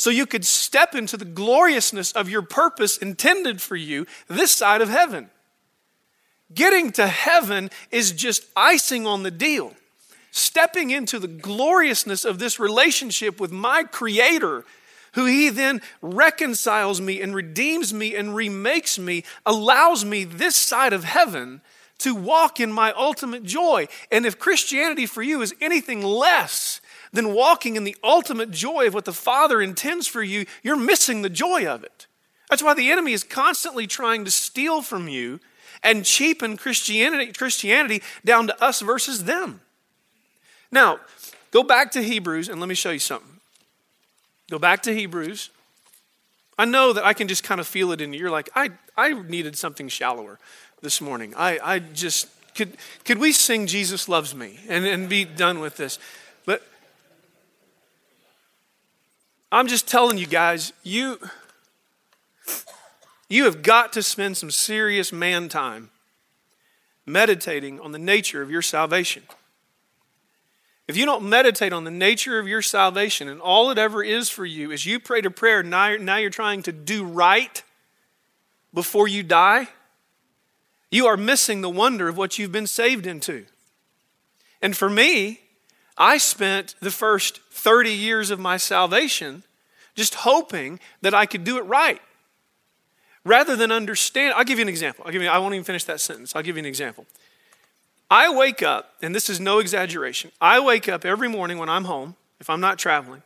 so 0.00 0.08
you 0.08 0.24
could 0.24 0.46
step 0.46 0.94
into 0.94 1.18
the 1.18 1.26
gloriousness 1.26 2.12
of 2.12 2.30
your 2.30 2.40
purpose 2.40 2.96
intended 2.96 3.60
for 3.60 3.76
you 3.76 4.06
this 4.28 4.50
side 4.50 4.80
of 4.80 4.88
heaven. 4.88 5.28
Getting 6.54 6.90
to 6.92 7.06
heaven 7.06 7.68
is 7.90 8.12
just 8.12 8.46
icing 8.56 9.06
on 9.06 9.24
the 9.24 9.30
deal. 9.30 9.74
Stepping 10.30 10.88
into 10.88 11.18
the 11.18 11.28
gloriousness 11.28 12.24
of 12.24 12.38
this 12.38 12.58
relationship 12.58 13.38
with 13.38 13.52
my 13.52 13.82
Creator, 13.82 14.64
who 15.12 15.26
He 15.26 15.50
then 15.50 15.82
reconciles 16.00 16.98
me 16.98 17.20
and 17.20 17.34
redeems 17.34 17.92
me 17.92 18.16
and 18.16 18.34
remakes 18.34 18.98
me, 18.98 19.22
allows 19.44 20.02
me 20.02 20.24
this 20.24 20.56
side 20.56 20.94
of 20.94 21.04
heaven 21.04 21.60
to 21.98 22.14
walk 22.14 22.58
in 22.58 22.72
my 22.72 22.90
ultimate 22.92 23.42
joy. 23.42 23.86
And 24.10 24.24
if 24.24 24.38
Christianity 24.38 25.04
for 25.04 25.22
you 25.22 25.42
is 25.42 25.54
anything 25.60 26.02
less 26.02 26.80
than 27.12 27.34
walking 27.34 27.76
in 27.76 27.84
the 27.84 27.96
ultimate 28.02 28.50
joy 28.50 28.86
of 28.86 28.94
what 28.94 29.04
the 29.04 29.12
Father 29.12 29.60
intends 29.60 30.06
for 30.06 30.22
you, 30.22 30.46
you're 30.62 30.76
missing 30.76 31.22
the 31.22 31.30
joy 31.30 31.66
of 31.66 31.82
it. 31.82 32.06
That's 32.48 32.62
why 32.62 32.74
the 32.74 32.90
enemy 32.90 33.12
is 33.12 33.24
constantly 33.24 33.86
trying 33.86 34.24
to 34.24 34.30
steal 34.30 34.82
from 34.82 35.08
you 35.08 35.40
and 35.82 36.04
cheapen 36.04 36.56
Christianity, 36.56 37.32
Christianity 37.32 38.02
down 38.24 38.46
to 38.48 38.62
us 38.62 38.80
versus 38.80 39.24
them. 39.24 39.60
Now, 40.70 41.00
go 41.50 41.62
back 41.62 41.90
to 41.92 42.02
Hebrews 42.02 42.48
and 42.48 42.60
let 42.60 42.68
me 42.68 42.74
show 42.74 42.90
you 42.90 42.98
something. 42.98 43.40
Go 44.50 44.58
back 44.58 44.82
to 44.82 44.94
Hebrews. 44.94 45.50
I 46.58 46.64
know 46.64 46.92
that 46.92 47.04
I 47.04 47.14
can 47.14 47.28
just 47.28 47.42
kind 47.42 47.60
of 47.60 47.66
feel 47.66 47.92
it 47.92 48.00
in 48.00 48.12
you. 48.12 48.20
You're 48.20 48.30
like, 48.30 48.50
I, 48.54 48.70
I 48.96 49.14
needed 49.14 49.56
something 49.56 49.88
shallower 49.88 50.38
this 50.82 51.00
morning. 51.00 51.32
I, 51.36 51.58
I 51.62 51.78
just, 51.78 52.28
could, 52.54 52.76
could 53.04 53.18
we 53.18 53.32
sing 53.32 53.66
Jesus 53.66 54.08
Loves 54.08 54.34
Me 54.34 54.58
and, 54.68 54.84
and 54.84 55.08
be 55.08 55.24
done 55.24 55.60
with 55.60 55.76
this? 55.76 55.98
But 56.44 56.62
I'm 59.52 59.66
just 59.66 59.88
telling 59.88 60.16
you 60.16 60.26
guys, 60.26 60.72
you, 60.84 61.18
you 63.28 63.44
have 63.44 63.62
got 63.62 63.92
to 63.94 64.02
spend 64.02 64.36
some 64.36 64.50
serious 64.50 65.12
man 65.12 65.48
time 65.48 65.90
meditating 67.04 67.80
on 67.80 67.90
the 67.90 67.98
nature 67.98 68.42
of 68.42 68.50
your 68.50 68.62
salvation. 68.62 69.24
If 70.86 70.96
you 70.96 71.04
don't 71.04 71.28
meditate 71.28 71.72
on 71.72 71.84
the 71.84 71.90
nature 71.90 72.38
of 72.38 72.48
your 72.48 72.62
salvation 72.62 73.28
and 73.28 73.40
all 73.40 73.70
it 73.70 73.78
ever 73.78 74.02
is 74.02 74.28
for 74.28 74.44
you 74.44 74.70
is 74.70 74.86
you 74.86 74.98
prayed 74.98 75.26
a 75.26 75.30
prayer, 75.30 75.62
now 75.62 75.96
now 75.96 76.16
you're 76.16 76.30
trying 76.30 76.62
to 76.64 76.72
do 76.72 77.04
right 77.04 77.62
before 78.72 79.08
you 79.08 79.22
die, 79.22 79.68
you 80.90 81.06
are 81.06 81.16
missing 81.16 81.60
the 81.60 81.70
wonder 81.70 82.08
of 82.08 82.16
what 82.16 82.38
you've 82.38 82.52
been 82.52 82.66
saved 82.66 83.06
into. 83.06 83.46
And 84.62 84.76
for 84.76 84.90
me, 84.90 85.40
I 86.00 86.16
spent 86.16 86.76
the 86.80 86.90
first 86.90 87.40
30 87.50 87.90
years 87.90 88.30
of 88.30 88.40
my 88.40 88.56
salvation 88.56 89.44
just 89.94 90.14
hoping 90.14 90.80
that 91.02 91.12
I 91.12 91.26
could 91.26 91.44
do 91.44 91.58
it 91.58 91.62
right. 91.62 92.00
Rather 93.22 93.54
than 93.54 93.70
understand, 93.70 94.32
I'll 94.34 94.44
give 94.44 94.58
you 94.58 94.62
an 94.62 94.68
example. 94.70 95.04
I'll 95.04 95.12
give 95.12 95.20
you, 95.20 95.28
I 95.28 95.36
won't 95.36 95.52
even 95.52 95.64
finish 95.64 95.84
that 95.84 96.00
sentence. 96.00 96.34
I'll 96.34 96.42
give 96.42 96.56
you 96.56 96.60
an 96.60 96.66
example. 96.66 97.04
I 98.10 98.34
wake 98.34 98.62
up, 98.62 98.94
and 99.02 99.14
this 99.14 99.28
is 99.28 99.40
no 99.40 99.58
exaggeration. 99.58 100.32
I 100.40 100.58
wake 100.58 100.88
up 100.88 101.04
every 101.04 101.28
morning 101.28 101.58
when 101.58 101.68
I'm 101.68 101.84
home, 101.84 102.16
if 102.40 102.48
I'm 102.48 102.60
not 102.60 102.78
traveling, 102.78 103.22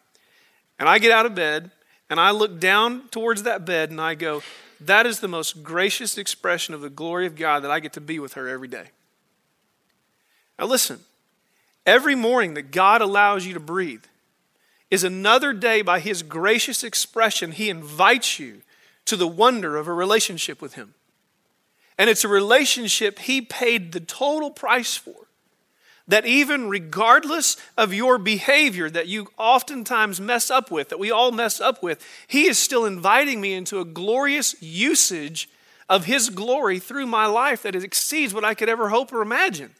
and 0.81 0.89
I 0.89 0.99
get 0.99 1.13
out 1.13 1.27
of 1.27 1.35
bed 1.37 1.71
and 2.11 2.19
I 2.19 2.33
look 2.33 2.59
down 2.59 3.09
towards 3.11 3.45
that 3.45 3.65
bed 3.65 3.91
and 3.91 4.01
I 4.01 4.17
go, 4.17 4.43
that 4.81 5.07
is 5.07 5.21
the 5.21 5.29
most 5.29 5.63
gracious 5.63 6.19
expression 6.19 6.75
of 6.75 6.81
the 6.81 6.91
glory 6.91 7.27
of 7.27 7.37
God 7.37 7.63
that 7.63 7.71
I 7.71 7.79
get 7.79 7.93
to 7.93 8.01
be 8.01 8.19
with 8.19 8.35
her 8.35 8.49
every 8.49 8.69
day. 8.69 8.87
Now, 10.59 10.67
listen, 10.67 10.99
every 11.87 12.15
morning 12.15 12.55
that 12.55 12.71
God 12.71 13.01
allows 13.01 13.47
you 13.47 13.55
to 13.55 13.61
breathe 13.61 14.05
is 14.91 15.05
another 15.05 15.53
day 15.53 15.83
by 15.83 16.01
His 16.01 16.23
gracious 16.23 16.85
expression. 16.85 17.53
He 17.53 17.71
invites 17.71 18.39
you 18.39 18.63
to 19.07 19.17
the 19.17 19.27
wonder 19.29 19.77
of 19.77 19.89
a 19.89 19.93
relationship 19.93 20.63
with 20.63 20.75
Him. 20.75 20.95
And 21.99 22.11
it's 22.11 22.25
a 22.25 22.29
relationship 22.29 23.19
He 23.19 23.41
paid 23.41 23.93
the 23.93 24.01
total 24.01 24.51
price 24.51 24.97
for. 24.97 25.15
That 26.07 26.27
even 26.27 26.69
regardless 26.69 27.57
of 27.79 27.95
your 27.95 28.19
behavior 28.19 28.91
that 28.91 29.09
you 29.09 29.29
oftentimes 29.39 30.21
mess 30.21 30.51
up 30.51 30.71
with, 30.71 30.91
that 30.91 30.99
we 30.99 31.11
all 31.11 31.33
mess 31.33 31.61
up 31.61 31.83
with, 31.83 32.07
He 32.27 32.47
is 32.47 32.59
still 32.59 32.85
inviting 32.85 33.41
me 33.41 33.55
into 33.55 33.81
a 33.81 33.87
glorious 33.87 34.55
usage 34.63 35.49
of 35.89 36.05
His 36.05 36.29
glory 36.31 36.79
through 36.79 37.07
my 37.07 37.27
life 37.27 37.63
that 37.63 37.75
exceeds 37.75 38.35
what 38.35 38.45
I 38.45 38.55
could 38.55 38.69
ever 38.69 38.91
hope 38.91 39.13
or 39.13 39.23
imagine. 39.23 39.71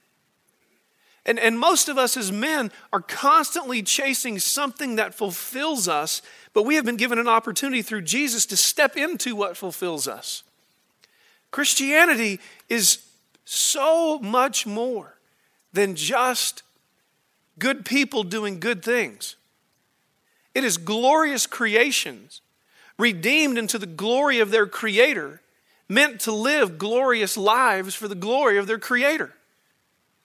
And, 1.27 1.39
and 1.39 1.59
most 1.59 1.89
of 1.89 1.97
us 1.97 2.17
as 2.17 2.31
men 2.31 2.71
are 2.93 3.01
constantly 3.01 3.83
chasing 3.83 4.39
something 4.39 4.97
that 4.97 5.15
fulfills 5.15 5.89
us, 5.89 6.21
but 6.53 6.65
we 6.65 6.75
have 6.75 6.85
been 6.85 6.97
given 6.97 7.19
an 7.19 7.29
opportunity 7.29 7.81
through 7.81 8.03
Jesus 8.03 8.45
to 8.47 8.57
step 8.57 8.97
into 8.97 9.35
what 9.35 9.57
fulfills 9.57 10.07
us. 10.07 10.43
Christianity 11.51 12.41
is 12.69 12.99
so 13.45 14.19
much 14.19 14.67
more 14.67 15.15
than 15.73 15.95
just 15.95 16.63
good 17.59 17.85
people 17.85 18.23
doing 18.23 18.61
good 18.61 18.83
things. 18.83 19.37
It 20.55 20.65
is 20.65 20.77
glorious 20.77 21.47
creations, 21.47 22.41
redeemed 22.99 23.59
into 23.59 23.79
the 23.79 23.87
glory 23.87 24.41
of 24.41 24.51
their 24.51 24.67
Creator, 24.67 25.41
meant 25.89 26.21
to 26.21 26.33
live 26.33 26.79
glorious 26.79 27.37
lives 27.37 27.95
for 27.95 28.09
the 28.09 28.15
glory 28.15 28.59
of 28.59 28.67
their 28.67 28.79
Creator. 28.79 29.33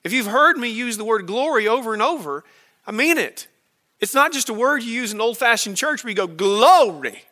If 0.04 0.12
you've 0.12 0.26
heard 0.26 0.56
me 0.56 0.68
use 0.68 0.96
the 0.96 1.04
word 1.04 1.26
glory 1.26 1.68
over 1.68 1.92
and 1.92 2.02
over, 2.02 2.44
I 2.86 2.92
mean 2.92 3.18
it. 3.18 3.48
It's 4.00 4.14
not 4.14 4.32
just 4.32 4.48
a 4.48 4.54
word 4.54 4.82
you 4.82 4.92
use 4.92 5.12
in 5.12 5.20
old 5.20 5.36
fashioned 5.36 5.76
church 5.76 6.02
where 6.02 6.10
you 6.10 6.16
go, 6.16 6.26
glory. 6.26 7.24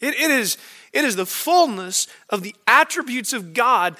It, 0.00 0.14
it, 0.14 0.30
is, 0.30 0.58
it 0.92 1.04
is 1.04 1.16
the 1.16 1.26
fullness 1.26 2.08
of 2.28 2.42
the 2.42 2.54
attributes 2.66 3.32
of 3.32 3.54
God 3.54 3.96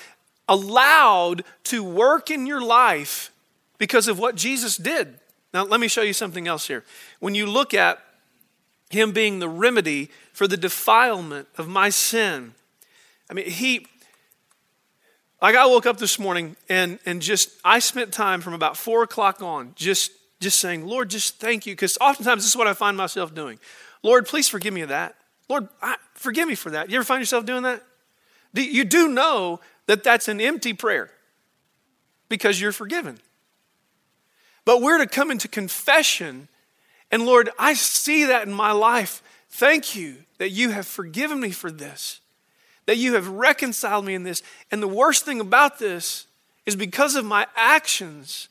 allowed 0.48 1.44
to 1.64 1.82
work 1.82 2.30
in 2.30 2.46
your 2.46 2.60
life 2.60 3.30
because 3.78 4.08
of 4.08 4.18
what 4.18 4.34
Jesus 4.34 4.76
did. 4.76 5.18
Now, 5.54 5.64
let 5.64 5.80
me 5.80 5.88
show 5.88 6.02
you 6.02 6.12
something 6.12 6.48
else 6.48 6.66
here. 6.66 6.84
When 7.20 7.34
you 7.34 7.46
look 7.46 7.72
at 7.72 7.98
Him 8.90 9.12
being 9.12 9.38
the 9.38 9.48
remedy 9.48 10.10
for 10.32 10.46
the 10.46 10.56
defilement 10.56 11.48
of 11.56 11.68
my 11.68 11.88
sin, 11.88 12.54
I 13.30 13.34
mean, 13.34 13.48
He, 13.48 13.86
like 15.46 15.54
I 15.54 15.66
woke 15.66 15.86
up 15.86 15.98
this 15.98 16.18
morning 16.18 16.56
and, 16.68 16.98
and 17.06 17.22
just, 17.22 17.50
I 17.64 17.78
spent 17.78 18.12
time 18.12 18.40
from 18.40 18.52
about 18.52 18.76
four 18.76 19.04
o'clock 19.04 19.40
on 19.42 19.74
just, 19.76 20.10
just 20.40 20.58
saying, 20.58 20.84
Lord, 20.84 21.08
just 21.08 21.38
thank 21.38 21.66
you. 21.66 21.72
Because 21.72 21.96
oftentimes 22.00 22.42
this 22.42 22.50
is 22.50 22.56
what 22.56 22.66
I 22.66 22.72
find 22.72 22.96
myself 22.96 23.32
doing. 23.32 23.60
Lord, 24.02 24.26
please 24.26 24.48
forgive 24.48 24.74
me 24.74 24.80
of 24.80 24.88
that. 24.88 25.14
Lord, 25.48 25.68
I, 25.80 25.98
forgive 26.14 26.48
me 26.48 26.56
for 26.56 26.70
that. 26.70 26.90
You 26.90 26.96
ever 26.96 27.04
find 27.04 27.20
yourself 27.20 27.46
doing 27.46 27.62
that? 27.62 27.80
You 28.54 28.82
do 28.82 29.06
know 29.06 29.60
that 29.86 30.02
that's 30.02 30.26
an 30.26 30.40
empty 30.40 30.72
prayer 30.72 31.12
because 32.28 32.60
you're 32.60 32.72
forgiven. 32.72 33.20
But 34.64 34.82
we're 34.82 34.98
to 34.98 35.06
come 35.06 35.30
into 35.30 35.46
confession 35.46 36.48
and 37.12 37.24
Lord, 37.24 37.50
I 37.56 37.74
see 37.74 38.24
that 38.24 38.48
in 38.48 38.52
my 38.52 38.72
life. 38.72 39.22
Thank 39.48 39.94
you 39.94 40.16
that 40.38 40.50
you 40.50 40.70
have 40.70 40.88
forgiven 40.88 41.38
me 41.38 41.52
for 41.52 41.70
this 41.70 42.20
that 42.86 42.96
you 42.96 43.14
have 43.14 43.28
reconciled 43.28 44.04
me 44.04 44.14
in 44.14 44.22
this. 44.22 44.42
And 44.70 44.82
the 44.82 44.88
worst 44.88 45.24
thing 45.24 45.40
about 45.40 45.78
this 45.78 46.26
is 46.64 46.76
because 46.76 47.14
of 47.14 47.24
my 47.24 47.46
actions, 47.54 48.48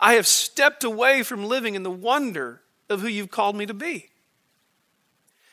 I 0.00 0.14
have 0.14 0.26
stepped 0.26 0.84
away 0.84 1.22
from 1.22 1.46
living 1.46 1.74
in 1.74 1.82
the 1.82 1.90
wonder 1.90 2.60
of 2.90 3.00
who 3.00 3.08
you've 3.08 3.30
called 3.30 3.56
me 3.56 3.66
to 3.66 3.74
be. 3.74 4.10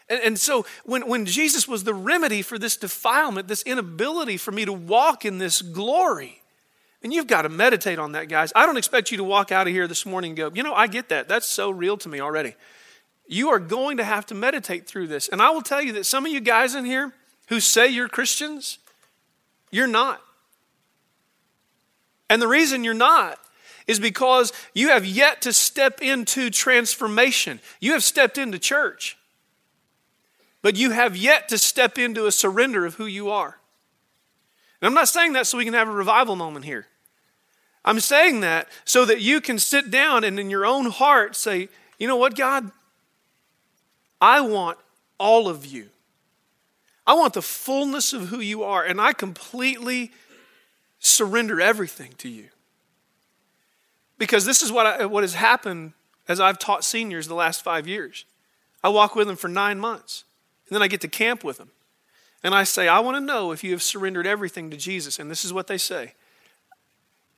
And, 0.09 0.21
and 0.21 0.39
so 0.39 0.65
when, 0.83 1.07
when 1.07 1.25
Jesus 1.25 1.67
was 1.67 1.83
the 1.83 1.93
remedy 1.93 2.41
for 2.41 2.59
this 2.59 2.75
defilement, 2.75 3.47
this 3.47 3.63
inability 3.63 4.37
for 4.37 4.51
me 4.51 4.65
to 4.65 4.73
walk 4.73 5.25
in 5.25 5.37
this 5.37 5.61
glory, 5.61 6.41
and 7.03 7.11
you've 7.11 7.27
got 7.27 7.43
to 7.43 7.49
meditate 7.49 7.97
on 7.97 8.11
that, 8.11 8.29
guys. 8.29 8.51
I 8.55 8.65
don't 8.65 8.77
expect 8.77 9.09
you 9.09 9.17
to 9.17 9.23
walk 9.23 9.51
out 9.51 9.67
of 9.67 9.73
here 9.73 9.87
this 9.87 10.05
morning 10.05 10.31
and 10.31 10.37
go, 10.37 10.51
you 10.53 10.61
know, 10.61 10.73
I 10.73 10.87
get 10.87 11.09
that. 11.09 11.27
That's 11.27 11.47
so 11.47 11.71
real 11.71 11.97
to 11.97 12.09
me 12.09 12.19
already. 12.19 12.55
You 13.27 13.49
are 13.49 13.59
going 13.59 13.97
to 13.97 14.03
have 14.03 14.25
to 14.27 14.35
meditate 14.35 14.85
through 14.85 15.07
this. 15.07 15.27
And 15.29 15.41
I 15.41 15.49
will 15.49 15.61
tell 15.61 15.81
you 15.81 15.93
that 15.93 16.05
some 16.05 16.25
of 16.25 16.31
you 16.31 16.41
guys 16.41 16.75
in 16.75 16.85
here, 16.85 17.13
who 17.51 17.59
say 17.59 17.89
you're 17.89 18.07
Christians, 18.07 18.79
you're 19.71 19.85
not. 19.85 20.21
And 22.29 22.41
the 22.41 22.47
reason 22.47 22.85
you're 22.85 22.93
not 22.93 23.37
is 23.87 23.99
because 23.99 24.53
you 24.73 24.87
have 24.87 25.03
yet 25.03 25.41
to 25.41 25.51
step 25.51 26.01
into 26.01 26.49
transformation. 26.49 27.59
You 27.81 27.91
have 27.91 28.05
stepped 28.05 28.37
into 28.37 28.57
church, 28.57 29.17
but 30.61 30.77
you 30.77 30.91
have 30.91 31.17
yet 31.17 31.49
to 31.49 31.57
step 31.57 31.97
into 31.97 32.25
a 32.25 32.31
surrender 32.31 32.85
of 32.85 32.95
who 32.95 33.05
you 33.05 33.29
are. 33.29 33.57
And 34.81 34.87
I'm 34.87 34.93
not 34.93 35.09
saying 35.09 35.33
that 35.33 35.45
so 35.45 35.57
we 35.57 35.65
can 35.65 35.73
have 35.73 35.89
a 35.89 35.91
revival 35.91 36.37
moment 36.37 36.63
here. 36.63 36.87
I'm 37.83 37.99
saying 37.99 38.39
that 38.39 38.69
so 38.85 39.03
that 39.03 39.19
you 39.19 39.41
can 39.41 39.59
sit 39.59 39.91
down 39.91 40.23
and 40.23 40.39
in 40.39 40.49
your 40.49 40.65
own 40.65 40.85
heart 40.85 41.35
say, 41.35 41.67
you 41.99 42.07
know 42.07 42.15
what, 42.15 42.37
God? 42.37 42.71
I 44.21 44.39
want 44.39 44.77
all 45.17 45.49
of 45.49 45.65
you. 45.65 45.89
I 47.11 47.13
want 47.13 47.33
the 47.33 47.41
fullness 47.41 48.13
of 48.13 48.29
who 48.29 48.39
you 48.39 48.63
are, 48.63 48.85
and 48.85 49.01
I 49.01 49.11
completely 49.11 50.13
surrender 50.99 51.59
everything 51.59 52.13
to 52.19 52.29
you. 52.29 52.45
Because 54.17 54.45
this 54.45 54.61
is 54.61 54.71
what, 54.71 54.85
I, 54.85 55.05
what 55.07 55.25
has 55.25 55.33
happened 55.33 55.91
as 56.29 56.39
I've 56.39 56.57
taught 56.57 56.85
seniors 56.85 57.27
the 57.27 57.35
last 57.35 57.65
five 57.65 57.85
years. 57.85 58.23
I 58.81 58.87
walk 58.87 59.13
with 59.13 59.27
them 59.27 59.35
for 59.35 59.49
nine 59.49 59.77
months, 59.77 60.23
and 60.69 60.73
then 60.73 60.81
I 60.81 60.87
get 60.87 61.01
to 61.01 61.09
camp 61.09 61.43
with 61.43 61.57
them. 61.57 61.71
And 62.45 62.55
I 62.55 62.63
say, 62.63 62.87
I 62.87 63.01
want 63.01 63.17
to 63.17 63.21
know 63.21 63.51
if 63.51 63.61
you 63.61 63.71
have 63.71 63.81
surrendered 63.81 64.25
everything 64.25 64.71
to 64.71 64.77
Jesus. 64.77 65.19
And 65.19 65.29
this 65.29 65.43
is 65.43 65.51
what 65.51 65.67
they 65.67 65.77
say 65.77 66.13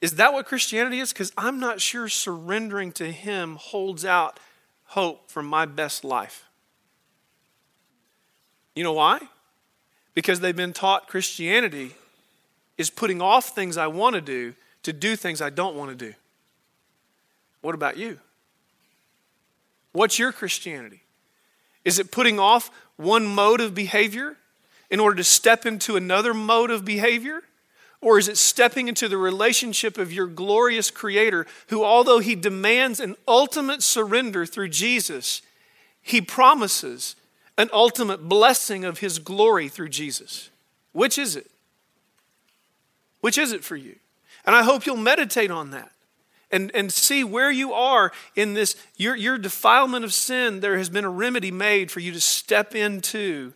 Is 0.01 0.17
that 0.17 0.33
what 0.33 0.45
Christianity 0.45 0.99
is? 0.99 1.11
Because 1.11 1.33
I'm 1.35 1.59
not 1.59 1.81
sure 1.81 2.07
surrendering 2.07 2.91
to 2.91 3.11
Him 3.11 3.55
holds 3.55 4.05
out 4.05 4.39
hope 4.89 5.31
for 5.31 5.41
my 5.41 5.65
best 5.65 6.03
life. 6.03 6.45
You 8.75 8.83
know 8.83 8.93
why? 8.93 9.29
Because 10.13 10.39
they've 10.39 10.55
been 10.55 10.73
taught 10.73 11.07
Christianity 11.07 11.91
is 12.77 12.89
putting 12.89 13.21
off 13.21 13.49
things 13.49 13.77
I 13.77 13.87
want 13.87 14.15
to 14.15 14.21
do 14.21 14.53
to 14.83 14.93
do 14.93 15.15
things 15.15 15.41
I 15.41 15.49
don't 15.49 15.75
want 15.75 15.91
to 15.91 15.95
do. 15.95 16.13
What 17.61 17.75
about 17.75 17.97
you? 17.97 18.19
What's 19.93 20.19
your 20.19 20.31
Christianity? 20.31 21.01
Is 21.85 21.99
it 21.99 22.11
putting 22.11 22.39
off 22.39 22.69
one 22.97 23.25
mode 23.25 23.61
of 23.61 23.73
behavior 23.73 24.37
in 24.89 24.99
order 24.99 25.15
to 25.15 25.23
step 25.23 25.65
into 25.65 25.95
another 25.95 26.33
mode 26.33 26.71
of 26.71 26.83
behavior? 26.83 27.41
Or 28.01 28.19
is 28.19 28.27
it 28.27 28.37
stepping 28.37 28.89
into 28.89 29.07
the 29.07 29.17
relationship 29.17 29.97
of 29.97 30.11
your 30.11 30.27
glorious 30.27 30.91
Creator, 30.91 31.47
who, 31.67 31.85
although 31.85 32.19
He 32.19 32.35
demands 32.35 32.99
an 32.99 33.15
ultimate 33.27 33.81
surrender 33.81 34.45
through 34.45 34.69
Jesus, 34.69 35.41
He 36.01 36.19
promises 36.19 37.15
an 37.57 37.69
ultimate 37.71 38.27
blessing 38.27 38.83
of 38.83 38.99
His 38.99 39.19
glory 39.19 39.69
through 39.69 39.89
Jesus. 39.89 40.49
Which 40.91 41.17
is 41.17 41.35
it? 41.35 41.49
Which 43.21 43.37
is 43.37 43.51
it 43.51 43.63
for 43.63 43.75
you? 43.75 43.95
And 44.45 44.55
I 44.55 44.63
hope 44.63 44.85
you'll 44.85 44.97
meditate 44.97 45.51
on 45.51 45.71
that 45.71 45.91
and, 46.51 46.71
and 46.75 46.91
see 46.91 47.23
where 47.23 47.51
you 47.51 47.73
are 47.73 48.11
in 48.35 48.53
this, 48.53 48.75
your, 48.97 49.15
your 49.15 49.37
defilement 49.37 50.05
of 50.05 50.13
sin. 50.13 50.59
There 50.59 50.77
has 50.77 50.89
been 50.89 51.05
a 51.05 51.09
remedy 51.09 51.51
made 51.51 51.89
for 51.89 51.99
you 51.99 52.11
to 52.11 52.21
step 52.21 52.75
into 52.75 53.53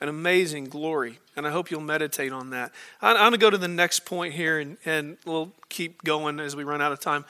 an 0.00 0.08
amazing 0.08 0.66
glory. 0.66 1.18
And 1.34 1.46
I 1.46 1.50
hope 1.50 1.70
you'll 1.70 1.80
meditate 1.80 2.32
on 2.32 2.50
that. 2.50 2.72
I, 3.02 3.10
I'm 3.10 3.16
going 3.16 3.32
to 3.32 3.38
go 3.38 3.50
to 3.50 3.58
the 3.58 3.68
next 3.68 4.00
point 4.00 4.34
here 4.34 4.58
and, 4.58 4.76
and 4.84 5.16
we'll 5.26 5.52
keep 5.68 6.04
going 6.04 6.38
as 6.38 6.54
we 6.54 6.64
run 6.64 6.80
out 6.80 6.92
of 6.92 7.00
time. 7.00 7.24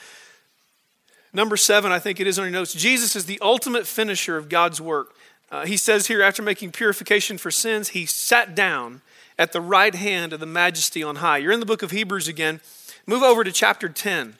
Number 1.32 1.56
seven, 1.56 1.92
I 1.92 1.98
think 1.98 2.20
it 2.20 2.26
is 2.26 2.38
on 2.38 2.44
your 2.44 2.52
notes. 2.52 2.72
Jesus 2.72 3.16
is 3.16 3.26
the 3.26 3.38
ultimate 3.40 3.86
finisher 3.86 4.36
of 4.36 4.48
God's 4.48 4.80
work. 4.80 5.14
Uh, 5.50 5.64
he 5.64 5.76
says 5.76 6.08
here, 6.08 6.22
after 6.22 6.42
making 6.42 6.72
purification 6.72 7.38
for 7.38 7.50
sins, 7.50 7.90
he 7.90 8.04
sat 8.04 8.54
down 8.54 9.00
at 9.38 9.52
the 9.52 9.60
right 9.60 9.94
hand 9.94 10.32
of 10.32 10.40
the 10.40 10.46
majesty 10.46 11.02
on 11.02 11.16
high. 11.16 11.38
You're 11.38 11.52
in 11.52 11.60
the 11.60 11.66
book 11.66 11.82
of 11.82 11.90
Hebrews 11.90 12.26
again. 12.26 12.60
Move 13.06 13.22
over 13.22 13.44
to 13.44 13.52
chapter 13.52 13.88
10. 13.88 14.34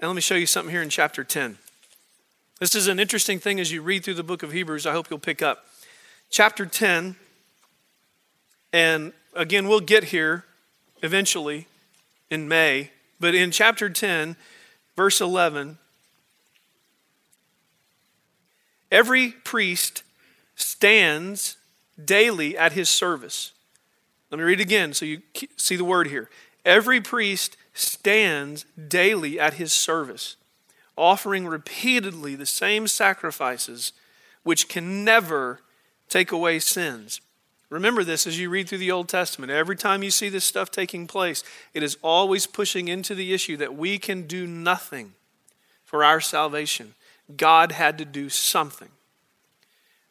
And 0.00 0.08
let 0.08 0.14
me 0.14 0.20
show 0.20 0.34
you 0.34 0.46
something 0.46 0.72
here 0.72 0.82
in 0.82 0.88
chapter 0.88 1.22
10. 1.22 1.58
This 2.58 2.74
is 2.74 2.88
an 2.88 2.98
interesting 2.98 3.38
thing 3.38 3.60
as 3.60 3.70
you 3.70 3.82
read 3.82 4.04
through 4.04 4.14
the 4.14 4.24
book 4.24 4.42
of 4.42 4.50
Hebrews. 4.50 4.86
I 4.86 4.92
hope 4.92 5.10
you'll 5.10 5.18
pick 5.20 5.42
up. 5.42 5.66
Chapter 6.30 6.66
10. 6.66 7.14
And 8.72 9.12
again, 9.34 9.68
we'll 9.68 9.80
get 9.80 10.04
here 10.04 10.44
eventually 11.02 11.68
in 12.30 12.48
May. 12.48 12.90
But 13.20 13.34
in 13.34 13.50
chapter 13.52 13.88
10, 13.88 14.36
verse 14.96 15.20
11, 15.20 15.78
every 18.90 19.30
priest 19.30 20.02
stands 20.58 21.56
daily 22.02 22.58
at 22.58 22.72
his 22.72 22.88
service. 22.88 23.52
Let 24.30 24.38
me 24.38 24.44
read 24.44 24.60
again 24.60 24.92
so 24.92 25.04
you 25.04 25.22
see 25.56 25.76
the 25.76 25.84
word 25.84 26.08
here. 26.08 26.28
Every 26.64 27.00
priest 27.00 27.56
stands 27.72 28.66
daily 28.88 29.40
at 29.40 29.54
his 29.54 29.72
service, 29.72 30.36
offering 30.96 31.46
repeatedly 31.46 32.34
the 32.34 32.44
same 32.44 32.86
sacrifices 32.88 33.92
which 34.42 34.68
can 34.68 35.04
never 35.04 35.60
take 36.08 36.32
away 36.32 36.58
sins. 36.58 37.20
Remember 37.70 38.02
this 38.02 38.26
as 38.26 38.38
you 38.38 38.50
read 38.50 38.68
through 38.68 38.78
the 38.78 38.90
Old 38.90 39.08
Testament. 39.08 39.52
Every 39.52 39.76
time 39.76 40.02
you 40.02 40.10
see 40.10 40.28
this 40.28 40.44
stuff 40.44 40.70
taking 40.70 41.06
place, 41.06 41.44
it 41.74 41.82
is 41.82 41.98
always 42.02 42.46
pushing 42.46 42.88
into 42.88 43.14
the 43.14 43.32
issue 43.32 43.56
that 43.58 43.74
we 43.74 43.98
can 43.98 44.26
do 44.26 44.46
nothing 44.46 45.12
for 45.84 46.02
our 46.02 46.20
salvation. 46.20 46.94
God 47.36 47.72
had 47.72 47.98
to 47.98 48.04
do 48.04 48.28
something. 48.28 48.88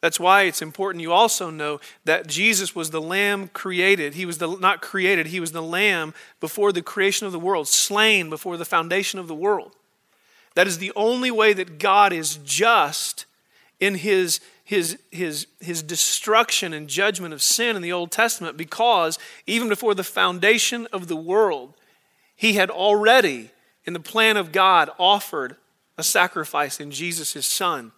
That's 0.00 0.20
why 0.20 0.42
it's 0.42 0.62
important 0.62 1.02
you 1.02 1.12
also 1.12 1.50
know 1.50 1.80
that 2.04 2.28
Jesus 2.28 2.74
was 2.74 2.90
the 2.90 3.00
lamb 3.00 3.48
created. 3.48 4.14
He 4.14 4.26
was 4.26 4.38
the 4.38 4.56
not 4.56 4.80
created, 4.80 5.28
he 5.28 5.40
was 5.40 5.52
the 5.52 5.62
lamb 5.62 6.14
before 6.40 6.72
the 6.72 6.82
creation 6.82 7.26
of 7.26 7.32
the 7.32 7.38
world, 7.40 7.66
slain 7.66 8.30
before 8.30 8.56
the 8.56 8.64
foundation 8.64 9.18
of 9.18 9.26
the 9.26 9.34
world. 9.34 9.72
That 10.54 10.66
is 10.66 10.78
the 10.78 10.92
only 10.94 11.30
way 11.30 11.52
that 11.52 11.78
God 11.78 12.12
is 12.12 12.38
just 12.44 13.26
in 13.80 13.96
his 13.96 14.40
his, 14.68 14.98
his, 15.10 15.46
his 15.60 15.82
destruction 15.82 16.74
and 16.74 16.88
judgment 16.88 17.32
of 17.32 17.40
sin 17.40 17.74
in 17.74 17.80
the 17.80 17.90
Old 17.90 18.10
Testament 18.10 18.58
because 18.58 19.18
even 19.46 19.66
before 19.66 19.94
the 19.94 20.04
foundation 20.04 20.86
of 20.92 21.08
the 21.08 21.16
world, 21.16 21.72
he 22.36 22.52
had 22.52 22.68
already, 22.68 23.50
in 23.86 23.94
the 23.94 23.98
plan 23.98 24.36
of 24.36 24.52
God, 24.52 24.90
offered 24.98 25.56
a 25.96 26.02
sacrifice 26.02 26.80
in 26.80 26.90
Jesus, 26.90 27.32
his 27.32 27.46
son. 27.46 27.92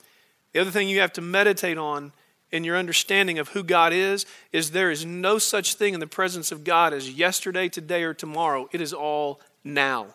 The 0.53 0.61
other 0.61 0.71
thing 0.71 0.89
you 0.89 1.01
have 1.01 1.13
to 1.15 1.21
meditate 1.21 1.79
on 1.79 2.13
in 2.51 2.65
your 2.65 2.77
understanding 2.77 3.39
of 3.39 3.51
who 3.51 3.63
God 3.63 3.93
is 3.93 4.27
is 4.53 4.73
there 4.73 4.91
is 4.91 5.05
no 5.05 5.39
such 5.39 5.75
thing 5.75 5.95
in 5.95 6.01
the 6.01 6.07
presence 6.07 6.51
of 6.51 6.65
God 6.65 6.93
as 6.93 7.11
yesterday, 7.11 7.69
today, 7.69 8.03
or 8.03 8.15
tomorrow. 8.15 8.69
It 8.73 8.81
is 8.81 8.93
all 8.93 9.41
now. 9.63 10.09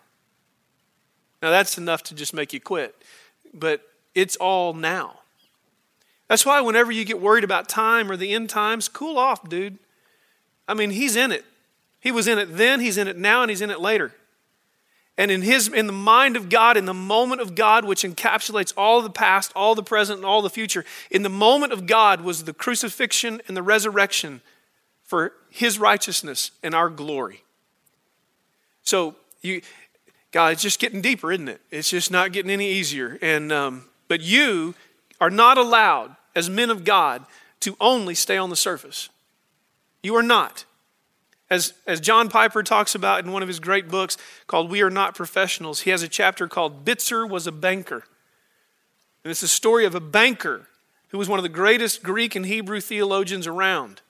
Now, 1.41 1.52
that's 1.52 1.78
enough 1.78 2.04
to 2.04 2.15
just 2.15 2.34
make 2.34 2.54
you 2.54 2.60
quit, 2.60 2.95
but 3.54 3.82
it's 4.13 4.36
all 4.38 4.74
now. 4.74 5.19
That's 6.28 6.45
why 6.45 6.60
whenever 6.62 6.91
you 6.91 7.06
get 7.06 7.21
worried 7.21 7.43
about 7.43 7.69
time 7.69 8.12
or 8.12 8.17
the 8.17 8.34
end 8.34 8.50
times, 8.50 8.89
cool 8.89 9.17
off, 9.17 9.48
dude. 9.48 9.78
I 10.67 10.74
mean, 10.74 10.89
he's 10.89 11.15
in 11.15 11.32
it. 11.32 11.45
He 12.00 12.12
was 12.12 12.28
in 12.28 12.39
it 12.39 12.58
then, 12.58 12.80
he's 12.80 12.98
in 12.98 13.08
it 13.08 13.17
now, 13.17 13.41
and 13.41 13.50
he's 13.50 13.62
in 13.62 13.69
it 13.69 13.80
later. 13.80 14.13
And 15.17 15.32
in 15.32 15.41
his 15.41 15.67
in 15.69 15.88
the 15.88 15.93
mind 15.93 16.36
of 16.36 16.49
God, 16.49 16.75
in 16.75 16.86
the 16.86 16.93
moment 16.93 17.41
of 17.41 17.56
God, 17.56 17.86
which 17.86 18.04
encapsulates 18.04 18.73
all 18.75 19.01
the 19.01 19.10
past, 19.10 19.51
all 19.56 19.73
the 19.73 19.84
present, 19.84 20.17
and 20.17 20.25
all 20.25 20.41
the 20.41 20.49
future, 20.49 20.84
in 21.10 21.23
the 21.23 21.30
moment 21.30 21.71
of 21.71 21.86
God 21.86 22.21
was 22.21 22.43
the 22.43 22.54
crucifixion 22.54 23.41
and 23.47 23.56
the 23.56 23.63
resurrection 23.63 24.41
for 25.04 25.34
his 25.49 25.80
righteousness 25.80 26.51
and 26.62 26.75
our 26.75 26.89
glory. 26.89 27.43
So 28.84 29.15
you 29.41 29.62
God, 30.32 30.51
it's 30.51 30.62
just 30.62 30.80
getting 30.80 30.99
deeper, 30.99 31.32
isn't 31.32 31.47
it? 31.47 31.62
It's 31.71 31.89
just 31.89 32.12
not 32.12 32.34
getting 32.34 32.51
any 32.51 32.69
easier. 32.69 33.17
And 33.21 33.54
um, 33.54 33.86
but 34.10 34.19
you 34.19 34.75
are 35.21 35.30
not 35.30 35.58
allowed, 35.58 36.17
as 36.36 36.49
men 36.49 36.69
of 36.69 36.84
God, 36.84 37.25
to 37.62 37.78
only 37.80 38.15
stay 38.15 38.36
on 38.36 38.49
the 38.49 38.56
surface. 38.58 39.10
You 40.04 40.15
are 40.17 40.23
not. 40.23 40.65
As, 41.49 41.73
as 41.86 41.99
John 41.99 42.29
Piper 42.29 42.63
talks 42.63 42.95
about 42.95 43.23
in 43.23 43.31
one 43.31 43.43
of 43.43 43.47
his 43.47 43.60
great 43.60 43.88
books 43.88 44.17
called 44.47 44.71
We 44.71 44.81
Are 44.81 44.89
Not 44.89 45.15
Professionals, 45.15 45.81
he 45.81 45.91
has 45.91 46.01
a 46.01 46.08
chapter 46.08 46.47
called 46.47 46.86
Bitzer 46.86 47.29
Was 47.29 47.45
a 47.45 47.51
Banker. 47.51 48.03
And 49.23 49.31
it's 49.31 49.41
the 49.41 49.47
story 49.47 49.86
of 49.86 49.95
a 49.95 49.99
banker 49.99 50.67
who 51.10 51.17
was 51.17 51.29
one 51.29 51.39
of 51.39 51.43
the 51.43 51.49
greatest 51.49 52.03
Greek 52.03 52.36
and 52.36 52.45
Hebrew 52.45 52.81
theologians 52.81 53.47
around. 53.47 54.01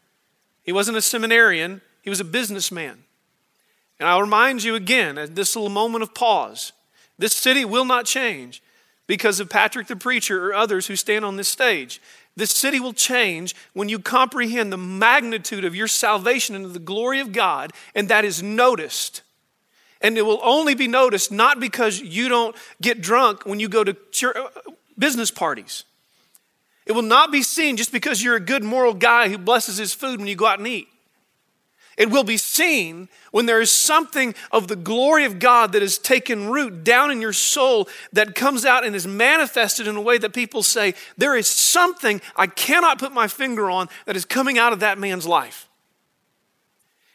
He 0.63 0.71
wasn't 0.71 0.97
a 0.97 1.01
seminarian, 1.01 1.81
he 2.01 2.09
was 2.09 2.19
a 2.19 2.25
businessman. 2.25 3.03
And 3.99 4.09
I'll 4.09 4.21
remind 4.21 4.63
you 4.63 4.75
again, 4.75 5.17
at 5.17 5.35
this 5.35 5.55
little 5.55 5.69
moment 5.69 6.03
of 6.03 6.13
pause, 6.13 6.73
this 7.17 7.33
city 7.33 7.63
will 7.63 7.85
not 7.85 8.05
change 8.05 8.61
because 9.07 9.39
of 9.39 9.49
Patrick 9.49 9.87
the 9.87 9.95
preacher 9.95 10.47
or 10.47 10.53
others 10.53 10.87
who 10.87 10.95
stand 10.95 11.23
on 11.23 11.37
this 11.37 11.47
stage. 11.47 12.01
This 12.35 12.51
city 12.51 12.79
will 12.79 12.93
change 12.93 13.55
when 13.73 13.87
you 13.87 13.97
comprehend 13.97 14.71
the 14.71 14.77
magnitude 14.77 15.63
of 15.63 15.75
your 15.75 15.87
salvation 15.87 16.55
into 16.55 16.69
the 16.69 16.79
glory 16.79 17.19
of 17.19 17.31
God, 17.31 17.71
and 17.93 18.09
that 18.09 18.25
is 18.25 18.43
noticed. 18.43 19.21
And 20.01 20.17
it 20.17 20.23
will 20.23 20.41
only 20.43 20.75
be 20.75 20.87
noticed 20.87 21.31
not 21.31 21.59
because 21.59 22.01
you 22.01 22.27
don't 22.27 22.55
get 22.81 23.01
drunk 23.01 23.45
when 23.45 23.59
you 23.59 23.69
go 23.69 23.83
to 23.83 23.95
church, 24.11 24.35
uh, 24.35 24.49
business 24.97 25.31
parties. 25.31 25.85
It 26.85 26.91
will 26.91 27.01
not 27.01 27.31
be 27.31 27.41
seen 27.41 27.77
just 27.77 27.91
because 27.91 28.21
you're 28.21 28.35
a 28.35 28.41
good 28.41 28.63
moral 28.63 28.93
guy 28.93 29.29
who 29.29 29.37
blesses 29.37 29.77
his 29.77 29.93
food 29.93 30.19
when 30.19 30.27
you 30.27 30.35
go 30.35 30.45
out 30.45 30.59
and 30.59 30.67
eat. 30.67 30.87
It 31.97 32.09
will 32.09 32.25
be 32.25 32.37
seen 32.37 33.07
when 33.31 33.45
there 33.45 33.61
is 33.61 33.71
something 33.71 34.35
of 34.51 34.67
the 34.67 34.75
glory 34.75 35.23
of 35.23 35.39
God 35.39 35.71
that 35.71 35.81
has 35.81 35.97
taken 35.97 36.49
root 36.49 36.83
down 36.83 37.09
in 37.09 37.21
your 37.21 37.33
soul 37.33 37.87
that 38.11 38.35
comes 38.35 38.65
out 38.65 38.85
and 38.85 38.95
is 38.95 39.07
manifested 39.07 39.87
in 39.87 39.95
a 39.95 40.01
way 40.01 40.17
that 40.17 40.33
people 40.33 40.61
say, 40.61 40.93
There 41.17 41.37
is 41.37 41.47
something 41.47 42.21
I 42.35 42.47
cannot 42.47 42.99
put 42.99 43.13
my 43.13 43.27
finger 43.27 43.69
on 43.69 43.87
that 44.05 44.17
is 44.17 44.25
coming 44.25 44.57
out 44.57 44.73
of 44.73 44.81
that 44.81 44.97
man's 44.97 45.25
life. 45.25 45.69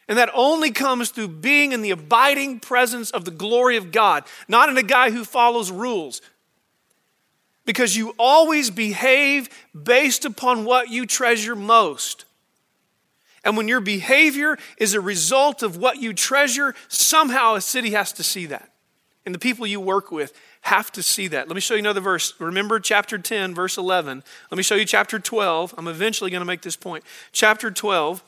And 0.07 0.17
that 0.17 0.31
only 0.33 0.71
comes 0.71 1.09
through 1.11 1.29
being 1.29 1.71
in 1.71 1.83
the 1.83 1.91
abiding 1.91 2.59
presence 2.59 3.11
of 3.11 3.23
the 3.23 3.31
glory 3.31 3.77
of 3.77 3.91
God, 3.91 4.23
not 4.47 4.67
in 4.67 4.77
a 4.77 4.83
guy 4.83 5.11
who 5.11 5.23
follows 5.23 5.71
rules. 5.71 6.21
Because 7.65 7.95
you 7.95 8.15
always 8.17 8.71
behave 8.71 9.47
based 9.79 10.25
upon 10.25 10.65
what 10.65 10.89
you 10.89 11.05
treasure 11.05 11.55
most. 11.55 12.25
And 13.43 13.57
when 13.57 13.67
your 13.67 13.81
behavior 13.81 14.57
is 14.77 14.93
a 14.93 15.01
result 15.01 15.63
of 15.63 15.77
what 15.77 15.97
you 15.97 16.13
treasure, 16.13 16.75
somehow 16.87 17.55
a 17.55 17.61
city 17.61 17.91
has 17.91 18.11
to 18.13 18.23
see 18.23 18.45
that. 18.47 18.71
And 19.25 19.33
the 19.33 19.39
people 19.39 19.65
you 19.65 19.79
work 19.79 20.11
with 20.11 20.33
have 20.61 20.91
to 20.93 21.03
see 21.03 21.27
that. 21.27 21.47
Let 21.47 21.55
me 21.55 21.61
show 21.61 21.73
you 21.73 21.79
another 21.79 22.01
verse. 22.01 22.33
Remember 22.39 22.79
chapter 22.79 23.17
10, 23.17 23.55
verse 23.55 23.77
11. 23.77 24.23
Let 24.51 24.57
me 24.57 24.63
show 24.63 24.75
you 24.75 24.85
chapter 24.85 25.19
12. 25.19 25.75
I'm 25.77 25.87
eventually 25.87 26.29
going 26.29 26.41
to 26.41 26.45
make 26.45 26.61
this 26.61 26.75
point. 26.75 27.03
Chapter 27.31 27.71
12. 27.71 28.23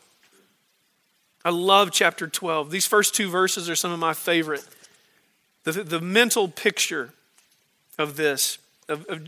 I 1.46 1.50
love 1.50 1.92
chapter 1.92 2.28
12. 2.28 2.72
These 2.72 2.88
first 2.88 3.14
two 3.14 3.30
verses 3.30 3.70
are 3.70 3.76
some 3.76 3.92
of 3.92 4.00
my 4.00 4.14
favorite. 4.14 4.66
The, 5.64 5.72
the 5.72 6.02
mental 6.02 6.48
picture 6.48 7.14
of 7.98 8.16
this. 8.16 8.58
Of, 8.90 9.06
of, 9.06 9.28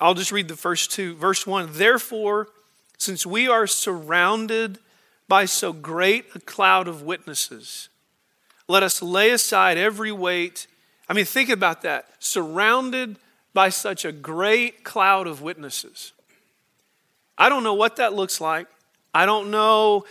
I'll 0.00 0.14
just 0.14 0.32
read 0.32 0.48
the 0.48 0.56
first 0.56 0.90
two. 0.90 1.14
Verse 1.14 1.46
1 1.46 1.70
Therefore, 1.72 2.48
since 2.98 3.24
we 3.24 3.48
are 3.48 3.66
surrounded 3.66 4.78
by 5.28 5.44
so 5.44 5.72
great 5.72 6.26
a 6.34 6.40
cloud 6.40 6.88
of 6.88 7.02
witnesses. 7.02 7.88
Let 8.66 8.82
us 8.82 9.02
lay 9.02 9.30
aside 9.30 9.78
every 9.78 10.12
weight. 10.12 10.66
I 11.08 11.12
mean, 11.12 11.24
think 11.24 11.50
about 11.50 11.82
that. 11.82 12.06
Surrounded 12.18 13.16
by 13.54 13.68
such 13.68 14.04
a 14.04 14.12
great 14.12 14.84
cloud 14.84 15.26
of 15.26 15.42
witnesses. 15.42 16.12
I 17.36 17.48
don't 17.48 17.62
know 17.62 17.74
what 17.74 17.96
that 17.96 18.14
looks 18.14 18.40
like. 18.40 18.66
I 19.14 19.26
don't 19.26 19.50
know 19.50 20.04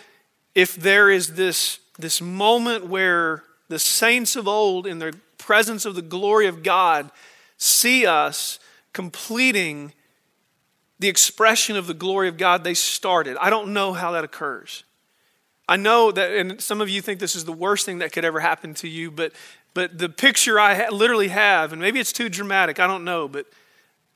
if 0.56 0.76
there 0.76 1.10
is 1.10 1.36
this, 1.36 1.80
this 2.00 2.22
moment 2.22 2.88
where 2.88 3.44
the 3.70 3.80
saints 3.80 4.36
of 4.36 4.48
old, 4.48 4.88
in 4.88 5.00
the 5.00 5.16
presence 5.38 5.86
of 5.86 5.96
the 5.96 6.02
glory 6.02 6.48
of 6.48 6.64
God, 6.64 7.12
see 7.58 8.06
us 8.06 8.60
completing 8.94 9.94
the 11.00 11.10
expression 11.10 11.76
of 11.76 11.86
the 11.86 11.94
glory 11.94 12.28
of 12.28 12.38
God 12.38 12.64
they 12.64 12.74
started. 12.74 13.38
I 13.40 13.50
don't 13.50 13.74
know 13.74 13.94
how 13.94 14.12
that 14.12 14.24
occurs. 14.24 14.84
I 15.70 15.76
know 15.76 16.12
that, 16.12 16.32
and 16.32 16.62
some 16.62 16.80
of 16.80 16.90
you 16.90 17.02
think 17.02 17.20
this 17.20 17.36
is 17.36 17.46
the 17.46 17.52
worst 17.52 17.86
thing 17.86 18.00
that 18.00 18.14
could 18.14 18.24
ever 18.24 18.40
happen 18.40 18.74
to 18.76 18.88
you, 18.88 19.12
but, 19.12 19.34
but 19.74 19.98
the 19.98 20.10
picture 20.10 20.60
I 20.60 20.76
ha- 20.76 20.92
literally 20.92 21.28
have, 21.28 21.74
and 21.74 21.82
maybe 21.82 22.00
it's 22.00 22.14
too 22.14 22.30
dramatic, 22.30 22.80
I 22.80 22.88
don't 22.88 23.04
know, 23.04 23.28
but 23.28 23.48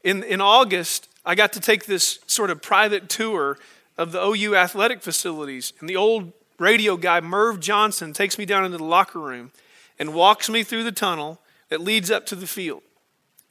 in, 0.04 0.24
in 0.24 0.40
August, 0.40 1.10
I 1.26 1.36
got 1.36 1.54
to 1.54 1.60
take 1.60 1.86
this 1.86 2.20
sort 2.26 2.50
of 2.50 2.62
private 2.62 3.10
tour 3.10 3.58
of 3.98 4.12
the 4.12 4.24
OU 4.24 4.56
athletic 4.56 5.02
facilities, 5.02 5.74
and 5.80 5.90
the 5.90 5.98
old 5.98 6.32
radio 6.58 6.96
guy, 6.96 7.20
Merv 7.20 7.60
Johnson, 7.60 8.14
takes 8.14 8.38
me 8.38 8.46
down 8.46 8.64
into 8.64 8.78
the 8.78 8.84
locker 8.84 9.20
room 9.20 9.52
and 10.00 10.14
walks 10.14 10.50
me 10.50 10.64
through 10.64 10.84
the 10.84 10.92
tunnel 10.92 11.42
that 11.70 11.82
leads 11.82 12.10
up 12.10 12.26
to 12.28 12.36
the 12.36 12.48
field. 12.48 12.84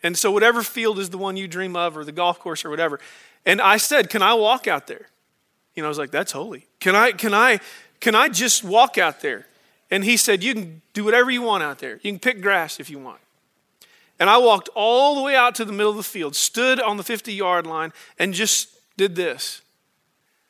And 0.03 0.17
so, 0.17 0.31
whatever 0.31 0.63
field 0.63 0.99
is 0.99 1.11
the 1.11 1.19
one 1.19 1.37
you 1.37 1.47
dream 1.47 1.77
of, 1.77 1.97
or 1.97 2.05
the 2.05 2.13
golf 2.13 2.39
course, 2.39 2.65
or 2.65 2.71
whatever. 2.71 2.99
And 3.45 3.61
I 3.61 3.77
said, 3.77 4.09
Can 4.09 4.23
I 4.23 4.35
walk 4.35 4.67
out 4.67 4.87
there? 4.87 5.09
You 5.75 5.83
know, 5.83 5.89
I 5.89 5.91
was 5.91 5.99
like, 5.99 6.11
That's 6.11 6.33
holy. 6.33 6.67
Can 6.79 6.97
I, 6.97 7.13
can 7.13 7.35
I, 7.35 7.61
can 8.01 8.15
I 8.15 8.29
just 8.29 8.65
walk 8.65 8.99
out 8.99 9.21
there? 9.21 9.47
And 9.91 10.05
he 10.05 10.17
said, 10.17 10.43
You 10.43 10.55
can 10.55 10.83
do 10.93 11.05
whatever 11.05 11.31
you 11.31 11.43
want 11.43 11.63
out 11.63 11.79
there. 11.79 12.01
You 12.03 12.13
can 12.13 12.19
pick 12.19 12.41
grass 12.41 12.81
if 12.81 12.89
you 12.91 12.99
want. 12.99 13.21
And 14.19 14.29
I 14.29 14.39
walked 14.39 14.69
all 14.75 15.15
the 15.15 15.23
way 15.23 15.35
out 15.35 15.55
to 15.57 15.65
the 15.65 15.73
middle 15.73 15.91
of 15.91 15.97
the 15.97 16.03
field, 16.03 16.37
stood 16.37 16.81
on 16.81 16.97
the 16.97 17.03
50 17.03 17.33
yard 17.33 17.67
line, 17.67 17.93
and 18.19 18.35
just 18.35 18.69
did 18.97 19.17
this. 19.17 19.63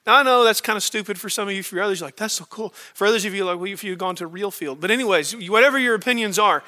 Now, 0.06 0.16
I 0.16 0.22
know 0.22 0.44
that's 0.44 0.60
kind 0.60 0.76
of 0.76 0.82
stupid 0.82 1.20
for 1.20 1.28
some 1.28 1.48
of 1.48 1.54
you. 1.54 1.62
For 1.62 1.80
others, 1.80 2.02
like, 2.02 2.16
that's 2.16 2.34
so 2.34 2.44
cool. 2.46 2.70
For 2.94 3.06
others 3.06 3.24
of 3.24 3.34
you, 3.34 3.44
like, 3.44 3.58
well, 3.58 3.66
if 3.66 3.84
you've 3.84 3.98
gone 3.98 4.16
to 4.16 4.24
a 4.24 4.26
real 4.26 4.50
field. 4.50 4.80
But, 4.80 4.90
anyways, 4.90 5.36
whatever 5.48 5.78
your 5.78 5.94
opinions 5.94 6.38
are, 6.38 6.64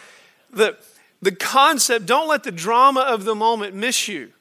the, 0.50 0.76
the 1.22 1.32
concept, 1.32 2.06
don't 2.06 2.28
let 2.28 2.44
the 2.44 2.52
drama 2.52 3.00
of 3.00 3.24
the 3.24 3.34
moment 3.34 3.74
miss 3.74 4.06
you. 4.06 4.32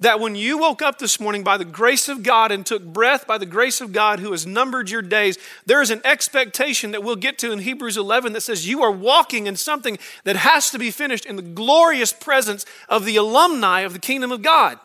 That 0.00 0.20
when 0.20 0.34
you 0.34 0.58
woke 0.58 0.82
up 0.82 0.98
this 0.98 1.20
morning 1.20 1.44
by 1.44 1.56
the 1.56 1.64
grace 1.64 2.08
of 2.08 2.22
God 2.22 2.50
and 2.50 2.66
took 2.66 2.84
breath 2.84 3.26
by 3.26 3.38
the 3.38 3.46
grace 3.46 3.80
of 3.80 3.92
God 3.92 4.18
who 4.18 4.32
has 4.32 4.46
numbered 4.46 4.90
your 4.90 5.02
days, 5.02 5.38
there 5.66 5.80
is 5.80 5.90
an 5.90 6.00
expectation 6.04 6.90
that 6.90 7.02
we'll 7.02 7.16
get 7.16 7.38
to 7.38 7.52
in 7.52 7.60
Hebrews 7.60 7.96
11 7.96 8.32
that 8.32 8.42
says 8.42 8.66
you 8.66 8.82
are 8.82 8.90
walking 8.90 9.46
in 9.46 9.56
something 9.56 9.98
that 10.24 10.36
has 10.36 10.70
to 10.70 10.78
be 10.78 10.90
finished 10.90 11.26
in 11.26 11.36
the 11.36 11.42
glorious 11.42 12.12
presence 12.12 12.66
of 12.88 13.04
the 13.04 13.16
alumni 13.16 13.80
of 13.80 13.92
the 13.92 13.98
kingdom 13.98 14.32
of 14.32 14.42
God. 14.42 14.78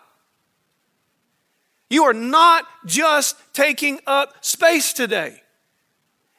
You 1.89 2.03
are 2.03 2.13
not 2.13 2.65
just 2.85 3.35
taking 3.53 3.99
up 4.05 4.45
space 4.45 4.93
today. 4.93 5.41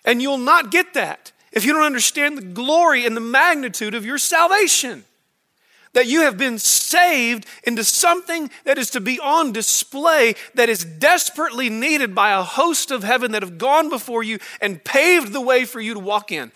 And 0.04 0.22
you'll 0.22 0.38
not 0.38 0.70
get 0.70 0.94
that 0.94 1.33
if 1.52 1.64
you 1.64 1.72
don't 1.72 1.83
understand 1.83 2.38
the 2.38 2.42
glory 2.42 3.04
and 3.04 3.16
the 3.16 3.20
magnitude 3.20 3.94
of 3.94 4.06
your 4.06 4.18
salvation 4.18 5.04
that 5.92 6.07
you 6.07 6.22
have 6.22 6.38
been 6.38 6.59
saved 6.59 7.46
into 7.64 7.83
something 7.83 8.50
that 8.64 8.79
is 8.79 8.90
to 8.90 9.00
be 9.00 9.18
on 9.18 9.53
display 9.53 10.35
that 10.55 10.68
is 10.68 10.85
desperately 10.85 11.68
needed 11.68 12.14
by 12.14 12.31
a 12.33 12.42
host 12.42 12.90
of 12.90 13.03
heaven 13.03 13.33
that 13.33 13.42
have 13.42 13.59
gone 13.59 13.88
before 13.90 14.22
you 14.22 14.38
and 14.61 14.83
paved 14.85 15.33
the 15.33 15.40
way 15.40 15.64
for 15.64 15.81
you 15.81 15.94
to 15.94 16.00
walk 16.00 16.31
in. 16.31 16.53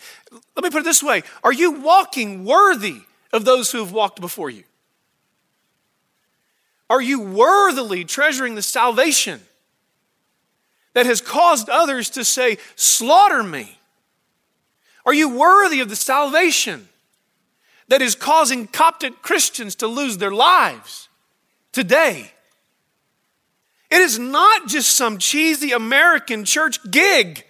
Let 0.55 0.63
me 0.63 0.69
put 0.69 0.81
it 0.81 0.85
this 0.85 1.03
way 1.03 1.23
Are 1.43 1.53
you 1.53 1.71
walking 1.71 2.45
worthy 2.45 3.01
of 3.33 3.45
those 3.45 3.71
who 3.71 3.79
have 3.79 3.91
walked 3.91 4.21
before 4.21 4.49
you? 4.49 4.63
Are 6.89 7.01
you 7.01 7.21
worthily 7.21 8.05
treasuring 8.05 8.55
the 8.55 8.61
salvation 8.61 9.41
that 10.93 11.05
has 11.05 11.19
caused 11.19 11.67
others 11.67 12.09
to 12.11 12.23
say, 12.23 12.57
Slaughter 12.75 13.43
me? 13.43 13.79
Are 15.05 15.13
you 15.13 15.29
worthy 15.29 15.81
of 15.81 15.89
the 15.89 15.95
salvation? 15.95 16.87
That 17.87 18.01
is 18.01 18.15
causing 18.15 18.67
Coptic 18.67 19.21
Christians 19.21 19.75
to 19.75 19.87
lose 19.87 20.17
their 20.17 20.31
lives 20.31 21.09
today. 21.71 22.31
It 23.91 24.01
is 24.01 24.17
not 24.17 24.67
just 24.67 24.95
some 24.95 25.19
cheesy 25.19 25.71
American 25.71 26.45
church 26.45 26.79
gig. 26.89 27.45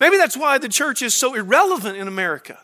Maybe 0.00 0.16
that's 0.16 0.36
why 0.36 0.58
the 0.58 0.68
church 0.68 1.02
is 1.02 1.14
so 1.14 1.34
irrelevant 1.34 1.96
in 1.96 2.08
America. 2.08 2.58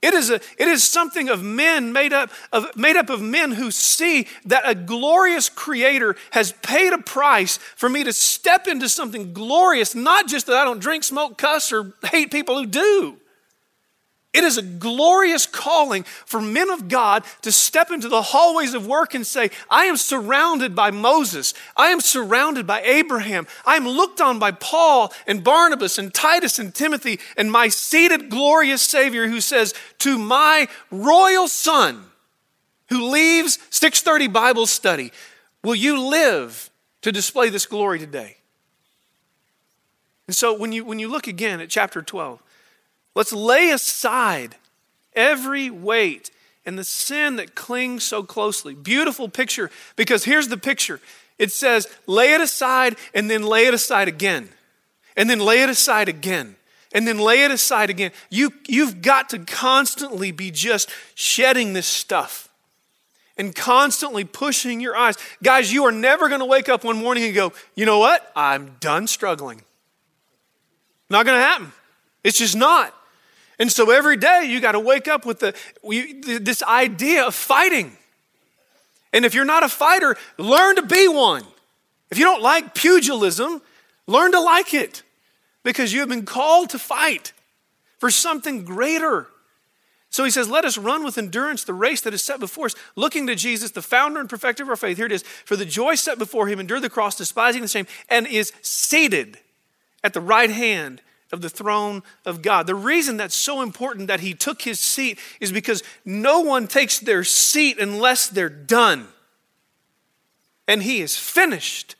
It 0.00 0.14
is, 0.14 0.30
a, 0.30 0.36
it 0.36 0.68
is 0.68 0.84
something 0.84 1.28
of 1.28 1.42
men 1.42 1.92
made 1.92 2.12
up 2.12 2.30
of, 2.52 2.76
made 2.76 2.94
up 2.94 3.10
of 3.10 3.20
men 3.20 3.50
who 3.50 3.72
see 3.72 4.28
that 4.44 4.62
a 4.64 4.76
glorious 4.76 5.48
creator 5.48 6.14
has 6.30 6.52
paid 6.62 6.92
a 6.92 6.98
price 6.98 7.56
for 7.56 7.88
me 7.88 8.04
to 8.04 8.12
step 8.12 8.68
into 8.68 8.88
something 8.88 9.32
glorious, 9.32 9.96
not 9.96 10.28
just 10.28 10.46
that 10.46 10.56
I 10.56 10.64
don't 10.64 10.78
drink, 10.78 11.02
smoke, 11.02 11.36
cuss, 11.36 11.72
or 11.72 11.94
hate 12.04 12.30
people 12.30 12.56
who 12.56 12.66
do. 12.66 13.16
It 14.34 14.44
is 14.44 14.58
a 14.58 14.62
glorious 14.62 15.46
calling 15.46 16.02
for 16.02 16.40
men 16.40 16.68
of 16.68 16.88
God 16.88 17.24
to 17.42 17.50
step 17.50 17.90
into 17.90 18.08
the 18.08 18.20
hallways 18.20 18.74
of 18.74 18.86
work 18.86 19.14
and 19.14 19.26
say, 19.26 19.50
I 19.70 19.86
am 19.86 19.96
surrounded 19.96 20.74
by 20.74 20.90
Moses. 20.90 21.54
I 21.76 21.88
am 21.88 22.00
surrounded 22.00 22.66
by 22.66 22.82
Abraham. 22.82 23.46
I 23.64 23.76
am 23.76 23.88
looked 23.88 24.20
on 24.20 24.38
by 24.38 24.50
Paul 24.50 25.14
and 25.26 25.42
Barnabas 25.42 25.96
and 25.96 26.12
Titus 26.12 26.58
and 26.58 26.74
Timothy 26.74 27.20
and 27.38 27.50
my 27.50 27.68
seated 27.68 28.28
glorious 28.28 28.82
Savior 28.82 29.28
who 29.28 29.40
says, 29.40 29.72
To 30.00 30.18
my 30.18 30.68
royal 30.90 31.48
son 31.48 32.04
who 32.90 33.10
leaves 33.10 33.58
630 33.70 34.28
Bible 34.28 34.66
study, 34.66 35.10
will 35.64 35.74
you 35.74 35.98
live 36.06 36.68
to 37.00 37.10
display 37.10 37.48
this 37.48 37.64
glory 37.64 37.98
today? 37.98 38.36
And 40.26 40.36
so 40.36 40.52
when 40.52 40.72
you, 40.72 40.84
when 40.84 40.98
you 40.98 41.08
look 41.08 41.26
again 41.26 41.60
at 41.60 41.70
chapter 41.70 42.02
12, 42.02 42.42
Let's 43.18 43.32
lay 43.32 43.72
aside 43.72 44.54
every 45.12 45.70
weight 45.70 46.30
and 46.64 46.78
the 46.78 46.84
sin 46.84 47.34
that 47.34 47.56
clings 47.56 48.04
so 48.04 48.22
closely. 48.22 48.76
Beautiful 48.76 49.28
picture, 49.28 49.72
because 49.96 50.22
here's 50.22 50.46
the 50.46 50.56
picture 50.56 51.00
it 51.36 51.50
says, 51.50 51.88
lay 52.06 52.34
it 52.34 52.40
aside 52.40 52.94
and 53.12 53.28
then 53.28 53.42
lay 53.42 53.66
it 53.66 53.74
aside 53.74 54.06
again, 54.06 54.50
and 55.16 55.28
then 55.28 55.40
lay 55.40 55.62
it 55.64 55.68
aside 55.68 56.08
again. 56.08 56.54
And 56.92 57.08
then 57.08 57.18
lay 57.18 57.42
it 57.42 57.50
aside 57.50 57.90
again. 57.90 58.12
You, 58.30 58.52
you've 58.68 59.02
got 59.02 59.30
to 59.30 59.40
constantly 59.40 60.30
be 60.30 60.52
just 60.52 60.88
shedding 61.16 61.72
this 61.72 61.88
stuff 61.88 62.48
and 63.36 63.52
constantly 63.52 64.22
pushing 64.22 64.80
your 64.80 64.96
eyes. 64.96 65.16
Guys, 65.42 65.72
you 65.72 65.84
are 65.84 65.92
never 65.92 66.28
going 66.28 66.40
to 66.40 66.46
wake 66.46 66.68
up 66.68 66.84
one 66.84 66.96
morning 66.96 67.24
and 67.24 67.34
go, 67.34 67.52
you 67.74 67.84
know 67.84 67.98
what? 67.98 68.30
I'm 68.36 68.76
done 68.78 69.08
struggling. 69.08 69.62
Not 71.10 71.26
going 71.26 71.36
to 71.36 71.44
happen. 71.44 71.72
It's 72.22 72.38
just 72.38 72.56
not. 72.56 72.94
And 73.58 73.70
so 73.72 73.90
every 73.90 74.16
day 74.16 74.44
you 74.46 74.60
got 74.60 74.72
to 74.72 74.80
wake 74.80 75.08
up 75.08 75.26
with 75.26 75.40
the, 75.40 75.54
this 76.40 76.62
idea 76.62 77.26
of 77.26 77.34
fighting. 77.34 77.96
And 79.12 79.24
if 79.24 79.34
you're 79.34 79.44
not 79.44 79.64
a 79.64 79.68
fighter, 79.68 80.16
learn 80.36 80.76
to 80.76 80.82
be 80.82 81.08
one. 81.08 81.44
If 82.10 82.18
you 82.18 82.24
don't 82.24 82.42
like 82.42 82.74
pugilism, 82.74 83.60
learn 84.06 84.32
to 84.32 84.40
like 84.40 84.74
it 84.74 85.02
because 85.62 85.92
you 85.92 86.00
have 86.00 86.08
been 86.08 86.24
called 86.24 86.70
to 86.70 86.78
fight 86.78 87.32
for 87.98 88.10
something 88.10 88.64
greater. 88.64 89.26
So 90.10 90.24
he 90.24 90.30
says, 90.30 90.48
Let 90.48 90.64
us 90.64 90.78
run 90.78 91.04
with 91.04 91.18
endurance 91.18 91.64
the 91.64 91.74
race 91.74 92.00
that 92.02 92.14
is 92.14 92.22
set 92.22 92.40
before 92.40 92.66
us, 92.66 92.74
looking 92.96 93.26
to 93.26 93.34
Jesus, 93.34 93.72
the 93.72 93.82
founder 93.82 94.20
and 94.20 94.28
perfecter 94.28 94.62
of 94.62 94.68
our 94.70 94.76
faith. 94.76 94.96
Here 94.96 95.06
it 95.06 95.12
is. 95.12 95.22
For 95.22 95.56
the 95.56 95.66
joy 95.66 95.96
set 95.96 96.18
before 96.18 96.48
him, 96.48 96.60
endured 96.60 96.82
the 96.82 96.90
cross, 96.90 97.16
despising 97.16 97.62
the 97.62 97.68
shame, 97.68 97.86
and 98.08 98.26
is 98.26 98.52
seated 98.62 99.38
at 100.02 100.14
the 100.14 100.20
right 100.20 100.50
hand 100.50 101.02
of 101.30 101.40
the 101.40 101.50
throne 101.50 102.02
of 102.24 102.42
God. 102.42 102.66
The 102.66 102.74
reason 102.74 103.16
that's 103.16 103.34
so 103.34 103.62
important 103.62 104.08
that 104.08 104.20
he 104.20 104.34
took 104.34 104.62
his 104.62 104.80
seat 104.80 105.18
is 105.40 105.52
because 105.52 105.82
no 106.04 106.40
one 106.40 106.66
takes 106.66 106.98
their 106.98 107.24
seat 107.24 107.78
unless 107.78 108.28
they're 108.28 108.48
done. 108.48 109.08
And 110.66 110.82
he 110.82 111.00
is 111.00 111.16
finished 111.16 111.96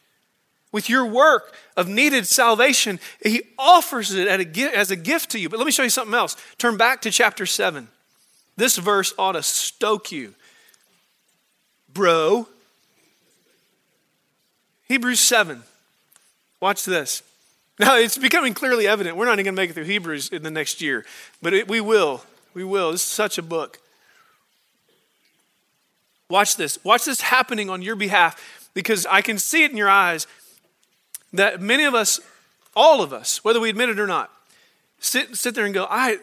with 0.73 0.91
your 0.91 1.07
work 1.07 1.55
of 1.77 1.89
needed 1.89 2.27
salvation. 2.27 3.01
He 3.23 3.43
offers 3.59 4.13
it 4.15 4.29
as 4.29 4.91
a 4.91 4.97
gift 4.97 5.31
to 5.31 5.39
you. 5.39 5.49
But 5.49 5.59
let 5.59 5.67
me 5.67 5.73
show 5.73 5.83
you 5.83 5.91
something 5.91 6.15
else. 6.15 6.37
Turn 6.59 6.77
back 6.77 7.03
to 7.03 7.11
chapter 7.11 7.47
7. 7.47 7.89
This 8.57 8.77
verse 8.77 9.15
ought 9.19 9.33
to 9.33 9.43
stoke 9.43 10.13
you. 10.13 10.35
Bro. 11.93 12.49
Hebrews 14.89 15.21
7. 15.21 15.63
Watch 16.61 16.85
this. 16.85 17.23
Now, 17.81 17.97
it's 17.97 18.19
becoming 18.19 18.55
clearly 18.55 18.89
evident. 18.89 19.17
We're 19.17 19.27
not 19.27 19.35
even 19.35 19.45
going 19.45 19.55
to 19.55 19.63
make 19.63 19.71
it 19.71 19.75
through 19.75 19.85
Hebrews 19.85 20.31
in 20.31 20.43
the 20.43 20.51
next 20.51 20.81
year, 20.81 21.07
but 21.41 21.55
it, 21.55 21.69
we 21.69 21.81
will. 21.81 22.25
We 22.53 22.65
will. 22.65 22.91
This 22.91 23.03
is 23.03 23.07
such 23.07 23.39
a 23.39 23.43
book. 23.43 23.79
Watch 26.29 26.57
this. 26.57 26.83
Watch 26.85 27.05
this 27.05 27.21
happening 27.21 27.71
on 27.71 27.81
your 27.81 27.95
behalf 27.95 28.69
because 28.75 29.07
I 29.07 29.23
can 29.23 29.39
see 29.39 29.63
it 29.63 29.71
in 29.71 29.77
your 29.77 29.89
eyes 29.89 30.27
that 31.33 31.61
many 31.61 31.85
of 31.85 31.95
us, 31.95 32.19
all 32.75 33.01
of 33.01 33.13
us, 33.13 33.45
whether 33.45 33.61
we 33.61 33.71
admit 33.71 33.91
it 33.91 34.01
or 34.01 34.09
not, 34.09 34.33
sit, 34.99 35.37
sit 35.37 35.55
there 35.55 35.65
and 35.65 35.73
go, 35.73 35.87
I, 35.89 36.19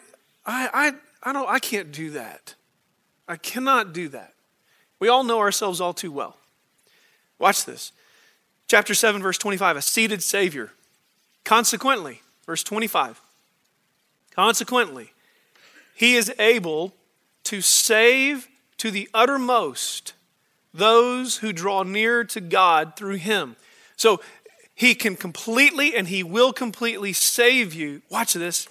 I, 0.45 0.69
I, 0.73 0.93
I, 1.23 1.33
don't, 1.33 1.49
I 1.49 1.59
can't 1.59 1.91
do 1.91 2.11
that. 2.11 2.53
I 3.29 3.37
cannot 3.37 3.93
do 3.93 4.09
that. 4.09 4.33
We 4.99 5.07
all 5.07 5.23
know 5.23 5.39
ourselves 5.39 5.79
all 5.79 5.93
too 5.93 6.11
well. 6.11 6.35
Watch 7.39 7.63
this. 7.63 7.93
Chapter 8.67 8.93
7, 8.93 9.21
verse 9.21 9.37
25 9.37 9.77
a 9.77 9.81
seated 9.81 10.21
Savior 10.21 10.73
Consequently, 11.45 12.21
verse 12.45 12.63
25, 12.63 13.21
consequently, 14.31 15.13
he 15.95 16.15
is 16.15 16.33
able 16.39 16.93
to 17.43 17.61
save 17.61 18.49
to 18.77 18.91
the 18.91 19.07
uttermost 19.13 20.13
those 20.73 21.37
who 21.37 21.53
draw 21.53 21.83
near 21.83 22.23
to 22.25 22.41
God 22.41 22.97
through 22.97 23.15
him. 23.15 23.55
So 23.95 24.19
he 24.73 24.93
can 24.95 25.15
completely 25.15 25.95
and 25.95 26.07
he 26.07 26.23
will 26.23 26.51
completely 26.51 27.13
save 27.13 27.73
you. 27.73 28.01
Watch 28.09 28.33
this. 28.33 28.67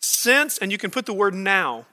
Since, 0.00 0.58
and 0.58 0.70
you 0.70 0.78
can 0.78 0.90
put 0.90 1.06
the 1.06 1.14
word 1.14 1.32
now, 1.32 1.86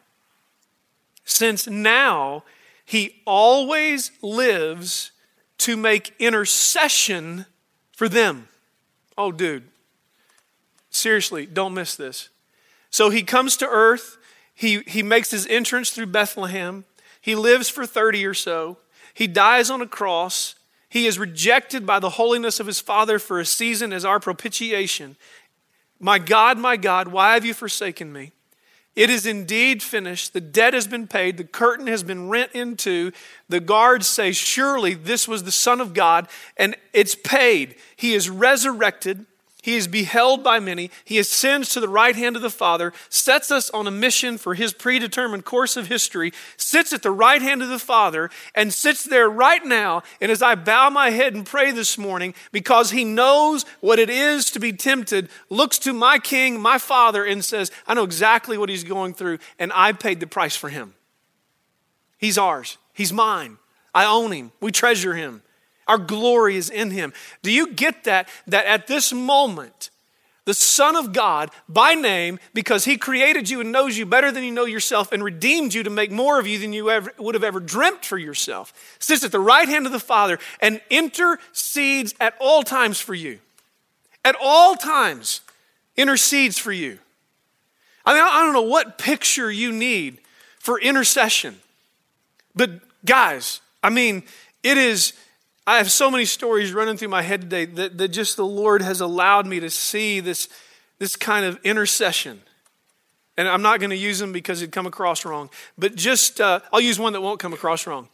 since 1.23 1.67
now 1.67 2.43
he 2.83 3.21
always 3.25 4.11
lives 4.21 5.11
to 5.59 5.77
make 5.77 6.13
intercession 6.19 7.45
for 7.93 8.09
them. 8.09 8.49
Oh, 9.17 9.31
dude, 9.31 9.67
seriously, 10.89 11.45
don't 11.45 11.73
miss 11.73 11.95
this. 11.95 12.29
So 12.89 13.09
he 13.09 13.23
comes 13.23 13.57
to 13.57 13.67
earth, 13.67 14.17
he, 14.53 14.81
he 14.85 15.03
makes 15.03 15.31
his 15.31 15.47
entrance 15.47 15.89
through 15.89 16.07
Bethlehem, 16.07 16.85
he 17.19 17.35
lives 17.35 17.69
for 17.69 17.85
30 17.85 18.25
or 18.25 18.33
so, 18.33 18.77
he 19.13 19.27
dies 19.27 19.69
on 19.69 19.81
a 19.81 19.87
cross, 19.87 20.55
he 20.89 21.07
is 21.07 21.17
rejected 21.17 21.85
by 21.85 21.99
the 21.99 22.11
holiness 22.11 22.59
of 22.59 22.67
his 22.67 22.79
Father 22.79 23.17
for 23.17 23.39
a 23.39 23.45
season 23.45 23.91
as 23.91 24.05
our 24.05 24.19
propitiation. 24.19 25.15
My 25.99 26.19
God, 26.19 26.57
my 26.57 26.77
God, 26.77 27.07
why 27.07 27.33
have 27.33 27.45
you 27.45 27.53
forsaken 27.53 28.13
me? 28.13 28.31
It 28.95 29.09
is 29.09 29.25
indeed 29.25 29.81
finished. 29.81 30.33
The 30.33 30.41
debt 30.41 30.73
has 30.73 30.87
been 30.87 31.07
paid. 31.07 31.37
The 31.37 31.43
curtain 31.43 31.87
has 31.87 32.03
been 32.03 32.29
rent 32.29 32.51
in 32.53 32.77
two. 32.77 33.11
The 33.49 33.59
guards 33.59 34.07
say, 34.07 34.31
Surely 34.31 34.93
this 34.93 35.27
was 35.27 35.43
the 35.43 35.51
Son 35.51 35.81
of 35.81 35.93
God, 35.93 36.27
and 36.57 36.75
it's 36.93 37.15
paid. 37.15 37.75
He 37.95 38.13
is 38.13 38.29
resurrected. 38.29 39.25
He 39.63 39.75
is 39.77 39.87
beheld 39.87 40.43
by 40.43 40.59
many. 40.59 40.91
He 41.05 41.17
ascends 41.17 41.69
to 41.69 41.79
the 41.79 41.87
right 41.87 42.17
hand 42.17 42.35
of 42.35 42.41
the 42.41 42.49
Father, 42.49 42.91
sets 43.07 43.49
us 43.49 43.69
on 43.69 43.87
a 43.87 43.91
mission 43.91 44.37
for 44.37 44.55
his 44.55 44.73
predetermined 44.73 45.45
course 45.45 45.77
of 45.77 45.87
history, 45.87 46.33
sits 46.57 46.91
at 46.91 47.01
the 47.01 47.11
right 47.11 47.41
hand 47.41 47.63
of 47.63 47.69
the 47.69 47.79
Father, 47.79 48.29
and 48.53 48.73
sits 48.73 49.05
there 49.05 49.29
right 49.29 49.65
now. 49.65 50.03
And 50.19 50.29
as 50.29 50.41
I 50.41 50.55
bow 50.55 50.89
my 50.89 51.11
head 51.11 51.33
and 51.33 51.45
pray 51.45 51.71
this 51.71 51.97
morning, 51.97 52.33
because 52.51 52.91
he 52.91 53.05
knows 53.05 53.63
what 53.79 53.99
it 53.99 54.09
is 54.09 54.51
to 54.51 54.59
be 54.59 54.73
tempted, 54.73 55.29
looks 55.49 55.79
to 55.79 55.93
my 55.93 56.19
King, 56.19 56.59
my 56.59 56.77
Father, 56.77 57.23
and 57.23 57.41
says, 57.41 57.71
I 57.87 57.93
know 57.93 58.03
exactly 58.03 58.57
what 58.57 58.67
he's 58.67 58.83
going 58.83 59.13
through, 59.13 59.39
and 59.57 59.71
I 59.73 59.93
paid 59.93 60.19
the 60.19 60.27
price 60.27 60.57
for 60.57 60.67
him. 60.67 60.93
He's 62.17 62.37
ours, 62.37 62.77
he's 62.91 63.13
mine. 63.13 63.59
I 63.95 64.03
own 64.03 64.33
him, 64.33 64.51
we 64.59 64.73
treasure 64.73 65.13
him. 65.13 65.41
Our 65.87 65.97
glory 65.97 66.55
is 66.55 66.69
in 66.69 66.91
him. 66.91 67.13
Do 67.41 67.51
you 67.51 67.73
get 67.73 68.05
that? 68.05 68.29
That 68.47 68.65
at 68.65 68.87
this 68.87 69.11
moment, 69.13 69.89
the 70.45 70.53
Son 70.53 70.95
of 70.95 71.13
God, 71.13 71.51
by 71.69 71.93
name, 71.93 72.37
because 72.53 72.83
he 72.83 72.97
created 72.97 73.49
you 73.49 73.61
and 73.61 73.71
knows 73.71 73.97
you 73.97 74.05
better 74.05 74.31
than 74.31 74.43
you 74.43 74.51
know 74.51 74.65
yourself 74.65 75.11
and 75.11 75.23
redeemed 75.23 75.73
you 75.73 75.83
to 75.83 75.89
make 75.89 76.11
more 76.11 76.37
of 76.37 76.45
you 76.45 76.59
than 76.59 76.73
you 76.73 76.89
ever, 76.89 77.13
would 77.17 77.35
have 77.35 77.45
ever 77.45 77.61
dreamt 77.61 78.03
for 78.03 78.17
yourself, 78.17 78.73
sits 78.99 79.23
at 79.23 79.31
the 79.31 79.39
right 79.39 79.69
hand 79.69 79.85
of 79.85 79.93
the 79.93 79.99
Father 79.99 80.39
and 80.59 80.81
intercedes 80.89 82.13
at 82.19 82.35
all 82.41 82.61
times 82.61 82.99
for 82.99 83.13
you. 83.13 83.39
At 84.25 84.35
all 84.41 84.75
times, 84.75 85.41
intercedes 85.95 86.57
for 86.57 86.73
you. 86.73 86.99
I 88.05 88.13
mean, 88.13 88.23
I 88.23 88.43
don't 88.43 88.53
know 88.53 88.61
what 88.63 88.97
picture 88.97 89.49
you 89.49 89.71
need 89.71 90.17
for 90.59 90.79
intercession, 90.79 91.59
but 92.53 92.69
guys, 93.05 93.61
I 93.81 93.89
mean, 93.89 94.23
it 94.61 94.77
is 94.77 95.13
I 95.65 95.77
have 95.77 95.91
so 95.91 96.11
many 96.11 96.25
stories 96.25 96.73
running 96.73 96.97
through 96.97 97.07
my 97.07 97.21
head 97.21 97.41
today 97.41 97.65
that, 97.65 97.97
that 97.97 98.09
just 98.09 98.35
the 98.35 98.45
Lord 98.45 98.81
has 98.81 98.99
allowed 98.99 99.47
me 99.47 99.59
to 99.61 99.69
see 99.69 100.19
this, 100.19 100.49
this 100.99 101.15
kind 101.15 101.45
of 101.45 101.57
intercession. 101.63 102.41
And 103.37 103.47
I'm 103.47 103.61
not 103.61 103.79
going 103.79 103.89
to 103.89 103.95
use 103.95 104.19
them 104.19 104.33
because 104.33 104.61
it'd 104.61 104.73
come 104.73 104.85
across 104.85 105.25
wrong, 105.25 105.49
but 105.77 105.95
just, 105.95 106.41
uh, 106.41 106.59
I'll 106.71 106.81
use 106.81 106.99
one 106.99 107.13
that 107.13 107.21
won't 107.21 107.39
come 107.39 107.53
across 107.53 107.87
wrong. 107.87 108.09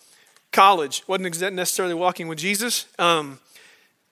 College, 0.51 1.03
wasn't 1.07 1.53
necessarily 1.53 1.93
walking 1.93 2.27
with 2.27 2.37
Jesus. 2.37 2.85
Um, 2.97 3.39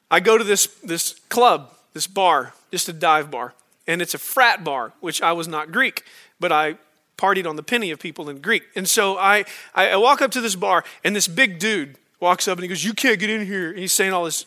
I 0.09 0.19
go 0.19 0.37
to 0.37 0.43
this, 0.43 0.67
this 0.83 1.13
club, 1.29 1.73
this 1.93 2.07
bar, 2.07 2.53
just 2.71 2.89
a 2.89 2.93
dive 2.93 3.31
bar, 3.31 3.53
and 3.87 4.01
it's 4.01 4.13
a 4.13 4.19
frat 4.19 4.63
bar, 4.63 4.93
which 4.99 5.21
I 5.21 5.31
was 5.31 5.47
not 5.47 5.71
Greek, 5.71 6.03
but 6.39 6.51
I 6.51 6.77
partied 7.17 7.47
on 7.47 7.55
the 7.55 7.63
penny 7.63 7.91
of 7.91 7.99
people 7.99 8.29
in 8.29 8.41
Greek. 8.41 8.63
And 8.75 8.87
so 8.87 9.17
I, 9.17 9.45
I 9.73 9.95
walk 9.97 10.21
up 10.21 10.31
to 10.31 10.41
this 10.41 10.55
bar, 10.55 10.83
and 11.03 11.15
this 11.15 11.27
big 11.27 11.59
dude, 11.59 11.97
walks 12.19 12.47
up 12.47 12.57
and 12.57 12.63
he 12.63 12.67
goes, 12.67 12.83
You 12.83 12.93
can't 12.93 13.19
get 13.19 13.29
in 13.29 13.45
here. 13.45 13.69
And 13.69 13.79
he's 13.79 13.93
saying 13.93 14.13
all 14.13 14.25
this 14.25 14.45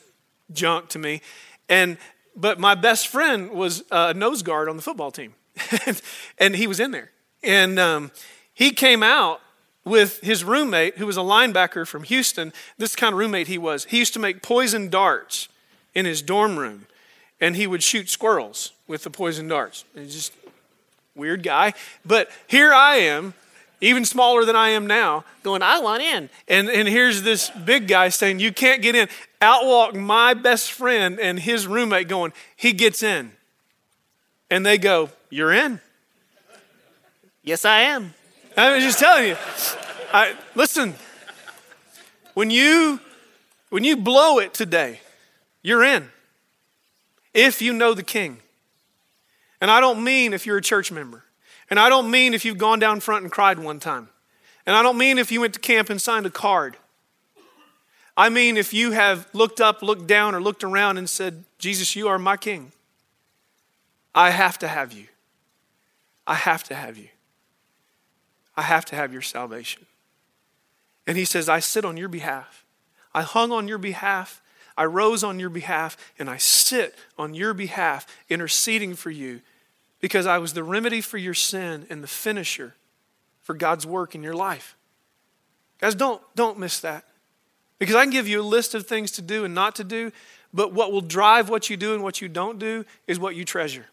junk 0.52 0.88
to 0.90 0.98
me. 0.98 1.22
And 1.68 1.98
but 2.36 2.58
my 2.58 2.74
best 2.74 3.08
friend 3.08 3.50
was 3.50 3.82
a 3.90 4.14
nose 4.14 4.42
guard 4.42 4.68
on 4.68 4.76
the 4.76 4.82
football 4.82 5.10
team. 5.10 5.34
and 6.38 6.56
he 6.56 6.66
was 6.66 6.80
in 6.80 6.90
there. 6.90 7.10
And 7.42 7.78
um, 7.78 8.10
he 8.52 8.70
came 8.70 9.02
out 9.02 9.40
with 9.84 10.20
his 10.20 10.44
roommate, 10.44 10.98
who 10.98 11.06
was 11.06 11.16
a 11.16 11.20
linebacker 11.20 11.86
from 11.86 12.02
Houston. 12.04 12.52
This 12.78 12.94
kind 12.94 13.12
of 13.12 13.18
roommate 13.18 13.48
he 13.48 13.58
was. 13.58 13.86
He 13.86 13.98
used 13.98 14.12
to 14.14 14.18
make 14.18 14.42
poison 14.42 14.88
darts 14.88 15.48
in 15.94 16.06
his 16.06 16.22
dorm 16.22 16.58
room, 16.58 16.86
and 17.40 17.56
he 17.56 17.66
would 17.66 17.82
shoot 17.82 18.08
squirrels 18.08 18.72
with 18.86 19.02
the 19.02 19.10
poison 19.10 19.48
darts. 19.48 19.84
He's 19.94 20.14
just 20.14 20.32
weird 21.14 21.42
guy. 21.42 21.74
But 22.04 22.30
here 22.46 22.72
I 22.72 22.96
am 22.96 23.34
even 23.80 24.04
smaller 24.04 24.44
than 24.44 24.56
I 24.56 24.70
am 24.70 24.86
now, 24.86 25.24
going, 25.42 25.62
I 25.62 25.78
want 25.80 26.02
in. 26.02 26.28
And, 26.48 26.68
and 26.68 26.86
here's 26.86 27.22
this 27.22 27.50
big 27.50 27.88
guy 27.88 28.10
saying, 28.10 28.38
You 28.40 28.52
can't 28.52 28.82
get 28.82 28.94
in. 28.94 29.08
Outwalk 29.40 29.94
my 29.94 30.34
best 30.34 30.72
friend 30.72 31.18
and 31.18 31.38
his 31.38 31.66
roommate 31.66 32.08
going, 32.08 32.32
He 32.56 32.72
gets 32.72 33.02
in. 33.02 33.32
And 34.50 34.66
they 34.66 34.76
go, 34.76 35.10
You're 35.30 35.52
in. 35.52 35.80
yes, 37.42 37.64
I 37.64 37.80
am. 37.80 38.14
I'm 38.56 38.80
just 38.80 38.98
telling 38.98 39.28
you. 39.28 39.36
I, 40.12 40.36
listen, 40.54 40.94
when 42.34 42.50
you 42.50 43.00
when 43.70 43.84
you 43.84 43.96
blow 43.96 44.38
it 44.38 44.52
today, 44.52 45.00
you're 45.62 45.84
in. 45.84 46.08
If 47.32 47.62
you 47.62 47.72
know 47.72 47.94
the 47.94 48.02
king. 48.02 48.38
And 49.60 49.70
I 49.70 49.80
don't 49.80 50.02
mean 50.02 50.32
if 50.32 50.46
you're 50.46 50.56
a 50.56 50.62
church 50.62 50.90
member. 50.90 51.22
And 51.70 51.78
I 51.78 51.88
don't 51.88 52.10
mean 52.10 52.34
if 52.34 52.44
you've 52.44 52.58
gone 52.58 52.80
down 52.80 53.00
front 53.00 53.22
and 53.22 53.32
cried 53.32 53.58
one 53.58 53.78
time. 53.78 54.08
And 54.66 54.76
I 54.76 54.82
don't 54.82 54.98
mean 54.98 55.18
if 55.18 55.30
you 55.30 55.40
went 55.40 55.54
to 55.54 55.60
camp 55.60 55.88
and 55.88 56.02
signed 56.02 56.26
a 56.26 56.30
card. 56.30 56.76
I 58.16 58.28
mean 58.28 58.56
if 58.56 58.74
you 58.74 58.90
have 58.90 59.28
looked 59.32 59.60
up, 59.60 59.80
looked 59.82 60.06
down, 60.06 60.34
or 60.34 60.42
looked 60.42 60.64
around 60.64 60.98
and 60.98 61.08
said, 61.08 61.44
Jesus, 61.58 61.94
you 61.96 62.08
are 62.08 62.18
my 62.18 62.36
king. 62.36 62.72
I 64.14 64.30
have 64.30 64.58
to 64.58 64.68
have 64.68 64.92
you. 64.92 65.06
I 66.26 66.34
have 66.34 66.64
to 66.64 66.74
have 66.74 66.98
you. 66.98 67.08
I 68.56 68.62
have 68.62 68.84
to 68.86 68.96
have 68.96 69.12
your 69.12 69.22
salvation. 69.22 69.86
And 71.06 71.16
he 71.16 71.24
says, 71.24 71.48
I 71.48 71.60
sit 71.60 71.84
on 71.84 71.96
your 71.96 72.08
behalf. 72.08 72.64
I 73.14 73.22
hung 73.22 73.52
on 73.52 73.68
your 73.68 73.78
behalf. 73.78 74.42
I 74.76 74.84
rose 74.84 75.22
on 75.22 75.38
your 75.38 75.50
behalf, 75.50 75.96
and 76.18 76.30
I 76.30 76.38
sit 76.38 76.94
on 77.18 77.34
your 77.34 77.52
behalf, 77.52 78.06
interceding 78.28 78.94
for 78.94 79.10
you 79.10 79.42
because 80.00 80.26
I 80.26 80.38
was 80.38 80.52
the 80.52 80.64
remedy 80.64 81.00
for 81.00 81.18
your 81.18 81.34
sin 81.34 81.86
and 81.90 82.02
the 82.02 82.08
finisher 82.08 82.74
for 83.42 83.54
God's 83.54 83.86
work 83.86 84.14
in 84.14 84.22
your 84.22 84.34
life. 84.34 84.76
Guys, 85.80 85.94
don't, 85.94 86.22
don't 86.34 86.58
miss 86.58 86.80
that. 86.80 87.04
Because 87.78 87.94
I 87.94 88.04
can 88.04 88.10
give 88.10 88.28
you 88.28 88.40
a 88.40 88.42
list 88.42 88.74
of 88.74 88.86
things 88.86 89.10
to 89.12 89.22
do 89.22 89.44
and 89.44 89.54
not 89.54 89.74
to 89.76 89.84
do, 89.84 90.12
but 90.52 90.72
what 90.72 90.92
will 90.92 91.00
drive 91.00 91.48
what 91.48 91.70
you 91.70 91.76
do 91.76 91.94
and 91.94 92.02
what 92.02 92.20
you 92.20 92.28
don't 92.28 92.58
do 92.58 92.84
is 93.06 93.18
what 93.18 93.34
you 93.34 93.44
treasure. 93.44 93.86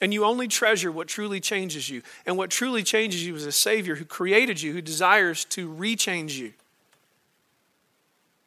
And 0.00 0.12
you 0.12 0.24
only 0.24 0.48
treasure 0.48 0.90
what 0.90 1.08
truly 1.08 1.40
changes 1.40 1.88
you. 1.88 2.02
And 2.26 2.36
what 2.36 2.50
truly 2.50 2.82
changes 2.82 3.24
you 3.24 3.34
is 3.34 3.46
a 3.46 3.52
Savior 3.52 3.96
who 3.96 4.04
created 4.04 4.60
you, 4.60 4.72
who 4.72 4.80
desires 4.80 5.44
to 5.46 5.68
rechange 5.68 6.36
you 6.36 6.52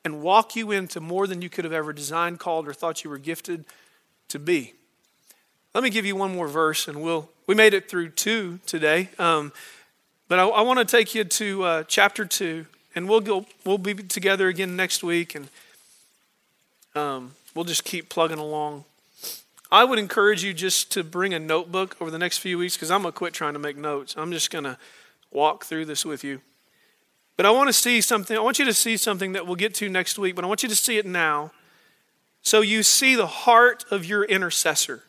and 0.04 0.22
walk 0.22 0.56
you 0.56 0.72
into 0.72 1.00
more 1.00 1.28
than 1.28 1.42
you 1.42 1.50
could 1.50 1.66
have 1.66 1.74
ever 1.74 1.94
designed, 1.94 2.40
called, 2.40 2.68
or 2.68 2.74
thought 2.74 3.04
you 3.04 3.10
were 3.10 3.18
gifted 3.18 3.66
to 4.30 4.40
be. 4.40 4.74
Let 5.74 5.84
me 5.86 5.90
give 5.90 6.06
you 6.06 6.18
one 6.18 6.36
more 6.36 6.50
verse, 6.50 6.90
and 6.90 7.02
we'll 7.02 7.30
we 7.48 7.56
made 7.56 7.74
it 7.74 7.90
through 7.90 8.10
two 8.10 8.60
today. 8.66 9.10
Um, 9.18 9.54
but 10.28 10.38
I, 10.38 10.48
I 10.48 10.62
want 10.62 10.80
to 10.80 10.86
take 10.86 11.16
you 11.16 11.24
to 11.24 11.64
uh, 11.64 11.84
chapter 11.88 12.26
two, 12.26 12.66
and 12.94 13.08
we'll 13.08 13.22
go. 13.22 13.46
We'll 13.66 13.78
be 13.78 13.94
together 13.94 14.50
again 14.50 14.76
next 14.76 15.02
week, 15.02 15.34
and 15.34 15.48
um, 16.94 17.36
we'll 17.56 17.64
just 17.64 17.86
keep 17.86 18.10
plugging 18.10 18.38
along. 18.38 18.84
I 19.72 19.86
would 19.86 19.98
encourage 19.98 20.44
you 20.44 20.54
just 20.54 20.92
to 20.92 21.06
bring 21.06 21.34
a 21.34 21.40
notebook 21.40 21.96
over 22.02 22.12
the 22.12 22.20
next 22.20 22.40
few 22.40 22.58
weeks 22.58 22.76
because 22.76 22.92
I'm 22.92 23.04
gonna 23.04 23.14
quit 23.14 23.34
trying 23.34 23.54
to 23.54 23.60
make 23.60 23.78
notes. 23.78 24.14
I'm 24.18 24.34
just 24.34 24.52
gonna 24.52 24.78
walk 25.32 25.64
through 25.64 25.86
this 25.86 26.04
with 26.04 26.22
you. 26.26 26.42
But 27.38 27.46
I 27.46 27.52
want 27.52 27.70
to 27.70 27.74
see 27.74 28.02
something. 28.02 28.36
I 28.36 28.42
want 28.42 28.60
you 28.60 28.66
to 28.66 28.74
see 28.74 28.98
something 28.98 29.32
that 29.32 29.48
we'll 29.48 29.56
get 29.56 29.74
to 29.76 29.88
next 29.88 30.20
week. 30.20 30.36
But 30.36 30.44
I 30.44 30.50
want 30.50 30.64
you 30.64 30.70
to 30.70 30.76
see 30.76 30.98
it 30.98 31.06
now, 31.06 31.52
so 32.42 32.60
you 32.60 32.84
see 32.84 33.16
the 33.16 33.28
heart 33.28 33.86
of 33.90 34.04
your 34.04 34.26
intercessor. 34.26 35.04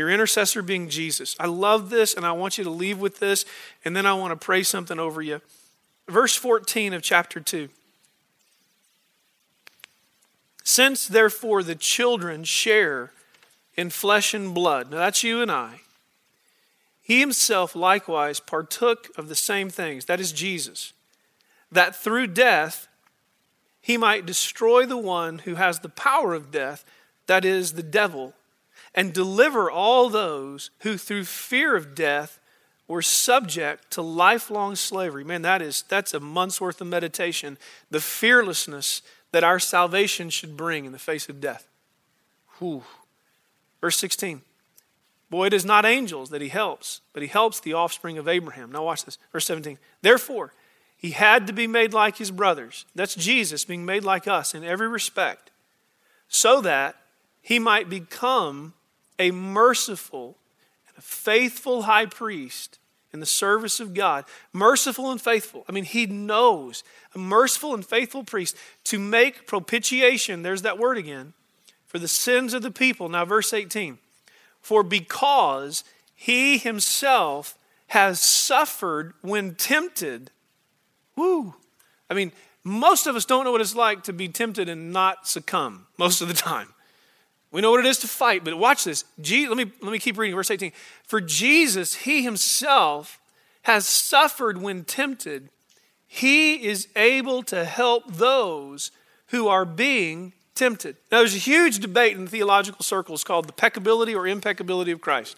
Your 0.00 0.08
intercessor 0.08 0.62
being 0.62 0.88
Jesus. 0.88 1.36
I 1.38 1.46
love 1.46 1.90
this, 1.90 2.14
and 2.14 2.24
I 2.24 2.32
want 2.32 2.56
you 2.56 2.64
to 2.64 2.70
leave 2.70 2.98
with 3.00 3.18
this, 3.18 3.44
and 3.84 3.94
then 3.94 4.06
I 4.06 4.14
want 4.14 4.32
to 4.32 4.36
pray 4.42 4.62
something 4.62 4.98
over 4.98 5.20
you. 5.20 5.42
Verse 6.08 6.34
14 6.34 6.94
of 6.94 7.02
chapter 7.02 7.38
2. 7.38 7.68
Since 10.64 11.06
therefore 11.06 11.62
the 11.62 11.74
children 11.74 12.44
share 12.44 13.12
in 13.76 13.90
flesh 13.90 14.32
and 14.32 14.54
blood, 14.54 14.90
now 14.90 14.96
that's 14.96 15.22
you 15.22 15.42
and 15.42 15.52
I, 15.52 15.80
he 17.02 17.20
himself 17.20 17.76
likewise 17.76 18.40
partook 18.40 19.10
of 19.18 19.28
the 19.28 19.34
same 19.34 19.68
things, 19.68 20.06
that 20.06 20.18
is 20.18 20.32
Jesus, 20.32 20.94
that 21.70 21.94
through 21.94 22.28
death 22.28 22.88
he 23.82 23.98
might 23.98 24.24
destroy 24.24 24.86
the 24.86 24.96
one 24.96 25.40
who 25.40 25.56
has 25.56 25.80
the 25.80 25.90
power 25.90 26.32
of 26.32 26.50
death, 26.50 26.86
that 27.26 27.44
is 27.44 27.74
the 27.74 27.82
devil 27.82 28.32
and 28.94 29.12
deliver 29.12 29.70
all 29.70 30.08
those 30.08 30.70
who 30.80 30.96
through 30.96 31.24
fear 31.24 31.76
of 31.76 31.94
death 31.94 32.40
were 32.88 33.02
subject 33.02 33.90
to 33.92 34.02
lifelong 34.02 34.74
slavery. 34.74 35.22
Man, 35.22 35.42
that 35.42 35.62
is 35.62 35.82
that's 35.82 36.12
a 36.12 36.20
month's 36.20 36.60
worth 36.60 36.80
of 36.80 36.88
meditation. 36.88 37.56
The 37.90 38.00
fearlessness 38.00 39.02
that 39.32 39.44
our 39.44 39.60
salvation 39.60 40.28
should 40.28 40.56
bring 40.56 40.84
in 40.84 40.92
the 40.92 40.98
face 40.98 41.28
of 41.28 41.40
death. 41.40 41.68
Whew. 42.58 42.82
Verse 43.80 43.96
16. 43.96 44.42
Boy, 45.30 45.46
it 45.46 45.52
is 45.52 45.64
not 45.64 45.86
angels 45.86 46.30
that 46.30 46.42
he 46.42 46.48
helps, 46.48 47.00
but 47.12 47.22
he 47.22 47.28
helps 47.28 47.60
the 47.60 47.74
offspring 47.74 48.18
of 48.18 48.26
Abraham. 48.26 48.72
Now 48.72 48.84
watch 48.84 49.04
this. 49.04 49.18
Verse 49.32 49.46
17. 49.46 49.78
Therefore, 50.02 50.52
he 50.96 51.12
had 51.12 51.46
to 51.46 51.52
be 51.52 51.68
made 51.68 51.94
like 51.94 52.16
his 52.16 52.32
brothers. 52.32 52.84
That's 52.96 53.14
Jesus 53.14 53.64
being 53.64 53.86
made 53.86 54.02
like 54.02 54.26
us 54.26 54.52
in 54.52 54.64
every 54.64 54.88
respect, 54.88 55.52
so 56.28 56.60
that 56.60 56.96
he 57.40 57.60
might 57.60 57.88
become 57.88 58.74
a 59.20 59.30
merciful 59.30 60.38
and 60.88 60.98
a 60.98 61.02
faithful 61.02 61.82
high 61.82 62.06
priest 62.06 62.78
in 63.12 63.20
the 63.20 63.26
service 63.26 63.78
of 63.78 63.92
God. 63.92 64.24
Merciful 64.52 65.10
and 65.10 65.20
faithful. 65.20 65.64
I 65.68 65.72
mean, 65.72 65.84
he 65.84 66.06
knows 66.06 66.82
a 67.14 67.18
merciful 67.18 67.74
and 67.74 67.84
faithful 67.84 68.24
priest 68.24 68.56
to 68.84 68.98
make 68.98 69.46
propitiation, 69.46 70.42
there's 70.42 70.62
that 70.62 70.78
word 70.78 70.96
again, 70.96 71.34
for 71.86 71.98
the 71.98 72.08
sins 72.08 72.54
of 72.54 72.62
the 72.62 72.70
people. 72.70 73.08
Now, 73.08 73.24
verse 73.24 73.52
18. 73.52 73.98
For 74.62 74.82
because 74.82 75.84
he 76.14 76.58
himself 76.58 77.58
has 77.88 78.20
suffered 78.20 79.12
when 79.20 79.54
tempted, 79.54 80.30
woo. 81.16 81.54
I 82.08 82.14
mean, 82.14 82.32
most 82.64 83.06
of 83.06 83.16
us 83.16 83.24
don't 83.24 83.44
know 83.44 83.52
what 83.52 83.60
it's 83.60 83.74
like 83.74 84.04
to 84.04 84.12
be 84.12 84.28
tempted 84.28 84.68
and 84.68 84.92
not 84.92 85.26
succumb 85.26 85.86
most 85.98 86.20
of 86.20 86.28
the 86.28 86.34
time. 86.34 86.68
We 87.52 87.60
know 87.60 87.72
what 87.72 87.80
it 87.80 87.86
is 87.86 87.98
to 87.98 88.08
fight, 88.08 88.44
but 88.44 88.56
watch 88.56 88.84
this. 88.84 89.04
let, 89.18 89.56
me, 89.56 89.72
let 89.82 89.92
me 89.92 89.98
keep 89.98 90.16
reading 90.16 90.36
verse 90.36 90.50
18. 90.50 90.72
For 91.04 91.20
Jesus, 91.20 91.94
he 91.94 92.22
himself 92.22 93.18
has 93.62 93.86
suffered 93.86 94.62
when 94.62 94.84
tempted, 94.84 95.50
he 96.06 96.66
is 96.66 96.88
able 96.96 97.42
to 97.44 97.64
help 97.64 98.12
those 98.14 98.90
who 99.28 99.48
are 99.48 99.64
being 99.64 100.32
tempted. 100.54 100.96
Now, 101.10 101.18
there's 101.18 101.34
a 101.34 101.38
huge 101.38 101.78
debate 101.78 102.16
in 102.16 102.26
theological 102.26 102.82
circles 102.82 103.24
called 103.24 103.46
the 103.46 103.52
peccability 103.52 104.16
or 104.16 104.26
impeccability 104.26 104.90
of 104.90 105.00
Christ. 105.00 105.36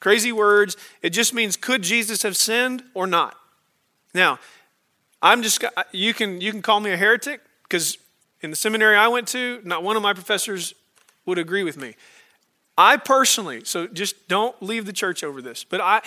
Crazy 0.00 0.32
words. 0.32 0.76
It 1.02 1.10
just 1.10 1.32
means 1.34 1.56
could 1.56 1.82
Jesus 1.82 2.22
have 2.22 2.36
sinned 2.36 2.82
or 2.94 3.06
not? 3.06 3.36
Now, 4.14 4.38
I'm 5.22 5.42
just 5.42 5.64
you 5.92 6.14
can 6.14 6.40
you 6.40 6.50
can 6.50 6.62
call 6.62 6.80
me 6.80 6.92
a 6.92 6.96
heretic 6.96 7.40
because 7.62 7.98
in 8.40 8.50
the 8.50 8.56
seminary 8.56 8.96
I 8.96 9.08
went 9.08 9.28
to, 9.28 9.60
not 9.64 9.82
one 9.82 9.96
of 9.96 10.02
my 10.02 10.12
professors 10.12 10.74
would 11.26 11.38
agree 11.38 11.64
with 11.64 11.76
me. 11.76 11.94
I 12.78 12.96
personally, 12.96 13.62
so 13.64 13.86
just 13.86 14.28
don't 14.28 14.60
leave 14.62 14.86
the 14.86 14.92
church 14.92 15.22
over 15.24 15.42
this, 15.42 15.64
but 15.64 15.80
I 15.80 16.02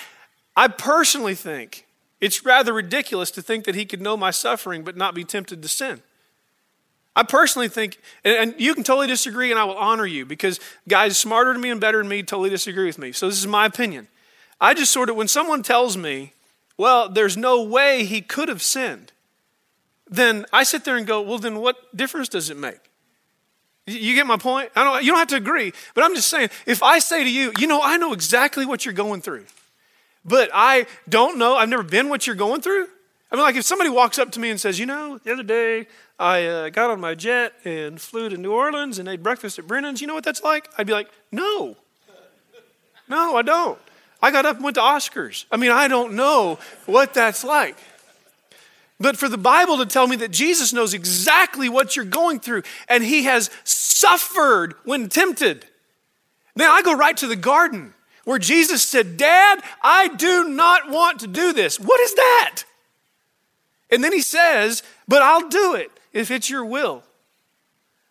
I 0.55 0.67
personally 0.67 1.35
think 1.35 1.85
it's 2.19 2.45
rather 2.45 2.73
ridiculous 2.73 3.31
to 3.31 3.41
think 3.41 3.65
that 3.65 3.75
he 3.75 3.85
could 3.85 4.01
know 4.01 4.17
my 4.17 4.31
suffering 4.31 4.83
but 4.83 4.97
not 4.97 5.15
be 5.15 5.23
tempted 5.23 5.61
to 5.61 5.67
sin. 5.67 6.01
I 7.15 7.23
personally 7.23 7.67
think, 7.67 7.97
and, 8.23 8.55
you 8.57 8.73
can 8.73 8.83
totally 8.83 9.07
disagree, 9.07 9.51
and 9.51 9.59
I 9.59 9.65
will 9.65 9.75
honor 9.75 10.05
you 10.05 10.25
because 10.25 10.59
guys 10.87 11.17
smarter 11.17 11.51
than 11.51 11.61
me 11.61 11.69
and 11.69 11.81
better 11.81 11.97
than 11.97 12.07
me 12.07 12.23
totally 12.23 12.49
disagree 12.49 12.85
with 12.85 12.97
me. 12.97 13.11
So 13.11 13.27
this 13.27 13.37
is 13.37 13.47
my 13.47 13.65
opinion. 13.65 14.07
I 14.61 14.73
just 14.73 14.91
sort 14.91 15.09
of, 15.09 15.15
when 15.15 15.27
someone 15.27 15.63
tells 15.63 15.97
me, 15.97 16.33
well, 16.77 17.09
there's 17.09 17.35
no 17.35 17.61
way 17.61 18.05
he 18.05 18.21
could 18.21 18.47
have 18.47 18.61
sinned, 18.61 19.11
then 20.07 20.45
I 20.53 20.63
sit 20.63 20.85
there 20.85 20.95
and 20.95 21.05
go, 21.05 21.21
well, 21.21 21.39
then 21.39 21.59
what 21.59 21.95
difference 21.95 22.29
does 22.29 22.49
it 22.49 22.57
make? 22.57 22.88
You 23.89 24.15
get 24.15 24.27
my 24.27 24.37
point? 24.37 24.71
I 24.75 24.83
don't, 24.83 25.03
you 25.03 25.11
don't 25.11 25.19
have 25.19 25.29
to 25.29 25.35
agree, 25.35 25.73
but 25.93 26.03
I'm 26.03 26.15
just 26.15 26.29
saying, 26.29 26.49
if 26.65 26.83
I 26.83 26.99
say 26.99 27.23
to 27.23 27.29
you, 27.29 27.51
you 27.57 27.67
know, 27.67 27.81
I 27.81 27.97
know 27.97 28.13
exactly 28.13 28.65
what 28.65 28.85
you're 28.85 28.93
going 28.93 29.21
through, 29.21 29.45
but 30.23 30.49
I 30.53 30.85
don't 31.07 31.37
know, 31.37 31.55
I've 31.55 31.69
never 31.69 31.83
been 31.83 32.09
what 32.09 32.27
you're 32.27 32.35
going 32.35 32.61
through. 32.61 32.87
I 33.31 33.35
mean, 33.35 33.43
like 33.43 33.55
if 33.55 33.65
somebody 33.65 33.89
walks 33.89 34.17
up 34.17 34.31
to 34.31 34.39
me 34.39 34.49
and 34.49 34.59
says, 34.59 34.79
you 34.79 34.85
know, 34.85 35.19
the 35.19 35.31
other 35.33 35.43
day 35.43 35.87
I 36.19 36.45
uh, 36.45 36.69
got 36.69 36.89
on 36.89 36.99
my 36.99 37.15
jet 37.15 37.53
and 37.63 38.01
flew 38.01 38.27
to 38.29 38.37
New 38.37 38.51
Orleans 38.51 38.99
and 38.99 39.07
ate 39.07 39.23
breakfast 39.23 39.59
at 39.59 39.67
Brennan's. 39.67 40.01
You 40.01 40.07
know 40.07 40.15
what 40.15 40.23
that's 40.23 40.43
like? 40.43 40.67
I'd 40.77 40.87
be 40.87 40.93
like, 40.93 41.09
no. 41.31 41.77
No, 43.07 43.35
I 43.35 43.41
don't. 43.41 43.79
I 44.21 44.31
got 44.31 44.45
up 44.45 44.55
and 44.57 44.63
went 44.63 44.75
to 44.75 44.81
Oscars. 44.81 45.45
I 45.51 45.57
mean, 45.57 45.71
I 45.71 45.87
don't 45.87 46.13
know 46.13 46.59
what 46.85 47.13
that's 47.13 47.43
like. 47.43 47.77
But 48.99 49.17
for 49.17 49.29
the 49.29 49.37
Bible 49.37 49.77
to 49.77 49.85
tell 49.85 50.07
me 50.07 50.17
that 50.17 50.31
Jesus 50.31 50.73
knows 50.73 50.93
exactly 50.93 51.69
what 51.69 51.95
you're 51.95 52.05
going 52.05 52.39
through 52.39 52.63
and 52.87 53.03
he 53.03 53.23
has 53.23 53.49
suffered 53.63 54.75
when 54.83 55.07
tempted. 55.07 55.65
Now 56.55 56.73
I 56.73 56.81
go 56.81 56.95
right 56.95 57.15
to 57.17 57.27
the 57.27 57.37
garden 57.37 57.93
where 58.25 58.39
Jesus 58.39 58.83
said, 58.83 59.17
Dad, 59.17 59.61
I 59.81 60.09
do 60.09 60.49
not 60.49 60.89
want 60.89 61.21
to 61.21 61.27
do 61.27 61.53
this. 61.53 61.79
What 61.79 61.99
is 62.01 62.13
that? 62.15 62.63
And 63.89 64.03
then 64.03 64.11
he 64.11 64.21
says, 64.21 64.83
But 65.07 65.21
I'll 65.21 65.47
do 65.47 65.75
it 65.75 65.91
if 66.11 66.29
it's 66.29 66.49
your 66.49 66.65
will. 66.65 67.03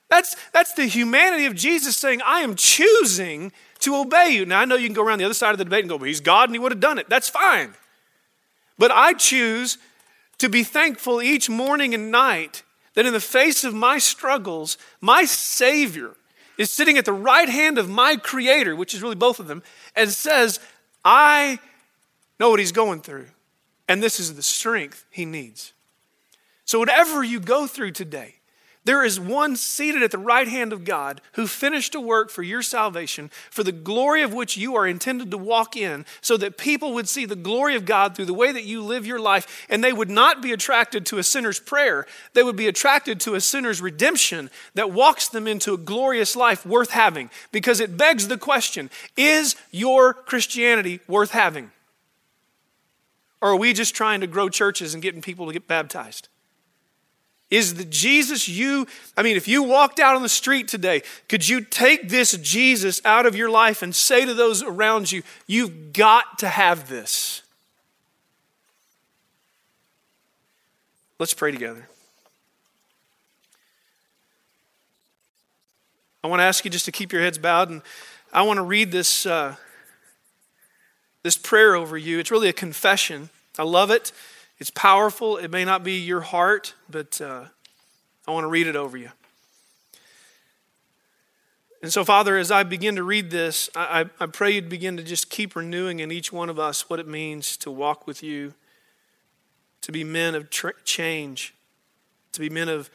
That's, 0.08 0.36
that's 0.52 0.72
the 0.72 0.86
humanity 0.86 1.44
of 1.44 1.54
Jesus 1.54 1.98
saying, 1.98 2.22
I 2.24 2.40
am 2.40 2.54
choosing 2.54 3.52
to 3.80 3.94
obey 3.94 4.30
you. 4.30 4.46
Now, 4.46 4.60
I 4.60 4.64
know 4.64 4.74
you 4.74 4.88
can 4.88 4.94
go 4.94 5.02
around 5.02 5.18
the 5.18 5.26
other 5.26 5.34
side 5.34 5.52
of 5.52 5.58
the 5.58 5.64
debate 5.64 5.80
and 5.80 5.90
go, 5.90 5.96
well, 5.96 6.06
he's 6.06 6.20
God 6.20 6.48
and 6.48 6.54
he 6.54 6.58
would 6.58 6.72
have 6.72 6.80
done 6.80 6.98
it. 6.98 7.10
That's 7.10 7.28
fine. 7.28 7.74
But 8.78 8.90
I 8.90 9.12
choose 9.12 9.76
to 10.38 10.48
be 10.48 10.62
thankful 10.62 11.20
each 11.20 11.50
morning 11.50 11.94
and 11.94 12.10
night 12.10 12.62
that 12.94 13.06
in 13.06 13.12
the 13.12 13.20
face 13.20 13.64
of 13.64 13.74
my 13.74 13.98
struggles, 13.98 14.78
my 15.00 15.24
Savior 15.24 16.14
is 16.56 16.70
sitting 16.70 16.98
at 16.98 17.04
the 17.04 17.12
right 17.12 17.48
hand 17.48 17.78
of 17.78 17.88
my 17.88 18.16
Creator, 18.16 18.74
which 18.74 18.94
is 18.94 19.02
really 19.02 19.14
both 19.14 19.38
of 19.38 19.46
them, 19.46 19.62
and 19.94 20.10
says, 20.10 20.58
I 21.04 21.60
know 22.40 22.50
what 22.50 22.58
he's 22.58 22.72
going 22.72 23.00
through, 23.00 23.26
and 23.88 24.02
this 24.02 24.18
is 24.18 24.34
the 24.34 24.42
strength 24.42 25.06
he 25.10 25.24
needs. 25.24 25.72
So, 26.64 26.78
whatever 26.78 27.22
you 27.22 27.40
go 27.40 27.66
through 27.66 27.92
today, 27.92 28.34
there 28.88 29.04
is 29.04 29.20
one 29.20 29.54
seated 29.54 30.02
at 30.02 30.12
the 30.12 30.16
right 30.16 30.48
hand 30.48 30.72
of 30.72 30.82
God 30.82 31.20
who 31.32 31.46
finished 31.46 31.94
a 31.94 32.00
work 32.00 32.30
for 32.30 32.42
your 32.42 32.62
salvation, 32.62 33.30
for 33.50 33.62
the 33.62 33.70
glory 33.70 34.22
of 34.22 34.32
which 34.32 34.56
you 34.56 34.76
are 34.76 34.86
intended 34.86 35.30
to 35.30 35.36
walk 35.36 35.76
in, 35.76 36.06
so 36.22 36.38
that 36.38 36.56
people 36.56 36.94
would 36.94 37.06
see 37.06 37.26
the 37.26 37.36
glory 37.36 37.76
of 37.76 37.84
God 37.84 38.16
through 38.16 38.24
the 38.24 38.32
way 38.32 38.50
that 38.50 38.64
you 38.64 38.80
live 38.80 39.06
your 39.06 39.18
life, 39.18 39.66
and 39.68 39.84
they 39.84 39.92
would 39.92 40.08
not 40.08 40.40
be 40.40 40.52
attracted 40.52 41.04
to 41.04 41.18
a 41.18 41.22
sinner's 41.22 41.60
prayer. 41.60 42.06
They 42.32 42.42
would 42.42 42.56
be 42.56 42.66
attracted 42.66 43.20
to 43.20 43.34
a 43.34 43.42
sinner's 43.42 43.82
redemption 43.82 44.48
that 44.72 44.90
walks 44.90 45.28
them 45.28 45.46
into 45.46 45.74
a 45.74 45.76
glorious 45.76 46.34
life 46.34 46.64
worth 46.64 46.92
having. 46.92 47.28
Because 47.52 47.80
it 47.80 47.98
begs 47.98 48.28
the 48.28 48.38
question 48.38 48.88
is 49.18 49.54
your 49.70 50.14
Christianity 50.14 51.00
worth 51.06 51.32
having? 51.32 51.72
Or 53.42 53.50
are 53.50 53.56
we 53.56 53.74
just 53.74 53.94
trying 53.94 54.22
to 54.22 54.26
grow 54.26 54.48
churches 54.48 54.94
and 54.94 55.02
getting 55.02 55.20
people 55.20 55.46
to 55.46 55.52
get 55.52 55.68
baptized? 55.68 56.30
Is 57.50 57.74
the 57.74 57.84
Jesus 57.84 58.46
you, 58.46 58.86
I 59.16 59.22
mean, 59.22 59.36
if 59.36 59.48
you 59.48 59.62
walked 59.62 60.00
out 60.00 60.14
on 60.14 60.22
the 60.22 60.28
street 60.28 60.68
today, 60.68 61.02
could 61.28 61.48
you 61.48 61.62
take 61.62 62.10
this 62.10 62.32
Jesus 62.32 63.00
out 63.06 63.24
of 63.24 63.34
your 63.34 63.48
life 63.48 63.80
and 63.80 63.94
say 63.94 64.26
to 64.26 64.34
those 64.34 64.62
around 64.62 65.10
you, 65.10 65.22
you've 65.46 65.94
got 65.94 66.38
to 66.40 66.48
have 66.48 66.88
this? 66.90 67.42
Let's 71.18 71.32
pray 71.32 71.50
together. 71.50 71.88
I 76.22 76.26
want 76.28 76.40
to 76.40 76.44
ask 76.44 76.64
you 76.64 76.70
just 76.70 76.84
to 76.84 76.92
keep 76.92 77.12
your 77.12 77.22
heads 77.22 77.38
bowed, 77.38 77.70
and 77.70 77.80
I 78.32 78.42
want 78.42 78.58
to 78.58 78.62
read 78.62 78.92
this, 78.92 79.24
uh, 79.24 79.56
this 81.22 81.38
prayer 81.38 81.74
over 81.74 81.96
you. 81.96 82.18
It's 82.18 82.30
really 82.30 82.48
a 82.48 82.52
confession. 82.52 83.30
I 83.58 83.62
love 83.62 83.90
it. 83.90 84.12
It's 84.58 84.70
powerful. 84.70 85.36
It 85.36 85.50
may 85.50 85.64
not 85.64 85.84
be 85.84 85.98
your 85.98 86.20
heart, 86.20 86.74
but 86.90 87.20
uh, 87.20 87.44
I 88.26 88.30
want 88.30 88.44
to 88.44 88.48
read 88.48 88.66
it 88.66 88.76
over 88.76 88.96
you. 88.96 89.10
And 91.80 91.92
so, 91.92 92.04
Father, 92.04 92.36
as 92.36 92.50
I 92.50 92.64
begin 92.64 92.96
to 92.96 93.04
read 93.04 93.30
this, 93.30 93.70
I, 93.76 94.06
I 94.18 94.26
pray 94.26 94.50
you'd 94.50 94.68
begin 94.68 94.96
to 94.96 95.02
just 95.04 95.30
keep 95.30 95.54
renewing 95.54 96.00
in 96.00 96.10
each 96.10 96.32
one 96.32 96.48
of 96.48 96.58
us 96.58 96.90
what 96.90 96.98
it 96.98 97.06
means 97.06 97.56
to 97.58 97.70
walk 97.70 98.04
with 98.04 98.20
you, 98.20 98.54
to 99.82 99.92
be 99.92 100.02
men 100.02 100.34
of 100.34 100.50
tr- 100.50 100.70
change, 100.84 101.54
to 102.32 102.40
be 102.40 102.50
men 102.50 102.68
of 102.68 102.90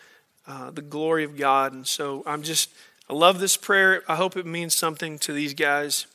uh, 0.46 0.70
the 0.70 0.82
glory 0.82 1.24
of 1.24 1.38
God. 1.38 1.72
And 1.72 1.88
so 1.88 2.24
I'm 2.26 2.44
just, 2.44 2.72
I 3.10 3.14
love 3.14 3.40
this 3.40 3.56
prayer. 3.56 4.04
I 4.10 4.18
hope 4.18 4.36
it 4.36 4.46
means 4.46 4.76
something 4.76 5.18
to 5.20 5.32
these 5.32 5.54
guys. 5.54 6.08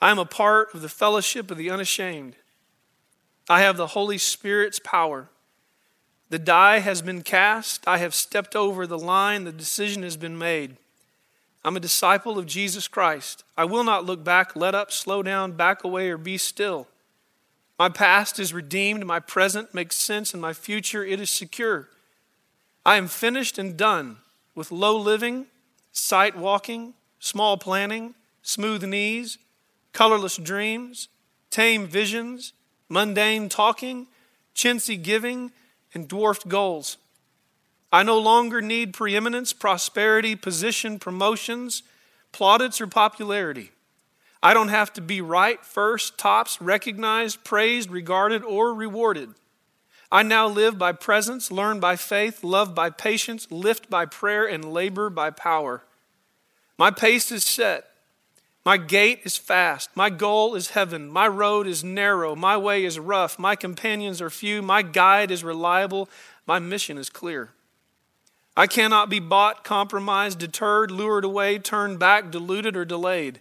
I 0.00 0.10
am 0.10 0.18
a 0.18 0.24
part 0.24 0.72
of 0.72 0.80
the 0.80 0.88
fellowship 0.88 1.50
of 1.50 1.58
the 1.58 1.68
unashamed. 1.68 2.34
I 3.50 3.62
have 3.62 3.76
the 3.76 3.88
Holy 3.88 4.16
Spirit's 4.16 4.78
power. 4.78 5.28
The 6.28 6.38
die 6.38 6.78
has 6.78 7.02
been 7.02 7.22
cast. 7.22 7.86
I 7.86 7.98
have 7.98 8.14
stepped 8.14 8.54
over 8.54 8.86
the 8.86 8.96
line. 8.96 9.42
The 9.42 9.50
decision 9.50 10.04
has 10.04 10.16
been 10.16 10.38
made. 10.38 10.76
I'm 11.64 11.76
a 11.76 11.80
disciple 11.80 12.38
of 12.38 12.46
Jesus 12.46 12.86
Christ. 12.86 13.42
I 13.58 13.64
will 13.64 13.82
not 13.82 14.06
look 14.06 14.22
back, 14.22 14.54
let 14.54 14.76
up, 14.76 14.92
slow 14.92 15.24
down, 15.24 15.52
back 15.52 15.82
away, 15.82 16.10
or 16.10 16.16
be 16.16 16.38
still. 16.38 16.86
My 17.76 17.88
past 17.88 18.38
is 18.38 18.54
redeemed, 18.54 19.04
my 19.04 19.18
present 19.18 19.74
makes 19.74 19.96
sense, 19.96 20.32
and 20.32 20.40
my 20.40 20.52
future 20.52 21.04
it 21.04 21.20
is 21.20 21.28
secure. 21.28 21.88
I 22.86 22.98
am 22.98 23.08
finished 23.08 23.58
and 23.58 23.76
done 23.76 24.18
with 24.54 24.70
low 24.70 24.96
living, 24.96 25.46
sight 25.90 26.36
walking, 26.36 26.94
small 27.18 27.56
planning, 27.56 28.14
smooth 28.42 28.84
knees, 28.84 29.38
colorless 29.92 30.36
dreams, 30.36 31.08
tame 31.50 31.88
visions, 31.88 32.52
mundane 32.90 33.48
talking, 33.48 34.08
chintzy 34.54 35.02
giving, 35.02 35.52
and 35.94 36.06
dwarfed 36.06 36.48
goals. 36.48 36.98
I 37.92 38.02
no 38.02 38.18
longer 38.18 38.60
need 38.60 38.92
preeminence, 38.92 39.52
prosperity, 39.52 40.36
position, 40.36 40.98
promotions, 40.98 41.82
plaudits, 42.32 42.80
or 42.80 42.86
popularity. 42.86 43.70
I 44.42 44.54
don't 44.54 44.68
have 44.68 44.92
to 44.94 45.00
be 45.00 45.20
right, 45.20 45.64
first, 45.64 46.18
tops, 46.18 46.60
recognized, 46.60 47.44
praised, 47.44 47.90
regarded, 47.90 48.42
or 48.42 48.74
rewarded. 48.74 49.30
I 50.12 50.22
now 50.22 50.48
live 50.48 50.78
by 50.78 50.92
presence, 50.92 51.50
learn 51.50 51.78
by 51.78 51.96
faith, 51.96 52.42
love 52.42 52.74
by 52.74 52.90
patience, 52.90 53.46
lift 53.50 53.90
by 53.90 54.06
prayer, 54.06 54.46
and 54.46 54.72
labor 54.72 55.10
by 55.10 55.30
power. 55.30 55.84
My 56.78 56.90
pace 56.90 57.30
is 57.30 57.44
set. 57.44 57.89
My 58.64 58.76
gait 58.76 59.20
is 59.24 59.38
fast. 59.38 59.90
My 59.94 60.10
goal 60.10 60.54
is 60.54 60.70
heaven. 60.70 61.08
My 61.08 61.26
road 61.26 61.66
is 61.66 61.82
narrow. 61.82 62.36
My 62.36 62.56
way 62.56 62.84
is 62.84 62.98
rough. 62.98 63.38
My 63.38 63.56
companions 63.56 64.20
are 64.20 64.28
few. 64.28 64.60
My 64.60 64.82
guide 64.82 65.30
is 65.30 65.42
reliable. 65.42 66.10
My 66.46 66.58
mission 66.58 66.98
is 66.98 67.08
clear. 67.08 67.50
I 68.56 68.66
cannot 68.66 69.08
be 69.08 69.20
bought, 69.20 69.64
compromised, 69.64 70.38
deterred, 70.38 70.90
lured 70.90 71.24
away, 71.24 71.58
turned 71.58 71.98
back, 71.98 72.30
deluded, 72.30 72.76
or 72.76 72.84
delayed. 72.84 73.40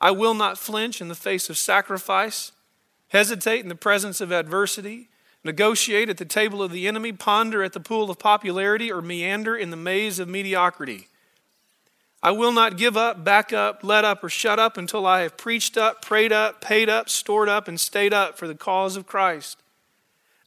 I 0.00 0.12
will 0.12 0.32
not 0.32 0.56
flinch 0.56 1.02
in 1.02 1.08
the 1.08 1.14
face 1.14 1.50
of 1.50 1.58
sacrifice, 1.58 2.52
hesitate 3.08 3.60
in 3.60 3.68
the 3.68 3.74
presence 3.74 4.22
of 4.22 4.32
adversity, 4.32 5.08
negotiate 5.44 6.08
at 6.08 6.16
the 6.16 6.24
table 6.24 6.62
of 6.62 6.72
the 6.72 6.88
enemy, 6.88 7.12
ponder 7.12 7.62
at 7.62 7.74
the 7.74 7.80
pool 7.80 8.10
of 8.10 8.18
popularity, 8.18 8.90
or 8.90 9.02
meander 9.02 9.54
in 9.54 9.68
the 9.70 9.76
maze 9.76 10.18
of 10.18 10.28
mediocrity. 10.28 11.08
I 12.22 12.32
will 12.32 12.52
not 12.52 12.76
give 12.76 12.96
up, 12.96 13.24
back 13.24 13.52
up, 13.52 13.82
let 13.82 14.04
up, 14.04 14.22
or 14.22 14.28
shut 14.28 14.58
up 14.58 14.76
until 14.76 15.06
I 15.06 15.20
have 15.20 15.38
preached 15.38 15.78
up, 15.78 16.02
prayed 16.02 16.32
up, 16.32 16.60
paid 16.60 16.88
up, 16.88 17.08
stored 17.08 17.48
up, 17.48 17.66
and 17.66 17.80
stayed 17.80 18.12
up 18.12 18.36
for 18.36 18.46
the 18.46 18.54
cause 18.54 18.96
of 18.96 19.06
Christ. 19.06 19.62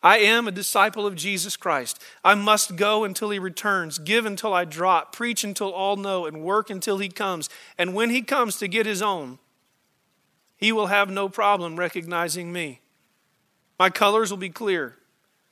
I 0.04 0.18
am 0.18 0.48
a 0.48 0.52
disciple 0.52 1.08
of 1.08 1.16
Jesus 1.16 1.56
Christ. 1.56 2.04
I 2.24 2.36
must 2.36 2.76
go 2.76 3.06
until 3.06 3.30
he 3.30 3.40
returns, 3.40 3.98
give 3.98 4.26
until 4.26 4.54
I 4.54 4.66
drop, 4.66 5.16
preach 5.16 5.44
until 5.44 5.72
all 5.72 5.96
know, 5.96 6.26
and 6.26 6.44
work 6.44 6.70
until 6.70 6.98
he 6.98 7.10
comes. 7.10 7.50
And 7.78 7.96
when 7.96 8.10
he 8.10 8.22
comes 8.22 8.58
to 8.58 8.68
get 8.68 8.86
his 8.86 9.02
own, 9.02 9.40
he 10.58 10.72
will 10.72 10.88
have 10.88 11.10
no 11.10 11.30
problem 11.30 11.78
recognizing 11.78 12.52
me. 12.52 12.82
My 13.80 13.90
colors 13.90 14.30
will 14.30 14.38
be 14.38 14.50
clear, 14.50 14.98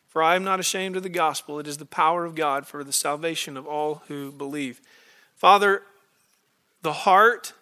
for 0.08 0.22
I 0.22 0.36
am 0.36 0.44
not 0.44 0.60
ashamed 0.60 0.98
of 0.98 1.04
the 1.04 1.10
gospel. 1.10 1.58
It 1.58 1.68
is 1.68 1.78
the 1.78 1.86
power 1.86 2.26
of 2.26 2.36
God 2.36 2.68
for 2.68 2.84
the 2.84 2.94
salvation 2.94 3.58
of 3.58 3.66
all 3.66 4.04
who 4.08 4.32
believe. 4.32 4.82
Father, 5.36 5.82
the 6.82 6.94
heart, 6.94 7.54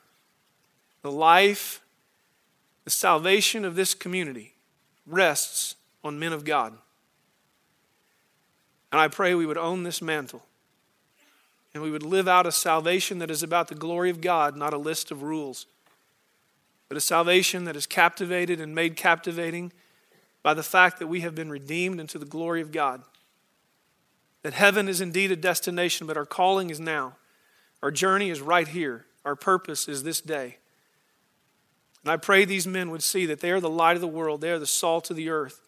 the 1.01 1.11
life, 1.11 1.81
the 2.83 2.89
salvation 2.89 3.65
of 3.65 3.75
this 3.75 3.93
community 3.93 4.53
rests 5.05 5.75
on 6.03 6.19
men 6.19 6.33
of 6.33 6.45
God. 6.45 6.73
And 8.91 8.99
I 8.99 9.07
pray 9.07 9.35
we 9.35 9.45
would 9.45 9.57
own 9.57 9.83
this 9.83 10.01
mantle 10.01 10.43
and 11.73 11.83
we 11.83 11.91
would 11.91 12.03
live 12.03 12.27
out 12.27 12.47
a 12.47 12.51
salvation 12.51 13.19
that 13.19 13.29
is 13.29 13.43
about 13.43 13.67
the 13.67 13.75
glory 13.75 14.09
of 14.09 14.21
God, 14.21 14.55
not 14.55 14.73
a 14.73 14.77
list 14.77 15.11
of 15.11 15.21
rules 15.21 15.67
but 16.89 16.97
a 16.97 17.01
salvation 17.01 17.65
that 17.65 17.75
is 17.75 17.85
captivated 17.85 18.59
and 18.59 18.75
made 18.75 18.97
captivating 18.97 19.71
by 20.41 20.55
the 20.55 20.63
fact 20.63 20.97
that 20.99 21.07
we 21.07 21.21
have 21.21 21.35
been 21.35 21.51
redeemed 21.51 21.99
into 21.99 22.17
the 22.17 22.25
glory 22.25 22.61
of 22.61 22.71
God. 22.71 23.03
That 24.41 24.53
heaven 24.53 24.89
is 24.89 24.99
indeed 24.99 25.31
a 25.31 25.35
destination, 25.35 26.07
but 26.07 26.17
our 26.17 26.25
calling 26.25 26.71
is 26.71 26.79
now. 26.79 27.17
Our 27.83 27.91
journey 27.91 28.31
is 28.31 28.41
right 28.41 28.67
here. 28.67 29.05
Our 29.25 29.35
purpose 29.35 29.87
is 29.87 30.03
this 30.03 30.21
day. 30.21 30.57
And 32.03 32.11
I 32.11 32.17
pray 32.17 32.45
these 32.45 32.67
men 32.67 32.91
would 32.91 33.03
see 33.03 33.25
that 33.25 33.41
they 33.41 33.51
are 33.51 33.59
the 33.59 33.69
light 33.69 33.95
of 33.95 34.01
the 34.01 34.07
world, 34.07 34.41
they 34.41 34.51
are 34.51 34.59
the 34.59 34.65
salt 34.65 35.09
of 35.09 35.15
the 35.15 35.29
earth. 35.29 35.61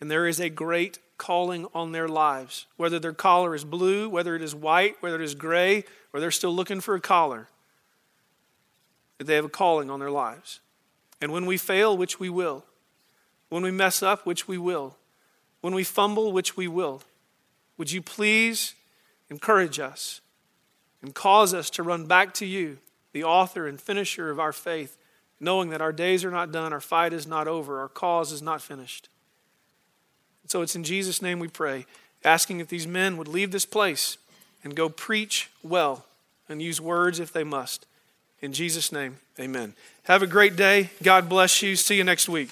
And 0.00 0.10
there 0.10 0.26
is 0.26 0.40
a 0.40 0.50
great 0.50 0.98
calling 1.18 1.66
on 1.74 1.92
their 1.92 2.08
lives. 2.08 2.66
Whether 2.76 2.98
their 2.98 3.12
collar 3.12 3.54
is 3.54 3.64
blue, 3.64 4.08
whether 4.08 4.34
it 4.34 4.42
is 4.42 4.54
white, 4.54 4.96
whether 5.00 5.16
it 5.16 5.24
is 5.24 5.34
gray, 5.34 5.84
or 6.12 6.20
they're 6.20 6.30
still 6.30 6.54
looking 6.54 6.80
for 6.80 6.94
a 6.94 7.00
collar 7.00 7.48
that 9.18 9.24
they 9.24 9.34
have 9.34 9.46
a 9.46 9.50
calling 9.50 9.90
on 9.90 10.00
their 10.00 10.10
lives. 10.10 10.60
And 11.20 11.32
when 11.32 11.46
we 11.46 11.56
fail, 11.56 11.96
which 11.96 12.20
we 12.20 12.28
will, 12.28 12.64
when 13.48 13.62
we 13.62 13.70
mess 13.70 14.02
up, 14.02 14.26
which 14.26 14.46
we 14.46 14.58
will, 14.58 14.96
when 15.60 15.74
we 15.74 15.84
fumble, 15.84 16.32
which 16.32 16.56
we 16.56 16.68
will, 16.68 17.02
would 17.78 17.90
you 17.90 18.02
please 18.02 18.74
encourage 19.30 19.78
us 19.78 20.20
and 21.02 21.14
cause 21.14 21.54
us 21.54 21.70
to 21.70 21.82
run 21.82 22.06
back 22.06 22.34
to 22.34 22.46
you, 22.46 22.78
the 23.12 23.24
author 23.24 23.66
and 23.66 23.80
finisher 23.80 24.30
of 24.30 24.40
our 24.40 24.52
faith, 24.52 24.96
knowing 25.38 25.70
that 25.70 25.80
our 25.80 25.92
days 25.92 26.24
are 26.24 26.30
not 26.30 26.52
done, 26.52 26.72
our 26.72 26.80
fight 26.80 27.12
is 27.12 27.26
not 27.26 27.46
over, 27.48 27.80
our 27.80 27.88
cause 27.88 28.32
is 28.32 28.42
not 28.42 28.62
finished. 28.62 29.08
And 30.42 30.50
so 30.50 30.62
it's 30.62 30.76
in 30.76 30.84
Jesus' 30.84 31.20
name 31.20 31.38
we 31.38 31.48
pray, 31.48 31.86
asking 32.24 32.60
if 32.60 32.68
these 32.68 32.86
men 32.86 33.16
would 33.16 33.28
leave 33.28 33.50
this 33.52 33.66
place 33.66 34.18
and 34.64 34.74
go 34.74 34.88
preach 34.88 35.50
well 35.62 36.04
and 36.48 36.62
use 36.62 36.80
words 36.80 37.20
if 37.20 37.32
they 37.32 37.44
must. 37.44 37.86
In 38.40 38.52
Jesus' 38.52 38.92
name, 38.92 39.16
amen. 39.38 39.74
Have 40.04 40.22
a 40.22 40.26
great 40.26 40.56
day. 40.56 40.90
God 41.02 41.28
bless 41.28 41.62
you. 41.62 41.76
See 41.76 41.96
you 41.96 42.04
next 42.04 42.28
week. 42.28 42.50